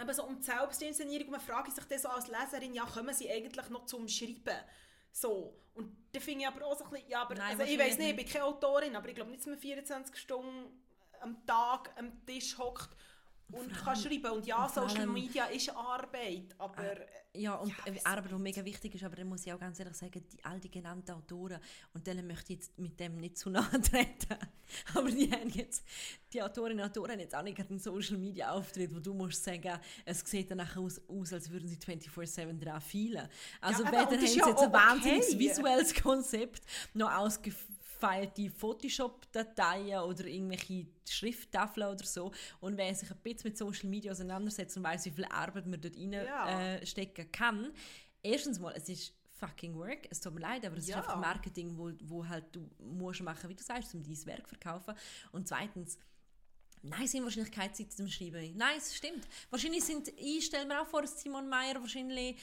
eben 0.00 0.14
so 0.14 0.24
um 0.24 0.38
die 0.38 0.44
Selbstinszenierung. 0.44 1.30
Man 1.30 1.40
fragt 1.40 1.74
sich 1.74 1.84
dann 1.84 1.98
so 1.98 2.08
als 2.08 2.28
Leserin, 2.28 2.74
ja, 2.74 2.84
kommen 2.84 3.14
sie 3.14 3.30
eigentlich 3.30 3.68
noch 3.70 3.86
zum 3.86 4.08
Schreiben? 4.08 4.58
So. 5.12 5.60
Und 5.74 5.96
da 6.12 6.20
finde 6.20 6.42
ich 6.42 6.46
aber 6.48 6.64
auch 6.66 6.76
so 6.78 6.84
ein 6.84 6.90
bisschen, 6.90 7.08
ja, 7.08 7.22
aber 7.22 7.34
Nein, 7.34 7.58
also 7.58 7.72
ich 7.72 7.78
weiß 7.78 7.98
nicht, 7.98 8.10
ich 8.10 8.16
bin 8.16 8.26
keine 8.26 8.44
Autorin, 8.44 8.96
aber 8.96 9.08
ich 9.08 9.14
glaube 9.14 9.30
nicht, 9.30 9.40
dass 9.40 9.46
man 9.46 9.58
24 9.58 10.16
Stunden 10.16 10.82
am 11.20 11.44
Tag 11.46 11.90
am 11.96 12.24
Tisch 12.26 12.56
hockt 12.58 12.96
und 13.52 13.72
kann 13.72 13.96
schreiben. 13.96 14.30
Und 14.32 14.46
ja, 14.46 14.68
Social 14.68 15.06
Media 15.06 15.44
ist 15.46 15.70
Arbeit, 15.70 16.54
aber... 16.58 16.82
äh, 16.82 17.06
Ja, 17.36 17.54
und 17.56 17.68
Ja, 17.70 17.92
ja, 17.92 18.00
Arbeit, 18.04 18.30
die 18.30 18.34
mega 18.36 18.64
wichtig 18.64 18.94
ist, 18.94 19.04
aber 19.04 19.16
dann 19.16 19.28
muss 19.28 19.44
ich 19.44 19.52
auch 19.52 19.58
ganz 19.58 19.78
ehrlich 19.78 19.96
sagen, 19.96 20.24
die, 20.32 20.44
all 20.44 20.60
die 20.60 20.70
genannten 20.70 21.10
Autoren, 21.12 21.58
und 21.92 22.06
denen 22.06 22.26
möchte 22.26 22.52
ich 22.52 22.60
jetzt 22.60 22.78
mit 22.78 22.98
dem 22.98 23.16
nicht 23.16 23.36
zu 23.38 23.50
nahe 23.50 23.80
treten, 23.82 24.38
aber 24.94 25.10
die 25.10 25.30
haben 25.30 25.50
jetzt, 25.50 25.84
die 26.32 26.42
Autorinnen 26.42 26.80
und 26.84 26.90
Autoren 26.90 27.12
haben 27.12 27.20
jetzt 27.20 27.34
auch 27.34 27.42
nicht 27.42 27.56
gerade 27.56 27.70
einen 27.70 27.80
Social 27.80 28.18
Media 28.18 28.50
Auftritt, 28.50 28.94
wo 28.94 29.00
du 29.00 29.14
musst 29.14 29.42
sagen, 29.44 29.78
es 30.04 30.20
sieht 30.20 30.50
danach 30.50 30.76
aus, 30.76 31.00
aus 31.08 31.32
als 31.32 31.50
würden 31.50 31.68
sie 31.68 31.76
24-7 31.76 32.58
dran 32.58 32.80
feilen. 32.80 33.28
Also 33.60 33.82
Ja, 33.84 33.88
weder 33.92 34.06
haben 34.06 34.18
sie 34.18 34.24
ist 34.26 34.36
jetzt 34.36 34.46
ja 34.46 34.56
ein 34.56 34.56
okay. 34.56 34.72
wahnsinniges 34.72 35.38
visuelles 35.38 35.94
Konzept, 35.94 36.62
noch 36.94 37.10
ausgefeilte 38.04 38.50
Photoshop-Dateien 38.50 40.00
oder 40.00 40.26
irgendwelche 40.26 40.86
Schrifttafeln 41.08 41.88
oder 41.88 42.04
so. 42.04 42.32
Und 42.60 42.76
wer 42.76 42.94
sich 42.94 43.10
ein 43.10 43.16
bisschen 43.22 43.50
mit 43.50 43.58
Social 43.58 43.88
Media 43.88 44.12
auseinandersetzt 44.12 44.76
und 44.76 44.84
weiß, 44.84 45.06
wie 45.06 45.10
viel 45.10 45.24
Arbeit 45.26 45.66
man 45.66 45.80
dort 45.80 45.96
Ja. 45.96 46.44
rein 46.44 46.82
äh, 46.82 46.86
stecken 46.86 47.30
kann, 47.32 47.72
erstens 48.22 48.58
mal, 48.58 48.72
es 48.76 48.88
ist 48.88 49.14
fucking 49.32 49.74
work. 49.76 50.06
Es 50.10 50.20
tut 50.20 50.34
mir 50.34 50.40
leid, 50.40 50.64
aber 50.64 50.76
es 50.76 50.86
Ja. 50.88 50.98
ist 51.00 51.04
einfach 51.08 51.20
Marketing, 51.20 51.76
wo, 51.76 51.90
wo 52.04 52.26
halt 52.26 52.44
du 52.54 52.68
musst 52.78 53.20
machen, 53.22 53.48
wie 53.50 53.54
du 53.54 53.62
sagst, 53.62 53.94
um 53.94 54.02
dein 54.02 54.26
Werk 54.26 54.46
zu 54.48 54.54
verkaufen. 54.56 54.94
Und 55.32 55.48
zweitens, 55.48 55.98
Nein, 56.86 57.06
sind 57.06 57.24
wahrscheinlich 57.24 57.50
keine 57.50 57.72
Zeit 57.72 57.90
zum 57.92 58.06
Schreiben. 58.08 58.54
Nein, 58.58 58.76
es 58.76 58.94
stimmt. 58.94 59.26
Wahrscheinlich 59.48 59.82
sind, 59.84 60.08
ich 60.18 60.44
stelle 60.44 60.66
mir 60.66 60.82
auch 60.82 60.86
vor, 60.86 61.06
Simon 61.06 61.48
Meyer 61.48 61.80
wahrscheinlich, 61.80 62.36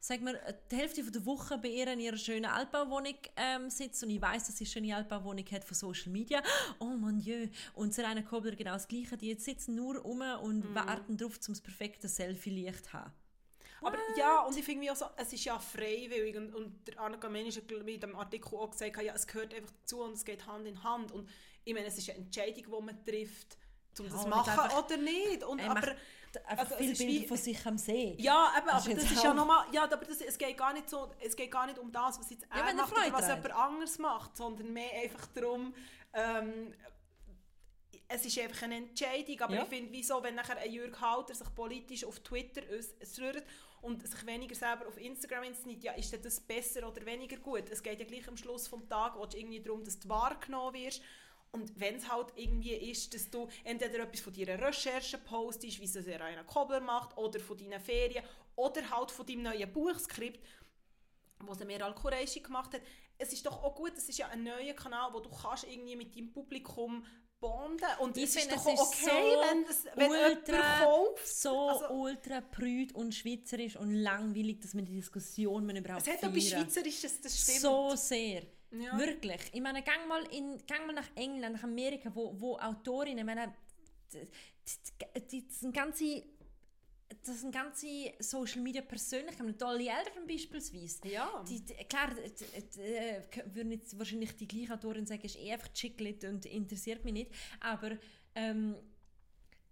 sagen 0.00 0.26
wir, 0.26 0.34
die 0.70 0.76
Hälfte 0.76 1.02
der 1.10 1.24
Woche 1.26 1.58
bei 1.58 1.68
ihr 1.68 1.86
in 1.88 2.00
ihrer 2.00 2.16
schönen 2.16 2.46
Altbauwohnung 2.46 3.14
ähm, 3.36 3.70
sitzt 3.70 4.02
und 4.02 4.10
ich 4.10 4.20
weiß, 4.20 4.46
dass 4.46 4.56
sie 4.58 4.64
eine 4.64 4.70
schöne 4.70 4.96
Altbauwohnung 4.96 5.44
hat 5.50 5.64
von 5.64 5.74
Social 5.74 6.12
Media. 6.12 6.42
Oh 6.78 6.84
mon 6.86 7.18
Dieu. 7.20 7.48
Und 7.74 7.94
Serena 7.94 8.22
Kobler 8.22 8.56
genau 8.56 8.72
das 8.72 8.88
Gleiche. 8.88 9.16
Die 9.16 9.34
sitzen 9.34 9.74
nur 9.74 9.96
rum 9.98 10.22
und 10.42 10.70
Mhm. 10.70 10.74
warten 10.74 11.16
darauf, 11.16 11.36
um 11.48 11.54
das 11.54 11.60
perfekte 11.60 12.08
Selfie-Licht 12.08 12.84
zu 12.86 12.92
haben. 12.94 13.12
Aber 13.84 13.98
ja, 14.16 14.42
und 14.42 14.56
ich 14.56 14.64
finde 14.64 14.92
auch 14.92 14.96
so, 14.96 15.06
es 15.16 15.32
ist 15.32 15.44
ja 15.44 15.58
freiwillig 15.58 16.36
und, 16.36 16.54
und 16.54 16.86
der 16.86 17.00
Anna 17.00 17.16
Kamenisch 17.16 17.56
hat 17.56 17.70
in 17.72 18.00
dem 18.00 18.14
Artikel 18.14 18.54
auch 18.56 18.70
gesagt, 18.70 19.02
ja, 19.02 19.12
es 19.12 19.26
gehört 19.26 19.52
einfach 19.52 19.72
dazu 19.80 20.02
und 20.02 20.12
es 20.12 20.24
geht 20.24 20.46
Hand 20.46 20.66
in 20.68 20.82
Hand 20.84 21.10
und 21.10 21.28
ich 21.64 21.74
meine, 21.74 21.86
es 21.86 21.98
ist 21.98 22.08
eine 22.10 22.20
Entscheidung, 22.20 22.64
die 22.64 22.84
man 22.86 23.04
trifft, 23.04 23.56
um 23.98 24.04
das 24.08 24.14
Ja, 24.14 24.18
zu 24.20 24.24
und 24.24 24.30
machen 24.30 24.70
oder 24.84 24.96
nicht. 24.98 25.42
Und, 25.44 25.58
Er 25.58 25.70
aber, 25.72 25.96
einfach 26.46 26.70
also, 26.70 26.76
viele 26.76 26.94
Bilder 26.94 27.28
von 27.28 27.36
sich 27.36 27.66
am 27.66 27.78
See. 27.78 28.16
ja, 28.18 28.52
eben, 28.56 28.66
Das 28.66 28.86
aber 28.86 28.94
das 28.94 29.04
ist 29.10 29.22
ja 29.24 29.30
auch- 29.30 29.34
nochmal, 29.34 29.66
ja, 29.72 29.84
aber 29.84 29.96
das, 30.04 30.20
es, 30.20 30.38
geht 30.38 30.56
gar 30.56 30.72
nicht 30.72 30.88
so, 30.88 31.10
es 31.20 31.34
geht 31.36 31.50
gar 31.50 31.66
nicht 31.66 31.78
um 31.78 31.90
das, 31.92 32.18
was 32.18 32.30
jetzt 32.30 32.46
wenn 32.50 32.58
er 32.66 32.74
macht 32.74 32.92
oder 32.92 33.12
was 33.12 33.26
jemand 33.28 33.50
anderes 33.52 33.98
macht, 33.98 34.36
sondern 34.36 34.72
mehr 34.72 34.92
einfach 35.02 35.26
darum, 35.28 35.74
ähm, 36.14 36.74
es 38.08 38.26
ist 38.26 38.38
einfach 38.38 38.62
eine 38.62 38.76
Entscheidung, 38.76 39.40
aber 39.40 39.54
Ja. 39.54 39.62
ich 39.62 39.68
finde, 39.68 39.90
wieso, 39.92 40.22
wenn 40.22 40.34
nachher 40.34 40.58
ein 40.58 40.70
Jürg 40.70 41.00
Halter 41.00 41.34
sich 41.34 41.54
politisch 41.54 42.04
auf 42.04 42.20
Twitter 42.20 42.60
äußert 42.70 43.42
und 43.80 44.06
sich 44.06 44.26
weniger 44.26 44.54
selber 44.54 44.86
auf 44.86 44.98
Instagram 44.98 45.44
inszeniert, 45.44 45.82
ja, 45.82 45.92
ist 45.92 46.12
das 46.24 46.40
besser 46.40 46.86
oder 46.86 47.04
weniger 47.06 47.38
gut? 47.38 47.70
Es 47.70 47.82
geht 47.82 47.98
ja 47.98 48.04
gleich 48.04 48.28
am 48.28 48.36
Schluss 48.36 48.68
vom 48.68 48.86
Tag 48.88 49.16
wo 49.16 49.24
irgendwie 49.34 49.60
darum, 49.60 49.82
dass 49.84 49.98
du 49.98 50.08
wahrgenommen 50.10 50.74
wirst 50.74 51.02
und 51.52 51.78
wenn 51.78 51.96
es 51.96 52.08
halt 52.10 52.32
irgendwie 52.36 52.74
ist, 52.74 53.12
dass 53.14 53.28
du 53.30 53.46
entweder 53.64 54.00
etwas 54.00 54.20
von 54.20 54.32
deiner 54.32 54.60
Recherche 54.60 55.18
postest, 55.18 55.80
wie 55.80 55.84
es 55.84 55.92
der 55.92 56.18
Rainer 56.20 56.44
Kobler 56.44 56.80
macht, 56.80 57.16
oder 57.18 57.38
von 57.40 57.56
deinen 57.58 57.80
Ferien, 57.80 58.24
oder 58.56 58.88
halt 58.90 59.10
von 59.10 59.26
deinem 59.26 59.42
neuen 59.42 59.70
Buchskript, 59.72 60.40
was 61.40 61.58
der 61.58 61.66
Meral 61.66 61.94
Kureishi 61.94 62.40
gemacht 62.40 62.72
hat. 62.74 62.82
Es 63.18 63.32
ist 63.32 63.44
doch 63.44 63.62
auch 63.62 63.74
gut, 63.74 63.92
es 63.96 64.08
ist 64.08 64.18
ja 64.18 64.28
ein 64.28 64.42
neuer 64.44 64.72
Kanal, 64.74 65.12
wo 65.12 65.20
du 65.20 65.30
kannst 65.30 65.64
irgendwie 65.64 65.96
mit 65.96 66.16
deinem 66.16 66.32
Publikum 66.32 67.04
bonden 67.38 67.84
und 67.98 68.16
Ich 68.16 68.24
es 68.24 68.34
finde, 68.36 68.54
ist 68.54 68.60
es 68.60 68.64
doch 68.64 68.72
auch 68.78 68.92
ist 68.92 69.02
okay, 69.02 69.34
so 69.34 69.40
wenn, 69.50 69.64
das, 69.66 69.84
wenn 69.96 70.10
ultra- 70.10 70.78
kauft. 70.84 71.26
so 71.28 71.68
Also- 71.68 71.88
ultra 71.90 72.40
prüd 72.40 72.94
und 72.94 73.12
schweizerisch 73.14 73.76
und 73.76 73.92
langweilig, 73.94 74.60
dass 74.60 74.74
man 74.74 74.84
die 74.84 74.94
Diskussion 74.94 75.66
man 75.66 75.76
überhaupt 75.76 76.06
Es 76.06 76.12
hat 76.14 76.22
etwas. 76.22 76.48
Schweizerisches, 76.48 77.20
das 77.20 77.36
stimmt. 77.42 77.60
So 77.60 77.94
sehr. 77.96 78.42
Ja. 78.72 78.98
Wirklich. 78.98 79.40
Ich 79.52 79.60
meine, 79.60 79.82
gang 79.82 80.08
mal, 80.08 80.22
in, 80.32 80.58
gang 80.66 80.86
mal 80.86 80.94
nach 80.94 81.10
England, 81.14 81.56
nach 81.56 81.62
Amerika, 81.62 82.10
wo, 82.14 82.34
wo 82.38 82.58
Autorinnen, 82.58 83.18
ich 83.18 83.24
meine, 83.24 83.52
die, 85.30 85.46
sind 85.48 85.74
ganze 85.74 86.24
das 87.24 87.40
sind 87.40 87.52
ganze 87.52 87.86
Social 88.18 88.62
Media 88.62 88.82
Persönlichkeiten, 88.82 89.56
Dolly 89.56 89.88
Elder 89.88 90.26
beispielsweise. 90.26 91.06
Ja. 91.08 91.44
Die, 91.48 91.60
die, 91.60 91.74
klar, 91.84 92.10
die, 92.14 92.80
äh, 92.80 93.22
würden 93.52 93.72
jetzt 93.72 93.98
wahrscheinlich 93.98 94.34
die 94.36 94.48
gleiche 94.48 94.74
Autorin 94.74 95.06
sagen, 95.06 95.22
ist 95.22 95.38
eh 95.38 95.52
einfach 95.52 95.68
Chicklit 95.72 96.24
und 96.24 96.46
interessiert 96.46 97.04
mich 97.04 97.12
nicht. 97.12 97.30
Aber 97.60 97.92
ähm, 98.34 98.76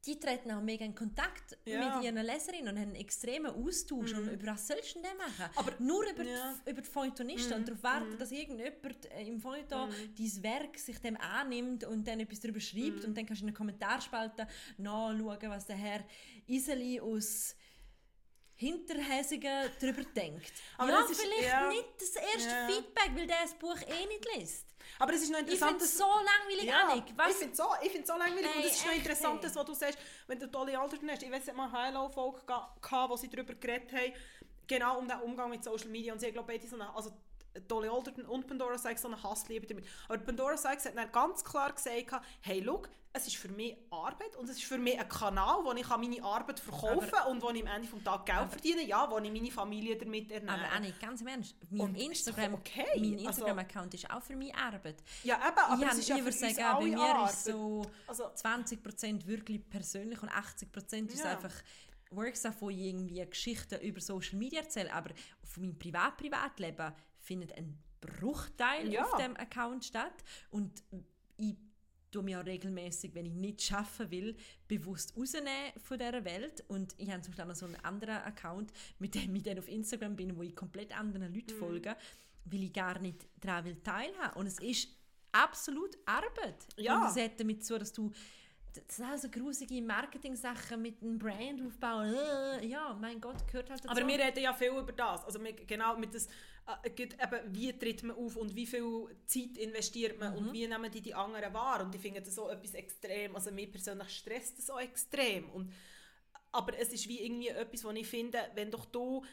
die 0.06 0.18
treten 0.18 0.50
auch 0.52 0.62
mega 0.62 0.84
in 0.84 0.94
Kontakt 0.94 1.58
Ja. 1.66 1.96
mit 1.96 2.04
ihren 2.04 2.24
Leserinnen 2.24 2.68
und 2.74 2.80
haben 2.80 2.88
einen 2.88 2.94
extremen 2.94 3.52
Austausch. 3.54 4.14
Und 4.14 4.28
über 4.30 4.46
was 4.52 4.66
sollst 4.66 4.94
du 4.94 5.02
denn 5.02 5.16
machen? 5.18 5.50
Aber- 5.56 5.72
Nur 5.78 6.04
über, 6.10 6.22
Ja. 6.24 6.54
die, 6.66 6.70
über 6.70 6.80
die 6.80 6.88
Feuilletonisten 6.88 7.52
und 7.52 7.68
darauf 7.68 7.82
warten, 7.82 8.16
dass 8.18 8.32
irgendjemand 8.32 9.06
äh, 9.12 9.22
im 9.26 9.38
Feuilleton 9.40 9.90
dein 10.16 10.42
Werk 10.42 10.78
sich 10.78 10.98
dem 11.00 11.16
annimmt 11.18 11.84
und 11.84 12.06
dann 12.08 12.18
etwas 12.20 12.40
darüber 12.40 12.60
schreibt 12.60 13.04
und 13.04 13.14
dann 13.16 13.26
kannst 13.26 13.42
du 13.42 13.46
in 13.46 13.52
den 13.52 13.56
Kommentarspalte 13.56 14.46
nachschauen, 14.78 15.50
was 15.50 15.66
der 15.66 15.76
Herr 15.76 16.04
Iseli 16.46 16.98
aus 17.00 17.54
Hinterhäsigen 18.56 19.70
darüber 19.80 20.04
denkt. 20.04 20.52
Aber 20.76 20.90
ja, 20.90 21.00
das 21.00 21.10
ist- 21.12 21.20
vielleicht 21.22 21.48
ja. 21.48 21.68
nicht 21.68 21.88
das 21.98 22.14
erste. 22.16 22.72
Feedback, 22.72 23.10
weil 23.14 23.26
der 23.26 23.36
das 23.42 23.54
Buch 23.54 23.78
eh 23.82 24.06
nicht 24.06 24.26
liest. 24.36 24.66
Aber 24.98 25.12
es 25.14 25.22
ist 25.22 25.30
noch 25.30 25.38
Ich 25.38 25.44
interessant, 25.44 25.70
finde 25.72 25.84
es 25.84 25.96
so 25.98 26.04
langweilig, 26.04 26.64
Ja, 26.64 26.88
Annik. 26.88 27.04
ich 27.08 27.18
Was? 27.18 27.36
finde 27.36 27.52
es 27.52 27.56
so, 27.58 27.64
ich 27.82 27.92
find's 27.92 28.08
so 28.08 28.16
langweilig 28.16 28.46
und 28.46 28.60
Ey, 28.62 28.66
es 28.68 28.76
ist 28.76 28.86
noch 28.86 28.92
interessant, 28.94 29.34
ey. 29.36 29.40
das, 29.42 29.56
was 29.56 29.64
du 29.64 29.74
sagst, 29.74 29.98
wenn 30.26 30.38
du 30.38 30.48
Dolly 30.48 30.74
Alderton 30.76 31.10
hast. 31.10 31.22
Ich 31.22 31.30
weiß, 31.30 31.46
es 31.48 31.54
mal 31.54 31.68
eine 31.72 31.86
Hello-Folge 31.86 32.40
gehabt, 32.46 33.10
wo 33.10 33.16
sie 33.16 33.28
darüber 33.28 33.54
geredet 33.54 33.92
haben, 33.92 34.12
genau 34.66 34.98
um 34.98 35.08
den 35.08 35.18
Umgang 35.20 35.50
mit 35.50 35.64
Social 35.64 35.88
Media 35.88 36.12
und 36.12 36.18
sie 36.18 36.26
haben, 36.26 36.34
glaube 36.34 36.54
ich, 36.54 36.68
so 36.68 36.76
eine, 36.76 36.94
also 36.94 37.10
Dolly 37.66 37.88
Alderton 37.88 38.24
und 38.26 38.46
Pandora 38.46 38.78
Sykes 38.78 39.02
so 39.02 39.08
eine 39.08 39.20
Hassliebe 39.22 39.66
damit. 39.66 39.84
Aber 40.08 40.18
Pandora 40.18 40.56
Sykes 40.56 40.84
hat 40.86 40.96
dann 40.96 41.10
ganz 41.10 41.44
klar 41.44 41.72
gesagt, 41.72 42.24
hey, 42.42 42.60
look, 42.60 42.88
es 43.12 43.26
ist 43.26 43.36
für 43.36 43.48
mich 43.48 43.76
Arbeit 43.90 44.36
und 44.36 44.48
es 44.48 44.56
ist 44.56 44.64
für 44.64 44.78
mich 44.78 44.98
ein 44.98 45.08
Kanal, 45.08 45.64
wo 45.64 45.72
ich 45.72 45.86
meine 45.88 46.22
Arbeit 46.22 46.60
verkaufen 46.60 47.10
kann 47.10 47.26
und 47.28 47.42
wo 47.42 47.50
ich 47.50 47.60
am 47.62 47.66
Ende 47.66 47.88
des 47.88 48.04
Tages 48.04 48.24
Geld 48.24 48.50
verdiene, 48.50 48.82
ja, 48.86 49.10
wo 49.10 49.18
ich 49.18 49.32
meine 49.32 49.50
Familie 49.50 49.96
damit 49.96 50.30
ernähre. 50.30 50.58
Aber 50.64 50.72
Annik, 50.72 51.00
ganz 51.00 51.20
im 51.20 51.26
Ernst, 51.26 51.56
mein 51.70 51.80
Und 51.80 51.94
ist 51.96 52.02
doch 52.02 52.08
Instagram, 52.36 52.54
okay. 52.54 52.86
mein 52.96 53.12
Also- 53.14 53.26
Instagram-Account 53.26 53.94
ist 53.94 54.10
auch 54.10 54.22
für 54.22 54.36
mich 54.36 54.54
Arbeit. 54.54 55.02
ja, 55.24 55.36
eben, 55.36 55.58
aber 55.58 55.82
ich 55.82 55.88
es 55.90 55.98
ist 55.98 56.08
ja 56.08 56.16
für 56.18 56.32
sagen, 56.32 56.78
bei 56.78 56.84
mir 56.86 57.00
Arbeit. 57.00 57.30
ist 57.32 57.44
so 57.46 57.82
Also- 58.06 58.24
20% 58.34 59.26
wirklich 59.26 59.68
persönlich 59.68 60.22
und 60.22 60.28
80% 60.28 61.12
ist 61.12 61.24
Ja. 61.24 61.30
einfach 61.32 61.52
Works, 62.12 62.44
wo 62.60 62.70
ich 62.70 62.78
irgendwie 62.78 63.24
Geschichten 63.24 63.80
über 63.82 64.00
Social 64.00 64.36
Media 64.38 64.60
erzähle, 64.62 64.92
aber 64.92 65.10
von 65.44 65.62
meinem 65.64 65.78
Privat-Privatleben 65.78 66.92
findet 67.20 67.52
ein 67.56 67.78
Bruchteil 68.00 68.92
Ja. 68.92 69.04
auf 69.04 69.16
dem 69.16 69.36
Account 69.36 69.84
statt 69.84 70.14
und 70.50 70.82
ich 71.36 71.56
tue 72.10 72.22
mich 72.22 72.36
auch 72.36 72.44
regelmäßig, 72.44 73.14
wenn 73.14 73.26
ich 73.26 73.32
nicht 73.34 73.62
schaffen 73.62 74.10
will, 74.10 74.36
bewusst 74.68 75.16
rausnehmen 75.16 75.72
von 75.82 75.98
dieser 75.98 76.24
Welt. 76.24 76.64
Und 76.68 76.94
ich 76.98 77.10
habe 77.10 77.22
zum 77.22 77.30
Beispiel 77.32 77.44
auch 77.44 77.48
noch 77.48 77.54
so 77.54 77.66
einen 77.66 77.76
anderen 77.76 78.16
Account, 78.22 78.72
mit 78.98 79.14
dem 79.14 79.34
ich 79.36 79.42
dann 79.42 79.58
auf 79.58 79.68
Instagram 79.68 80.16
bin, 80.16 80.36
wo 80.36 80.42
ich 80.42 80.54
komplett 80.54 80.96
anderen 80.98 81.32
Leuten 81.32 81.54
Mhm. 81.54 81.58
folge, 81.58 81.96
weil 82.44 82.62
ich 82.64 82.72
gar 82.72 82.98
nicht 82.98 83.26
daran 83.40 83.64
will 83.64 83.76
teilhaben. 83.82 84.36
Und 84.40 84.46
es 84.46 84.58
ist 84.58 84.88
absolut 85.32 85.96
Arbeit. 86.06 86.56
Ja. 86.76 87.00
Und 87.00 87.16
es 87.16 87.22
hat 87.22 87.38
damit 87.38 87.64
zu, 87.64 87.78
dass 87.78 87.92
du 87.92 88.10
das 88.74 88.96
sind 88.96 89.06
also 89.06 89.28
grusige 89.28 89.80
Marketing-Sachen 89.82 90.80
mit 90.80 91.02
einem 91.02 91.18
Brandaufbau. 91.18 92.02
Äh, 92.02 92.66
Ja, 92.66 92.96
mein 93.00 93.20
Gott, 93.20 93.46
gehört 93.46 93.70
halt 93.70 93.84
dazu. 93.84 93.90
Aber 93.90 94.06
wir 94.06 94.18
reden 94.18 94.42
ja 94.42 94.52
viel 94.54 94.70
über 94.70 94.92
das. 94.92 95.24
Also 95.24 95.42
wir, 95.42 95.52
genau 95.52 95.96
mit 95.96 96.14
das, 96.14 96.26
äh, 96.84 96.90
geht 96.90 97.14
eben, 97.14 97.54
wie 97.54 97.72
tritt 97.78 98.02
man 98.02 98.16
auf 98.16 98.36
und 98.36 98.54
wie 98.54 98.66
viel 98.66 99.06
Zeit 99.26 99.56
investiert 99.58 100.18
man 100.20 100.32
Mhm. 100.32 100.38
und 100.38 100.52
wie 100.52 100.66
nehmen 100.66 100.90
die 100.90 101.00
die 101.00 101.14
anderen 101.14 101.52
wahr. 101.54 101.82
Und 101.84 101.94
ich 101.94 102.00
finde 102.00 102.20
das 102.22 102.34
so 102.34 102.48
etwas 102.48 102.74
extrem, 102.74 103.34
also 103.34 103.50
mir 103.50 103.70
persönlich 103.70 104.08
stresst 104.10 104.58
das 104.58 104.66
so 104.66 104.78
extrem. 104.78 105.50
Und, 105.50 105.72
aber 106.52 106.78
es 106.78 106.92
ist 106.92 107.08
wie 107.08 107.20
irgendwie 107.24 107.48
etwas, 107.48 107.84
was 107.84 107.94
ich 107.96 108.06
finde, 108.06 108.38
wenn 108.54 108.70
doch 108.70 108.86
du 108.86 109.24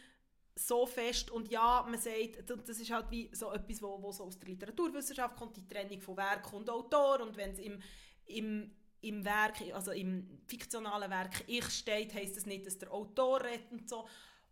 so 0.56 0.88
fest 0.88 1.30
und 1.30 1.50
ja, 1.52 1.86
man 1.88 2.00
sagt, 2.00 2.50
das 2.50 2.80
ist 2.80 2.90
halt 2.90 3.12
wie 3.12 3.30
so 3.32 3.52
etwas, 3.52 3.80
wo, 3.80 4.02
wo 4.02 4.12
so 4.12 4.24
aus 4.24 4.40
der 4.40 4.50
Literaturwissenschaft 4.50 5.36
kommt, 5.36 5.56
die 5.56 5.68
Trennung 5.68 6.02
von 6.02 6.18
Werk 6.18 6.52
und 6.52 6.68
Autor 6.68 7.22
und 7.22 7.38
wenn 7.38 7.52
es 7.52 7.60
im, 7.60 7.80
im, 8.26 8.72
im 9.02 9.24
Werk, 9.24 9.62
also 9.74 9.92
im 9.92 10.40
fiktionalen 10.48 11.10
Werk 11.10 11.44
ich 11.48 11.70
steht, 11.70 12.14
heisst 12.14 12.38
das 12.38 12.46
nicht, 12.46 12.66
dass 12.66 12.78
der 12.78 12.92
Autor 12.92 13.44
redet 13.44 13.72
und 13.72 13.88
so. 13.90 14.08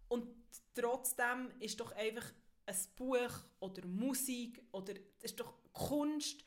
Und 0.07 0.27
trotzdem 0.73 1.51
ist 1.59 1.79
doch 1.79 1.91
einfach 1.93 2.25
ein 2.65 2.75
Buch 2.95 3.31
oder 3.59 3.85
Musik 3.85 4.61
oder 4.71 4.93
ist 5.21 5.39
doch 5.39 5.53
Kunst 5.73 6.43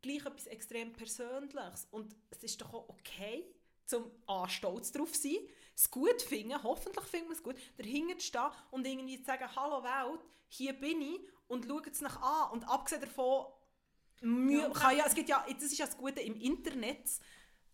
gleich 0.00 0.24
etwas 0.26 0.46
extrem 0.46 0.92
Persönliches 0.92 1.86
und 1.90 2.14
es 2.30 2.42
ist 2.42 2.60
doch 2.60 2.74
auch 2.74 2.88
okay, 2.88 3.44
zum 3.86 4.10
A, 4.26 4.48
stolz 4.48 4.90
drauf 4.92 5.14
sein, 5.14 5.36
es 5.74 5.90
gut 5.90 6.20
finden, 6.22 6.60
hoffentlich 6.62 7.04
finden 7.04 7.28
wir 7.28 7.36
es 7.36 7.42
gut, 7.42 7.56
dahinter 7.76 8.18
zu 8.18 8.26
stehen 8.26 8.50
und 8.70 8.86
irgendwie 8.86 9.18
zu 9.18 9.24
sagen, 9.24 9.48
hallo 9.54 9.82
Welt, 9.82 10.20
hier 10.48 10.72
bin 10.72 11.00
ich 11.00 11.20
und 11.48 11.66
schaut 11.66 11.86
es 11.86 12.00
nach 12.00 12.20
an. 12.20 12.52
Und 12.52 12.68
abgesehen 12.68 13.00
davon, 13.00 13.46
Mühe, 14.22 14.70
kann 14.70 14.96
ja, 14.96 15.04
es 15.06 15.14
gibt 15.14 15.28
ja, 15.28 15.44
das 15.52 15.64
ist 15.64 15.78
ja 15.78 15.86
das 15.86 15.96
Gute 15.96 16.20
im 16.20 16.36
Internet, 16.40 17.08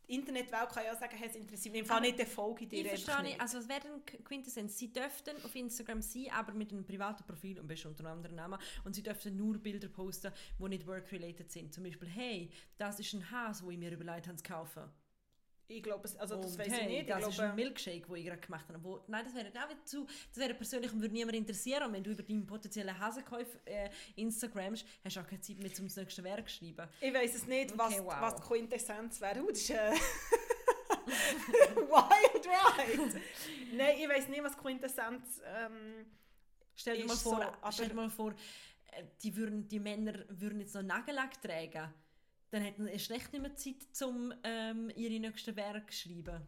die 0.09 0.15
Internetwelt 0.15 0.71
kann 0.71 0.85
ja 0.85 0.97
sagen, 0.97 1.17
hey, 1.17 1.29
es 1.29 1.37
interessiert 1.37 1.73
mich 1.73 1.83
im 1.83 1.87
Fall 1.87 2.01
nicht, 2.01 2.19
der 2.19 2.27
folge 2.27 2.65
ich 2.65 2.71
dir 2.71 2.81
Ich 2.81 2.89
verstehe 2.89 3.23
nicht. 3.23 3.41
Also 3.41 3.59
es 3.59 3.69
wäre 3.69 3.83
eine 3.83 4.01
Quintessenz. 4.25 4.79
Sie 4.79 4.91
dürften 4.91 5.37
auf 5.45 5.55
Instagram 5.55 6.01
sein, 6.01 6.29
aber 6.33 6.55
mit 6.55 6.73
einem 6.73 6.85
privaten 6.85 7.25
Profil, 7.27 7.59
am 7.61 7.67
besten 7.67 7.89
unter 7.89 8.05
einem 8.05 8.17
anderen 8.17 8.37
Namen. 8.37 8.59
Und 8.85 8.95
sie 8.95 9.03
dürften 9.03 9.37
nur 9.37 9.59
Bilder 9.59 9.89
posten, 9.89 10.33
die 10.59 10.69
nicht 10.69 10.87
work-related 10.87 11.51
sind. 11.51 11.75
Zum 11.75 11.85
Beispiel, 11.85 12.09
hey, 12.09 12.51
das 12.79 12.99
ist 13.01 13.13
ein 13.13 13.31
Haus, 13.31 13.63
wo 13.63 13.71
ich 13.71 13.77
mir 13.77 13.93
überlegt 13.93 14.29
habe 14.29 14.37
zu 14.37 14.45
kaufen. 14.45 14.85
Ich 15.71 15.83
glaube, 15.83 16.05
es- 16.09 16.17
also 16.17 16.37
das 16.37 16.53
Und 16.53 16.59
weiß 16.61 16.67
ich 16.79 16.87
nicht. 16.87 17.11
das 17.11 17.21
ich 17.23 17.29
ist 17.29 17.35
glaube, 17.35 17.51
ein 17.51 17.57
Milkshake, 17.57 18.07
den 18.07 18.17
ich 18.17 18.25
gerade 18.25 18.41
gemacht 18.41 18.67
habe. 18.69 18.83
Wo, 18.83 19.01
nein, 19.07 19.23
das 19.25 19.35
wäre 19.35 19.49
auch 19.49 19.85
zu, 19.85 20.07
das 20.31 20.39
wäre 20.39 20.55
persönlich 20.55 20.91
und 20.93 21.01
würde 21.03 21.13
niemand 21.13 21.37
interessieren. 21.37 21.83
Und 21.85 21.93
wenn 21.93 22.03
du 22.03 22.11
über 22.13 22.23
deinen 22.23 22.47
potenziellen 22.47 22.99
Hasenkäufe 22.99 23.59
äh, 23.67 23.91
Instagramst, 24.17 24.87
hast 25.05 25.17
du 25.17 25.21
auch 25.21 25.27
keine 25.27 25.43
Zeit 25.43 25.59
mehr, 25.59 25.71
um 25.79 25.85
das 25.87 25.97
nächste 25.97 26.25
Werk 26.25 26.49
zu 26.49 26.57
schreiben. 26.57 26.89
Ich 27.03 27.13
weiß 27.13 27.35
es 27.35 27.47
nicht, 27.47 27.77
was, 27.77 27.93
Okay, 27.93 28.03
wow. 28.03 28.15
was 28.21 28.37
die 28.37 28.43
Quintessenz 28.43 29.21
wäre. 29.21 29.43
Uh, 29.43 29.49
das 29.49 29.59
ist 29.59 29.71
äh, 29.71 29.93
wild 31.77 32.47
right. 32.47 33.23
Nein, 33.75 33.97
ich 33.99 34.09
weiß 34.09 34.29
nicht, 34.29 34.43
was 34.43 34.57
Quintessenz 34.57 35.43
ähm, 35.45 36.07
Stell 36.75 36.97
dir 36.97 37.05
Ist 37.05 37.09
mal 37.09 37.17
vor, 37.17 37.59
so, 37.63 37.71
stell 37.73 37.89
dir 37.89 37.95
mal 37.95 38.09
vor 38.11 38.31
äh, 38.93 39.03
die, 39.23 39.37
würden, 39.37 39.67
die 39.69 39.81
Männer 39.81 40.15
würden 40.29 40.61
jetzt 40.61 40.75
noch 40.75 40.83
Nagellack 40.83 41.41
tragen. 41.43 41.93
Dann 42.51 42.63
hätten 42.63 42.85
sie 42.85 42.93
erst 42.93 43.11
recht 43.11 43.33
nicht 43.33 43.43
mehr 43.43 43.57
Zeit, 43.57 44.09
um 44.09 44.33
ähm, 44.43 44.91
ihre 44.97 45.21
nächsten 45.21 45.55
Werke 45.55 45.93
zu 45.93 46.09
schreiben. 46.09 46.41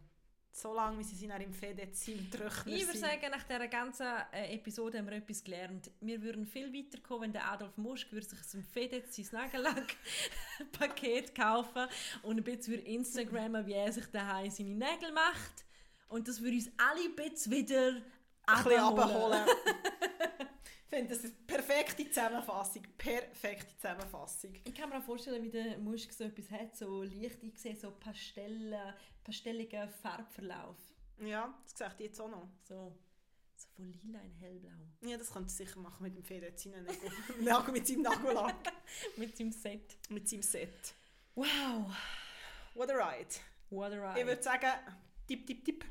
So 0.53 0.73
lange, 0.73 0.99
wie 0.99 1.03
sie 1.03 1.15
sind 1.15 1.31
auch 1.31 1.39
im 1.39 1.53
Fedez 1.53 2.09
im 2.09 2.29
Trockner 2.29 2.73
Ich 2.73 2.85
würde 2.85 2.99
sagen, 2.99 3.31
nach 3.31 3.43
dieser 3.43 3.69
ganzen 3.69 4.05
äh, 4.33 4.53
Episode 4.53 4.97
haben 4.97 5.09
wir 5.09 5.15
etwas 5.15 5.41
gelernt. 5.43 5.89
Wir 6.01 6.21
würden 6.21 6.45
viel 6.45 6.73
weiterkommen, 6.73 7.23
wenn 7.23 7.31
der 7.31 7.49
Adolf 7.49 7.77
Musk 7.77 8.11
würde 8.11 8.25
sich 8.25 8.43
zum 8.43 8.61
Fedez 8.61 9.15
sein 9.15 9.27
Nagellack-Paket 9.31 11.33
kaufen 11.39 11.87
und 12.23 12.37
ein 12.37 12.43
bisschen 12.43 12.73
würde 12.73 12.83
Instagrammen, 12.83 13.65
wie 13.65 13.71
er 13.73 13.93
sich 13.93 14.07
daheim 14.07 14.49
seine 14.49 14.75
Nägel 14.75 15.13
macht. 15.13 15.63
Und 16.09 16.27
das 16.27 16.41
würde 16.41 16.57
uns 16.57 16.69
alle 16.77 17.05
ein 17.05 17.15
bisschen 17.15 17.53
wieder 17.53 18.01
ein 18.45 18.63
bisschen 18.63 18.83
runterholen. 18.83 19.33
abholen. 19.33 19.45
ich 20.91 20.97
finde, 20.97 21.15
das 21.15 21.23
ist 21.23 21.35
eine 21.37 21.45
perfekte 21.47 22.05
Zusammenfassung. 22.09 22.83
Perfekte 22.97 23.75
Zusammenfassung. 23.77 24.53
Ich 24.65 24.73
kann 24.75 24.89
mir 24.89 24.97
auch 24.97 25.03
vorstellen, 25.03 25.41
wie 25.43 25.49
der 25.49 25.77
Musk 25.77 26.11
so 26.11 26.25
etwas 26.25 26.51
hat, 26.51 26.75
so 26.75 27.03
leicht 27.03 27.41
eingesehen, 27.41 27.77
so 27.79 27.91
Pastellen, 27.91 28.93
pastelliger 29.23 29.87
Farbverlauf. 29.87 30.75
Ja, 31.19 31.57
das 31.63 31.77
sagt 31.77 31.99
jetzt 32.01 32.19
auch 32.19 32.29
noch. 32.29 32.49
So, 32.67 32.97
so 33.55 33.67
von 33.75 33.85
lila 33.91 34.19
in 34.21 34.33
hellblau. 34.33 34.69
Ja, 35.05 35.17
das 35.17 35.31
könnte 35.31 35.47
er 35.49 35.55
sicher 35.55 35.79
machen 35.79 36.03
mit 36.03 36.15
dem 36.17 36.23
Fedez 36.23 36.63
seinen 36.63 36.83
Nägel. 36.83 37.11
Nagel- 37.41 37.71
mit 37.73 37.87
seinem 37.87 38.01
Nagellack. 38.01 38.73
Mit 39.17 39.37
seinem 39.37 39.51
Set. 39.53 39.97
mit 40.09 40.27
seinem 40.27 40.41
Set. 40.43 40.93
Wow, 41.35 41.95
What 42.73 42.89
a 42.91 42.95
ride. 42.95 43.29
what 43.69 43.91
a 43.93 44.09
ride. 44.09 44.19
Ich 44.19 44.25
würde 44.25 44.43
sagen, 44.43 44.67
tipp, 45.27 45.47
tipp, 45.47 45.63
tipp. 45.63 45.85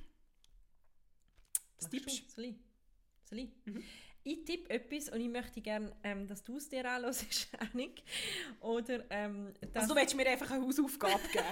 Du? 1.80 1.86
tippst 1.88 2.38
ich? 2.38 2.54
Soll 3.24 3.38
ich? 3.38 3.48
Mhm. 3.64 3.82
Ich 4.22 4.44
tippe 4.44 4.70
etwas 4.70 5.08
und 5.08 5.20
ich 5.20 5.28
möchte 5.28 5.60
gerne, 5.60 5.92
ähm, 6.02 6.26
dass 6.26 6.42
du 6.42 6.56
es 6.56 6.68
dir 6.68 6.88
anhörst, 6.88 7.48
Annik. 7.58 8.02
Oder 8.60 9.04
ähm, 9.10 9.54
dass, 9.72 9.84
Also 9.84 9.94
du 9.94 10.00
willst 10.00 10.14
mir 10.14 10.28
einfach 10.28 10.50
eine 10.50 10.62
Hausaufgabe 10.64 11.26
geben? 11.32 11.44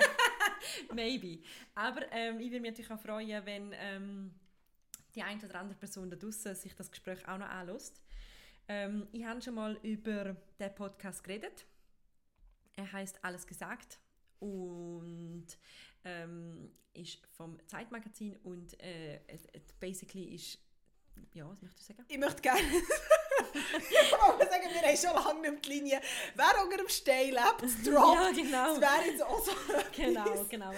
maybe. 0.94 1.42
Aber 1.74 2.10
ähm, 2.12 2.40
ich 2.40 2.50
würde 2.50 2.60
mich 2.60 2.72
natürlich 2.72 2.90
auch 2.90 3.00
freuen, 3.00 3.44
wenn 3.46 3.72
ähm, 3.74 4.34
die 5.14 5.22
eine 5.22 5.42
oder 5.42 5.60
andere 5.60 5.78
Person 5.78 6.10
da 6.10 6.16
draußen 6.16 6.54
sich 6.54 6.74
das 6.74 6.90
Gespräch 6.90 7.26
auch 7.26 7.38
noch 7.38 7.48
anlässt. 7.48 8.02
Ähm, 8.68 9.08
ich 9.12 9.24
habe 9.24 9.40
schon 9.40 9.54
mal 9.54 9.78
über 9.82 10.36
den 10.60 10.74
Podcast 10.74 11.24
geredet. 11.24 11.64
Er 12.76 12.92
heißt 12.92 13.24
Alles 13.24 13.46
gesagt 13.46 13.98
und 14.40 15.46
ähm, 16.04 16.70
ist 16.92 17.26
vom 17.32 17.58
Zeitmagazin 17.66 18.36
und 18.44 18.78
äh, 18.80 19.20
basically 19.80 20.34
ist 20.34 20.58
ja, 21.32 21.48
was 21.48 21.60
möchtest 21.62 21.90
du 21.90 21.94
sagen? 21.94 22.04
Ich 22.08 22.18
möchte 22.18 22.42
gerne... 22.42 22.60
ich 23.54 24.12
wollte 24.12 24.50
sagen, 24.50 24.64
wir 24.70 24.82
haben 24.82 24.96
schon 24.96 25.14
lange 25.14 25.50
nicht 25.50 25.64
die 25.64 25.68
Linie. 25.70 26.00
Wer 26.34 26.64
unter 26.64 26.76
dem 26.76 26.88
Stein 26.88 27.30
lebt, 27.30 27.86
droppt. 27.86 28.14
Ja, 28.14 28.30
genau. 28.32 28.78
Das 28.78 28.80
wäre 28.80 29.10
jetzt 29.10 29.22
auch 29.22 29.44
so 29.44 29.52
Genau, 29.96 30.44
genau. 30.48 30.72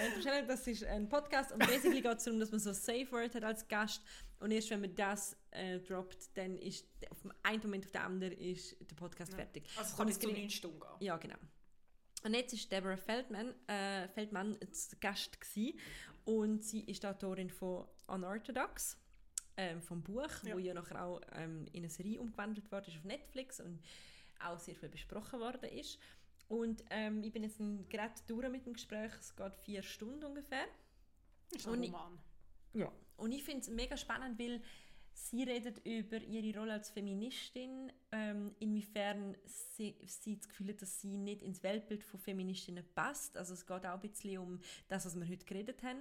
Das 0.47 0.67
ist 0.67 0.85
ein 0.85 1.09
Podcast 1.09 1.53
und 1.53 1.59
basically 1.61 2.01
geht 2.01 2.19
es 2.19 2.25
darum, 2.25 2.41
dass 2.41 2.51
man 2.51 2.61
so 2.61 2.71
ein 2.71 2.75
Safe 2.75 3.11
Word 3.11 3.35
hat 3.35 3.45
als 3.45 3.67
Gast 3.69 4.03
und 4.41 4.51
erst 4.51 4.71
wenn 4.71 4.81
man 4.81 4.95
das 4.95 5.37
äh, 5.51 5.79
droppt, 5.81 6.37
dann 6.37 6.59
ist 6.59 6.87
auf 7.11 7.21
dem 7.21 7.33
einen 7.43 7.63
Moment 7.63 7.85
auf 7.85 7.93
den 7.93 8.01
anderen 8.01 8.33
ist 8.33 8.77
der 8.81 8.97
Podcast 8.97 9.35
fertig. 9.35 9.65
Also 9.77 9.97
kann 9.97 10.09
es 10.09 10.19
zu 10.19 10.29
9 10.29 10.49
Stunden 10.51 10.81
gehen. 10.81 10.89
Ja, 11.01 11.17
genau. 11.17 11.37
Und 12.23 12.35
jetzt 12.35 12.53
ist 12.53 12.71
Deborah 12.71 12.97
Feldman, 12.97 13.55
äh, 13.67 14.09
Feldmann 14.09 14.59
zu 14.73 14.97
Gast 15.01 15.41
gsi 15.41 15.79
und 16.25 16.63
sie 16.63 16.81
ist 16.83 17.03
die 17.03 17.07
Autorin 17.07 17.51
von 17.51 17.87
Unorthodox, 18.07 18.99
ähm, 19.61 19.83
vom 19.83 20.03
Buch, 20.03 20.31
Ja. 20.45 20.55
wo 20.55 20.59
ja 20.59 20.73
nachher 20.75 21.05
auch 21.05 21.21
ähm, 21.33 21.67
in 21.73 21.81
eine 21.83 21.91
Serie 21.91 22.21
umgewandelt 22.21 22.71
worden 22.73 22.87
ist 22.89 22.97
auf 22.97 23.05
Netflix 23.05 23.61
und 23.61 23.79
auch 24.43 24.59
sehr 24.59 24.75
viel 24.75 24.89
besprochen 24.89 25.39
worden 25.41 25.69
ist. 25.71 25.99
Und 26.49 26.83
ähm, 26.91 27.23
ich 27.23 27.33
bin 27.33 27.43
jetzt 27.45 27.59
gerade 27.91 28.15
durch 28.27 28.49
mit 28.51 28.65
dem 28.67 28.73
Gespräch, 28.73 29.13
es 29.21 29.37
geht 29.37 29.55
vier 29.65 29.83
Stunden 29.83 30.25
ungefähr. 30.25 30.65
Ist 31.55 31.67
ein 31.67 31.75
Und 31.75 31.83
ich- 31.83 31.93
Roman. 31.93 32.19
Ja. 32.73 32.91
Und 33.19 33.33
ich 33.33 33.43
finde 33.45 33.61
es 33.61 33.69
mega 33.69 33.97
spannend, 33.97 34.39
weil 34.39 34.63
sie 35.13 35.43
redet 35.43 35.85
über 35.85 36.17
ihre 36.23 36.59
Rolle 36.59 36.73
als 36.75 36.89
Feministin, 36.91 37.93
ähm, 38.13 38.55
inwiefern 38.61 39.37
sie, 39.45 39.95
sie 40.07 40.37
das 40.39 40.49
Gefühl 40.49 40.69
hat, 40.71 40.81
dass 40.81 41.01
sie 41.01 41.17
nicht 41.19 41.43
ins 41.43 41.63
Weltbild 41.63 42.03
von 42.03 42.19
Feministinnen 42.19 42.85
passt. 42.95 43.37
Also 43.37 43.53
es 43.55 43.67
geht 43.67 43.85
auch 43.85 43.95
ein 43.95 44.01
bisschen 44.01 44.39
um 44.39 44.61
das, 44.89 45.05
was 45.05 45.19
wir 45.19 45.29
heute 45.29 45.45
geredet 45.45 45.83
haben. 45.83 46.01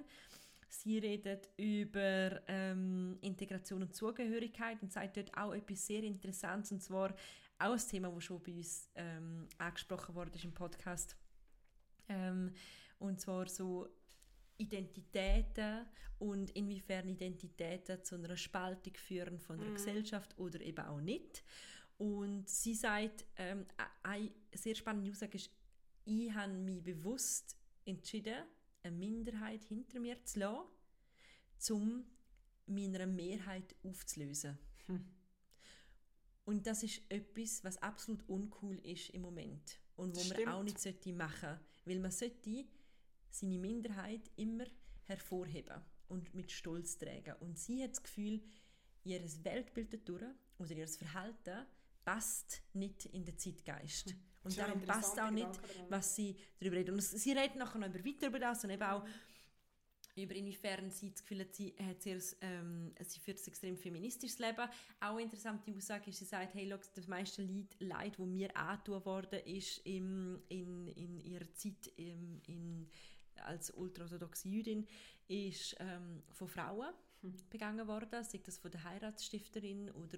Sie 0.70 1.00
redet 1.00 1.50
über 1.58 2.42
ähm, 2.48 3.18
Integration 3.22 3.82
und 3.82 3.96
Zugehörigkeit 3.96 4.82
und 4.82 4.94
sagt 4.94 5.18
dort 5.18 5.36
auch 5.36 5.54
etwas 5.54 5.86
sehr 5.86 6.04
Interessantes, 6.04 6.72
und 6.72 6.82
zwar 6.82 7.16
auch 7.58 7.74
ein 7.74 7.88
Thema, 7.90 8.10
das 8.10 8.24
schon 8.24 8.42
bei 8.42 8.54
uns 8.54 8.90
ähm, 8.96 9.48
angesprochen 9.58 10.16
worden 10.16 10.32
ist 10.34 10.46
im 10.46 10.54
Podcast. 10.54 11.18
Ähm, 12.08 12.54
und 13.00 13.20
zwar 13.20 13.48
so 13.48 13.88
Identitäten 14.58 15.86
und 16.20 16.52
inwiefern 16.52 17.08
Identitäten 17.10 18.04
zu 18.04 18.16
einer 18.16 18.38
Spaltung 18.38 18.94
führen 18.96 19.40
von 19.40 19.60
einer 19.60 19.74
Gesellschaft 19.74 20.38
oder 20.38 20.62
eben 20.62 20.86
auch 20.86 21.02
nicht. 21.02 21.44
Und 21.98 22.48
sie 22.48 22.76
sagt, 22.76 23.26
ähm, 23.38 23.66
eine 24.04 24.32
sehr 24.54 24.76
spannende 24.76 25.12
Aussage 25.12 25.38
ist, 25.38 25.52
ich 26.06 26.34
habe 26.34 26.54
mich 26.54 26.84
bewusst 26.84 27.58
entschieden, 27.86 28.44
eine 28.84 28.96
Minderheit 28.96 29.64
hinter 29.64 30.00
mir 30.00 30.24
zu 30.26 30.40
lassen, 30.40 31.74
um 31.74 32.06
meiner 32.66 33.06
Mehrheit 33.06 33.76
aufzulösen. 33.84 34.58
Und 36.46 36.66
das 36.66 36.84
ist 36.84 37.02
etwas, 37.10 37.64
was 37.64 37.78
absolut 37.78 38.28
uncool 38.28 38.78
ist 38.80 39.12
im 39.12 39.22
Moment 39.22 39.80
und 39.96 40.16
wo 40.16 40.20
man 40.20 40.34
Stimmt. 40.34 40.48
auch 40.48 40.64
nicht 40.64 40.80
sollte 40.80 41.14
machen, 41.14 41.60
weil 41.86 42.00
man 42.00 42.12
sollte 42.12 42.66
seine 43.30 43.60
Minderheit 43.60 44.32
immer 44.36 44.66
hervorheben 45.04 45.82
und 46.08 46.34
mit 46.34 46.52
Stolz 46.52 46.98
tragen. 46.98 47.36
Und 47.40 47.60
sie 47.60 47.84
hat 47.84 47.92
das 47.92 48.02
Gefühl, 48.02 48.42
ihr 49.04 49.22
Weltbild 49.44 49.94
dadurch 49.94 50.34
oder 50.58 50.72
ihr 50.72 50.88
Verhalten 50.88 51.66
passt 52.04 52.64
nicht 52.74 53.06
in 53.06 53.26
den 53.26 53.38
Zeitgeist. 53.38 54.12
Hm. 54.12 54.29
Ist 54.46 54.60
ein 54.60 54.68
darum 54.68 54.82
passt 54.82 55.20
auch 55.20 55.32
nicht, 55.32 55.50
was 55.90 56.16
sie 56.16 56.36
darüber 56.60 56.78
redet. 56.78 56.94
Und 56.94 57.02
sie 57.02 57.32
redet 57.32 57.56
nachher 57.56 57.80
noch 57.80 57.88
über 57.88 58.06
weiter 58.06 58.28
über 58.28 58.40
das 58.40 58.64
und 58.64 58.70
eben 58.70 58.84
auch 58.84 59.04
über 60.16 60.36
inwiefern 60.36 60.90
sie 60.90 61.12
das 61.12 61.22
Gefühl 61.22 61.42
hat, 61.42 61.54
sie, 61.54 61.74
hat 61.80 62.02
sehr, 62.02 62.20
ähm, 62.42 62.94
sie 63.02 63.20
führt 63.20 63.40
ein 63.40 63.48
extrem 63.48 63.78
feministisches 63.78 64.40
Leben. 64.40 64.68
Auch 65.00 65.14
eine 65.14 65.24
interessante 65.24 65.72
Aussage 65.74 66.10
ist, 66.10 66.20
sie 66.20 66.26
sagt, 66.26 66.54
hey, 66.54 66.68
look, 66.68 66.82
das 66.94 67.08
meiste 67.08 67.44
Leid, 67.44 67.76
Leid, 67.80 68.20
das 68.20 68.28
mir 68.28 68.56
angetan 68.56 69.06
worden 69.06 69.40
ist 69.46 69.78
im, 69.86 70.42
in, 70.50 70.88
in 70.90 71.20
ihrer 71.20 71.52
Zeit 71.54 71.92
im, 71.98 72.42
in, 72.48 72.90
als 73.46 73.72
ultraorthodoxe 73.72 74.50
Jüdin, 74.50 74.88
ist 75.28 75.76
ähm, 75.80 76.24
von 76.32 76.48
Frauen 76.48 76.94
begangen 77.50 77.86
worden, 77.88 78.24
sei 78.24 78.40
das 78.44 78.58
von 78.58 78.72
der 78.72 78.84
Heiratsstifterin 78.84 79.92
oder 79.92 80.18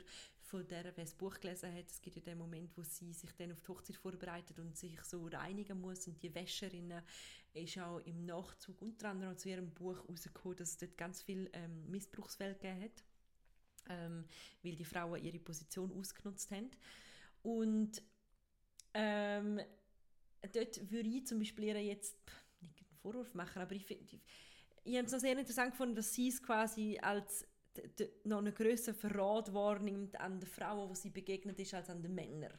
von 0.52 0.68
der, 0.68 0.84
wer 0.84 0.92
das 1.06 1.16
Buch 1.16 1.40
gelesen 1.40 1.74
hat. 1.74 1.90
Es 1.90 2.02
gibt 2.02 2.18
ja 2.18 2.22
den 2.22 2.38
Moment, 2.38 2.78
wo 2.78 2.84
sie 2.84 3.14
sich 3.14 3.32
dann 3.38 3.54
auf 3.54 3.62
die 3.62 3.68
Hochzeit 3.70 3.96
vorbereitet 3.96 4.60
und 4.60 4.76
sich 4.76 5.02
so 5.04 5.26
reinigen 5.28 5.80
muss 5.80 6.08
und 6.08 6.22
die 6.22 6.36
Wäscherinnen 6.36 7.02
ist 7.54 7.78
auch 7.80 8.00
im 8.00 8.26
Nachzug 8.26 8.82
unter 8.82 9.10
anderem 9.10 9.38
zu 9.38 9.48
ihrem 9.48 9.72
Buch 9.72 9.96
herausgekommen, 9.96 10.58
dass 10.58 10.72
es 10.72 10.78
dort 10.78 10.98
ganz 10.98 11.22
viele 11.24 11.50
ähm, 11.54 11.90
Missbrauchsfälle 11.90 12.56
gegeben 12.56 12.82
hat, 12.82 13.04
ähm, 13.90 14.26
weil 14.62 14.76
die 14.76 14.84
Frauen 14.86 15.24
ihre 15.24 15.40
Position 15.40 15.94
ausgenutzt 15.94 16.52
haben. 16.52 16.70
Und 17.44 18.04
ähm, 18.94 19.62
dort 20.54 20.92
würde 20.92 21.10
ich 21.10 21.28
zum 21.28 21.40
Beispiel 21.40 21.78
jetzt 21.78 22.18
nicht 22.60 22.78
einen 22.78 22.98
Vorwurf 23.02 23.34
machen, 23.36 23.62
aber 23.62 23.74
ich, 23.74 23.86
find- 23.86 24.02
ich, 24.84 24.98
habe 24.98 25.06
es 25.06 25.14
noch 25.14 25.20
sehr 25.20 25.38
interessant 25.38 25.72
gefunden, 25.72 25.96
dass 25.96 26.14
sie 26.14 26.28
es 26.28 26.44
quasi 26.44 27.00
als 27.02 27.48
noch 28.24 28.40
einen 28.40 28.54
grösseren 28.54 28.96
Verrat 28.96 29.54
wahrnimmt 29.54 30.20
an 30.20 30.40
den 30.40 30.48
Frauen, 30.48 30.90
wo 30.90 30.94
sie 30.94 31.10
begegnet 31.10 31.60
ist, 31.60 31.74
als 31.74 31.90
an 31.90 32.02
den 32.02 32.14
Männern. 32.14 32.54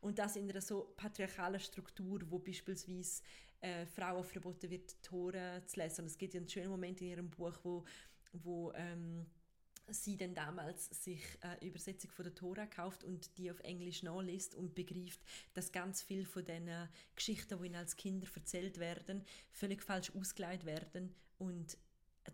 Und 0.00 0.18
das 0.18 0.36
in 0.36 0.48
einer 0.48 0.60
so 0.60 0.92
patriarchalen 0.96 1.60
Struktur, 1.60 2.20
wo 2.28 2.38
beispielsweise 2.38 3.22
äh, 3.60 3.84
Frauen 3.86 4.24
verboten 4.24 4.70
wird, 4.70 5.02
Tore 5.02 5.62
zu 5.66 5.80
lesen. 5.80 6.02
Und 6.02 6.06
es 6.06 6.18
gibt 6.18 6.34
ja 6.34 6.40
einen 6.40 6.48
schönen 6.48 6.70
Moment 6.70 7.00
in 7.00 7.08
ihrem 7.08 7.30
Buch, 7.30 7.58
wo, 7.64 7.84
wo 8.32 8.72
ähm, 8.74 9.26
sie 9.88 10.16
dann 10.16 10.34
damals 10.34 10.86
sich 11.02 11.22
eine 11.40 11.60
Übersetzung 11.62 12.10
von 12.10 12.24
der 12.24 12.34
Tora 12.34 12.66
kauft 12.66 13.04
und 13.04 13.36
die 13.38 13.50
auf 13.50 13.60
Englisch 13.60 14.02
nachliest 14.02 14.54
und 14.54 14.74
begreift, 14.74 15.20
dass 15.54 15.72
ganz 15.72 16.02
viel 16.02 16.24
von 16.24 16.44
den 16.44 16.70
Geschichten, 17.16 17.58
die 17.58 17.66
ihnen 17.66 17.76
als 17.76 17.96
Kinder 17.96 18.28
erzählt 18.34 18.78
werden, 18.78 19.24
völlig 19.50 19.82
falsch 19.82 20.12
ausgelegt 20.14 20.64
werden 20.64 21.14
und 21.38 21.76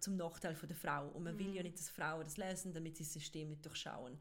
zum 0.00 0.16
Nachteil 0.16 0.54
von 0.54 0.68
der 0.68 0.76
Frau. 0.76 1.08
Und 1.08 1.24
man 1.24 1.38
will 1.38 1.54
ja 1.54 1.62
nicht, 1.62 1.78
dass 1.78 1.88
Frauen 1.88 2.24
das 2.24 2.36
lesen, 2.36 2.72
damit 2.72 2.96
sie 2.96 3.04
das 3.04 3.12
System 3.12 3.48
nicht 3.48 3.64
durchschauen. 3.64 4.18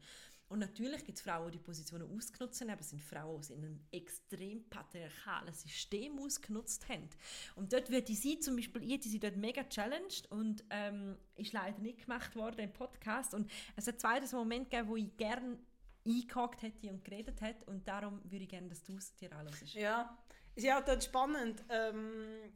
Und 0.48 0.58
natürlich 0.58 1.04
gibt 1.04 1.18
es 1.18 1.24
Frauen, 1.24 1.50
die 1.50 1.58
die 1.58 1.64
Positionen 1.64 2.08
ausgenutzt 2.14 2.60
haben, 2.60 2.70
aber 2.70 2.80
es 2.80 2.90
sind 2.90 3.02
Frauen, 3.02 3.40
die 3.40 3.52
in 3.54 3.64
einem 3.64 3.80
extrem 3.90 4.62
patriarchalen 4.68 5.54
System 5.54 6.18
ausgenutzt 6.18 6.88
haben. 6.88 7.08
Und 7.56 7.72
dort 7.72 7.90
wird 7.90 8.08
die 8.08 8.14
sie 8.14 8.38
zum 8.38 8.56
Beispiel, 8.56 8.82
ich 8.82 8.92
hätte 8.92 9.08
sie 9.08 9.18
dort 9.18 9.36
mega 9.36 9.64
challenged 9.64 10.30
und 10.30 10.62
ähm, 10.70 11.16
ist 11.36 11.52
leider 11.54 11.78
nicht 11.78 12.02
gemacht 12.02 12.36
worden 12.36 12.60
im 12.60 12.72
Podcast. 12.72 13.34
Und 13.34 13.50
es 13.76 13.86
hat 13.86 13.98
zwei 13.98 14.24
so 14.26 14.36
Momente 14.36 14.70
gegeben, 14.70 14.88
wo 14.88 14.96
ich 14.96 15.16
gerne 15.16 15.58
eingehakt 16.06 16.62
hätte 16.62 16.90
und 16.90 17.04
geredet 17.04 17.40
hat. 17.40 17.66
Und 17.66 17.88
darum 17.88 18.20
würde 18.24 18.44
ich 18.44 18.50
gerne, 18.50 18.68
dass 18.68 18.82
du 18.82 18.96
es 18.96 19.14
dir 19.16 19.32
anhörst. 19.32 19.74
Ja, 19.74 20.16
ist 20.54 20.64
ja 20.64 20.80
dann 20.82 21.00
spannend. 21.00 21.64
Ähm, 21.68 22.52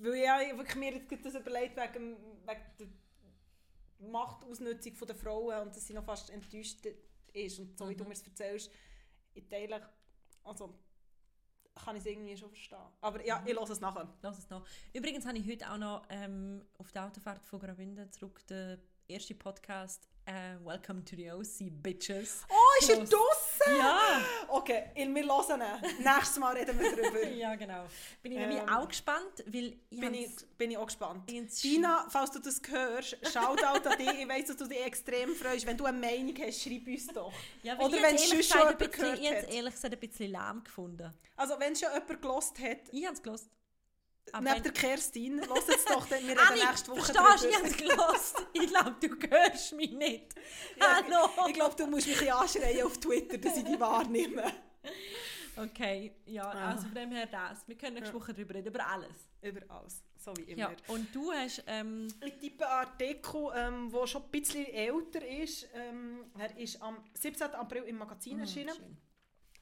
weil 0.00 0.14
ich 0.14 0.24
ja 0.24 0.56
wirklich 0.56 0.76
mir 0.76 0.94
jetzt 0.94 1.24
das 1.24 1.34
überlegt 1.34 1.76
wegen, 1.76 2.16
wegen 2.46 2.62
der 4.00 4.08
Machtausnutzung 4.08 4.94
der 5.06 5.16
Frauen 5.16 5.62
und 5.62 5.76
dass 5.76 5.86
sie 5.86 5.94
noch 5.94 6.04
fast 6.04 6.30
enttäuscht 6.30 6.86
ist. 7.32 7.58
Und 7.58 7.78
so 7.78 7.88
wie 7.88 7.96
du 7.96 8.04
mir 8.04 8.12
es 8.12 8.22
erzählst, 8.22 8.70
ich 9.34 9.48
teile, 9.48 9.88
also 10.44 10.78
kann 11.74 11.96
ich 11.96 12.02
es 12.02 12.06
irgendwie 12.06 12.36
schon 12.36 12.50
verstehen. 12.50 12.78
Aber 13.00 13.24
ja, 13.24 13.42
ich 13.46 13.54
lasse 13.54 13.72
es 13.72 13.80
nachher. 13.80 14.12
Lass 14.22 14.38
es 14.38 14.50
noch. 14.50 14.66
Übrigens 14.92 15.26
habe 15.26 15.38
ich 15.38 15.48
heute 15.48 15.70
auch 15.70 15.78
noch 15.78 16.02
ähm, 16.08 16.64
auf 16.78 16.90
der 16.92 17.06
Autofahrt 17.06 17.44
von 17.44 17.60
Graubünden 17.60 18.10
zurück 18.10 18.44
den 18.46 18.80
ersten 19.08 19.38
Podcast 19.38 20.08
äh, 20.28 20.56
Welcome 20.64 21.02
to 21.04 21.16
the 21.16 21.30
OC, 21.32 21.70
Bitches. 21.82 22.42
Oh, 22.50 22.54
ist 22.80 22.90
er 22.90 23.00
Los. 23.00 23.08
draussen? 23.10 23.76
Ja! 23.78 24.20
Okay, 24.48 24.90
wir 24.94 25.24
hören 25.24 25.60
ihn. 25.62 26.04
Nächstes 26.04 26.38
Mal 26.38 26.54
reden 26.56 26.78
wir 26.78 26.94
darüber. 26.96 27.26
ja, 27.28 27.54
genau. 27.54 27.86
Bin 28.22 28.32
ich 28.32 28.38
nämlich 28.38 28.58
Ähm, 28.58 28.68
auch 28.68 28.86
gespannt, 28.88 29.44
weil 29.46 29.78
ich 29.88 30.00
bin, 30.00 30.14
ich, 30.14 30.30
bin 30.58 30.70
ich 30.70 30.76
auch 30.76 30.86
gespannt. 30.86 31.28
Dina, 31.62 32.06
falls 32.10 32.30
du 32.32 32.40
das 32.40 32.60
hörst, 32.68 33.16
Shoutout 33.32 33.88
an 33.88 33.98
dich. 33.98 34.12
Ich 34.20 34.28
weiss, 34.28 34.46
dass 34.46 34.56
du 34.56 34.66
dich 34.66 34.84
extrem 34.84 35.34
freust. 35.34 35.66
Wenn 35.66 35.76
du 35.76 35.86
eine 35.86 35.98
Meinung 35.98 36.34
hast, 36.44 36.62
schreib 36.62 36.86
uns 36.86 37.06
doch. 37.08 37.32
Ja, 37.62 37.78
Oder 37.78 38.02
wenn 38.02 38.14
es 38.14 38.28
schon 38.28 38.58
jemand 38.58 38.78
bisschen- 38.78 38.92
gehört 38.92 39.18
ich 39.20 39.30
hab's 39.30 39.42
hat. 39.46 39.52
ehrlich 39.54 39.74
gesagt 39.74 39.94
ein 39.94 40.00
bisschen 40.00 40.30
lahm 40.30 40.62
gefunden. 40.64 41.12
Also 41.36 41.54
wenn 41.58 41.74
schon 41.74 41.88
jemand 41.92 42.20
gelost 42.22 42.58
hat, 42.58 42.78
Ich 42.92 43.04
habe 43.06 43.14
es 43.14 43.22
gelost. 43.22 43.48
Neben 44.40 44.62
der 44.62 44.72
Kerstin, 44.72 45.38
lass 45.48 45.68
es 45.68 45.84
doch, 45.84 46.06
denn 46.06 46.22
wir 46.26 46.30
reden 46.38 46.48
Anni, 46.48 46.64
nächste 46.64 46.90
Woche 46.90 47.12
verstehst 47.12 47.62
du, 47.62 47.66
ich 47.66 47.76
drüber. 47.76 48.06
habe 48.06 48.16
es. 48.16 48.34
Ich 48.52 48.66
glaube, 48.68 48.96
du 49.00 49.28
hörst 49.30 49.72
mich 49.74 49.90
nicht. 49.92 50.34
Hallo. 50.80 51.28
Ich 51.48 51.54
glaube, 51.54 51.74
du 51.76 51.86
musst 51.86 52.06
mich 52.06 52.32
anschreien 52.32 52.86
auf 52.86 52.98
Twitter, 52.98 53.38
dass 53.38 53.56
ich 53.56 53.64
dich 53.64 53.78
wahrnehme. 53.80 54.44
Okay, 55.56 56.12
ja, 56.26 56.44
Ah. 56.50 56.70
also 56.70 56.82
von 56.84 56.94
dem 56.94 57.10
her 57.10 57.26
das. 57.26 57.66
Wir 57.66 57.76
können 57.76 57.94
nächste 57.94 58.14
Woche 58.14 58.32
darüber 58.32 58.54
reden, 58.54 58.68
über 58.68 58.86
alles. 58.86 59.28
Über 59.42 59.60
alles, 59.68 60.02
so 60.16 60.32
wie 60.36 60.42
immer. 60.42 60.70
Ja, 60.70 60.76
und 60.86 61.12
du 61.14 61.32
hast... 61.32 61.64
Ähm, 61.66 62.06
Ich 62.24 62.34
tippe 62.38 62.64
einen 62.68 62.86
Artikel, 62.88 63.48
ähm, 63.56 63.90
der 63.92 64.06
schon 64.06 64.22
ein 64.22 64.30
bisschen 64.30 64.66
älter 64.66 65.26
ist. 65.26 65.66
Ähm, 65.74 66.26
er 66.38 66.56
ist 66.56 66.80
am 66.80 66.98
17. 67.14 67.50
April 67.54 67.82
im 67.84 67.96
Magazin 67.98 68.38
erschienen. 68.38 68.74
schön. 68.76 68.96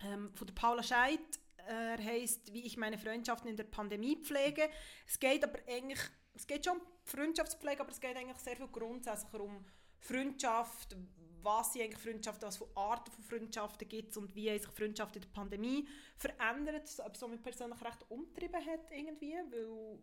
ähm, 0.03 0.33
von 0.35 0.47
der 0.47 0.55
Paula 0.55 0.83
Scheid. 0.83 1.21
Er 1.69 2.03
heißt 2.03 2.53
Wie 2.53 2.67
ich 2.67 2.77
meine 2.77 2.99
Freundschaften 2.99 3.51
in 3.51 3.57
der 3.57 3.64
Pandemie 3.64 4.17
pflege. 4.17 4.69
Es 5.07 5.19
geht 5.19 5.45
aber 5.45 5.59
eigentlich, 5.69 6.01
es 6.35 6.47
geht 6.47 6.64
schon 6.64 6.79
um 6.79 6.87
Freundschaftspflege, 7.05 7.81
aber 7.81 7.91
es 7.91 8.01
geht 8.01 8.17
eigentlich 8.17 8.39
sehr 8.39 8.57
viel 8.57 8.69
grundsätzlich 8.69 9.41
um 9.41 9.64
Freundschaft, 9.99 10.97
was 11.43 11.73
sind 11.73 11.83
eigentlich 11.83 12.03
Freundschaften, 12.03 12.47
was 12.47 12.57
für 12.57 12.69
Arten 12.75 13.11
von 13.12 13.25
Freundschaften 13.25 13.89
gibt 13.89 14.11
es 14.11 14.17
und 14.17 14.35
wie 14.35 14.51
sich 14.59 14.69
Freundschaften 14.69 15.23
in 15.23 15.29
der 15.29 15.35
Pandemie 15.35 15.89
verändert, 16.17 16.83
etwas, 16.99 17.23
was 17.23 17.29
mich 17.29 17.43
persönlich 17.43 17.81
recht 17.83 18.05
umtrieben 18.09 18.67
hat 18.67 18.91
irgendwie, 18.91 19.35
weil 19.51 19.99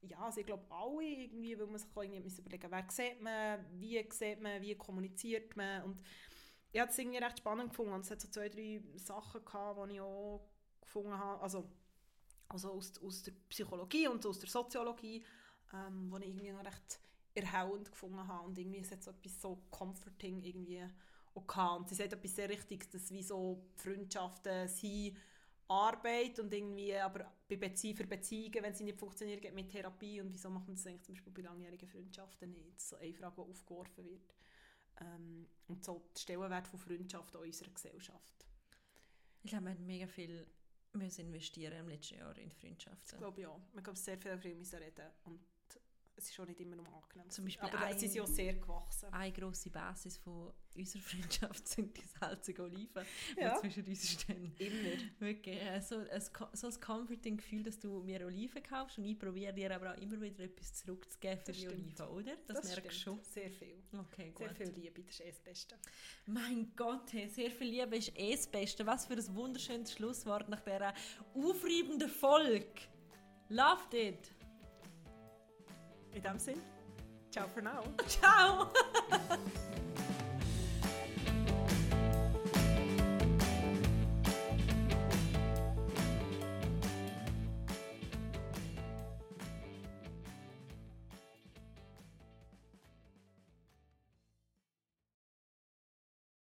ja, 0.00 0.18
also 0.20 0.40
ich 0.40 0.46
glaube 0.46 0.64
alle 0.70 1.04
irgendwie, 1.04 1.58
weil 1.58 1.66
man 1.66 1.78
sich 1.78 1.88
irgendwie 1.94 2.40
überlegen 2.40 2.70
wer 2.70 2.84
sieht 2.88 3.20
man, 3.20 3.64
wie 3.80 4.06
sieht 4.10 4.40
man, 4.40 4.62
wie 4.62 4.74
kommuniziert 4.76 5.56
man 5.56 5.82
und 5.84 6.02
ich 6.70 6.80
habe 6.80 6.90
es 6.90 6.98
irgendwie 6.98 7.18
recht 7.18 7.38
spannend 7.38 7.70
gefunden 7.70 7.92
und 7.92 8.00
es 8.00 8.10
hat 8.10 8.20
so 8.20 8.28
zwei, 8.28 8.48
drei 8.48 8.82
Sachen 8.96 9.44
gehabt, 9.44 9.90
die 9.90 9.94
ich 9.94 10.00
auch 10.00 10.46
gefunden 10.88 11.16
habe, 11.16 11.42
also, 11.42 11.68
also 12.48 12.72
aus, 12.72 12.98
aus 13.02 13.22
der 13.22 13.32
Psychologie 13.48 14.08
und 14.08 14.24
aus 14.26 14.38
der 14.38 14.48
Soziologie, 14.48 15.24
ähm, 15.72 16.10
die 16.10 16.24
ich 16.24 16.28
irgendwie 16.30 16.52
noch 16.52 16.64
recht 16.64 17.00
erhellend 17.34 17.90
gefunden 17.90 18.26
habe 18.26 18.46
und 18.46 18.58
irgendwie 18.58 18.80
es 18.80 18.90
hat 18.90 19.02
so 19.02 19.10
etwas 19.10 19.40
so 19.40 19.62
comforting 19.70 20.42
irgendwie 20.42 20.84
auch 21.34 21.46
gehabt. 21.46 21.80
und 21.80 21.88
sie 21.88 21.94
sagt 21.94 22.12
etwas 22.12 22.34
sehr 22.34 22.48
Richtiges, 22.48 22.90
dass 22.90 23.10
wie 23.12 23.22
so 23.22 23.62
Freundschaften 23.76 24.66
sind 24.66 25.16
Arbeit 25.68 26.38
und 26.38 26.52
irgendwie, 26.52 26.96
aber 26.96 27.30
bei 27.46 27.56
Bezie 27.56 27.94
für 27.94 28.06
Beziehungen, 28.06 28.62
wenn 28.62 28.74
sie 28.74 28.84
nicht 28.84 28.98
funktionieren, 28.98 29.40
geht 29.40 29.54
mit 29.54 29.70
Therapie 29.70 30.20
und 30.20 30.32
wieso 30.32 30.48
macht 30.48 30.66
man 30.66 30.76
das 30.76 30.86
eigentlich 30.86 31.02
zum 31.02 31.14
Beispiel 31.14 31.32
bei 31.32 31.42
langjährigen 31.42 31.88
Freundschaften 31.88 32.50
nicht? 32.52 32.76
Das 32.76 32.84
ist 32.84 32.88
so 32.88 32.96
eine 32.96 33.12
Frage, 33.12 33.34
die 33.36 33.50
aufgeworfen 33.50 34.04
wird. 34.04 34.34
Ähm, 35.00 35.46
und 35.66 35.84
so 35.84 36.08
der 36.14 36.20
Stellenwert 36.20 36.66
von 36.66 36.78
Freundschaft 36.80 37.34
in 37.34 37.40
unserer 37.42 37.70
Gesellschaft. 37.70 38.46
ich 39.42 39.50
glaube, 39.50 39.66
wir 39.66 39.72
haben 39.72 39.86
mega 39.86 40.06
viel 40.06 40.46
müssen 40.98 41.26
investieren 41.26 41.78
im 41.78 41.88
letzten 41.88 42.18
Jahr 42.18 42.36
in 42.36 42.50
Freundschaften. 42.50 43.14
Ich 43.14 43.18
glaube 43.18 43.40
ja, 43.40 43.60
man 43.72 43.82
kann 43.82 43.96
sehr 43.96 44.18
viel 44.18 44.30
darüber 44.30 44.80
reden 44.80 45.10
und 45.24 45.40
es 46.18 46.30
ist 46.30 46.40
auch 46.40 46.46
nicht 46.46 46.60
immer 46.60 46.76
nur 46.76 46.86
angenehm. 46.88 47.30
Zum 47.30 47.44
Beispiel 47.44 47.68
aber 47.68 47.92
sie 47.94 48.06
sind 48.08 48.14
ja 48.16 48.24
ein- 48.24 48.32
sehr 48.34 48.54
gewachsen. 48.54 49.12
Eine 49.12 49.32
grosse 49.32 49.70
Basis 49.70 50.16
von 50.18 50.52
unserer 50.74 51.02
Freundschaft 51.50 51.66
sind 51.68 51.96
die 51.96 52.02
salzigen 52.20 52.64
Oliven, 52.64 53.04
die 53.36 53.40
Ja. 53.40 53.56
zwischen 53.60 53.84
uns 53.84 54.10
stehen. 54.10 54.52
Immer. 54.58 55.02
Wirklich, 55.20 55.60
äh, 55.60 55.80
so 55.80 55.96
ein, 55.98 56.22
so 56.52 56.66
ein 56.68 56.80
comforting 56.80 57.36
Gefühl, 57.36 57.62
dass 57.62 57.78
du 57.78 58.00
mir 58.02 58.24
Oliven 58.26 58.62
kaufst 58.62 58.98
und 58.98 59.04
ich 59.04 59.18
probiere 59.18 59.52
dir 59.52 59.74
aber 59.74 59.92
auch 59.94 59.96
immer 59.98 60.20
wieder 60.20 60.44
etwas 60.44 60.74
zurückzugeben 60.74 61.38
für 61.38 61.46
Das 61.52 61.56
die 61.56 61.62
stimmt. 61.66 62.00
Oliven, 62.00 62.08
oder? 62.28 62.36
Das, 62.46 62.64
merkst 62.64 62.86
du 62.86 63.00
schon. 63.00 63.20
Sehr 63.22 63.50
viel. 63.50 63.82
Okay, 63.96 64.30
gut. 64.30 64.38
Sehr 64.38 64.54
viel 64.54 64.70
Liebe, 64.74 65.02
das 65.02 65.14
ist 65.14 65.20
eh 65.20 65.30
das 65.30 65.40
Beste. 65.40 65.76
Mein 66.26 66.72
Gott, 66.76 67.12
hey, 67.12 67.28
sehr 67.28 67.50
viel 67.50 67.68
Liebe 67.70 67.96
ist 67.96 68.12
eh 68.18 68.32
das 68.34 68.46
Beste. 68.46 68.84
Was 68.86 69.06
für 69.06 69.14
ein 69.14 69.34
wunderschönes 69.34 69.92
Schlusswort 69.92 70.48
nach 70.48 70.60
dieser 70.60 70.92
aufreibenden 71.34 72.08
Folge. 72.08 72.66
Loved 73.50 73.94
it. 73.94 74.30
In 76.12 76.22
dem 76.22 76.38
Sinn, 76.38 76.60
ciao 77.30 77.46
for 77.48 77.62
now. 77.62 77.82
Ciao. 78.08 78.70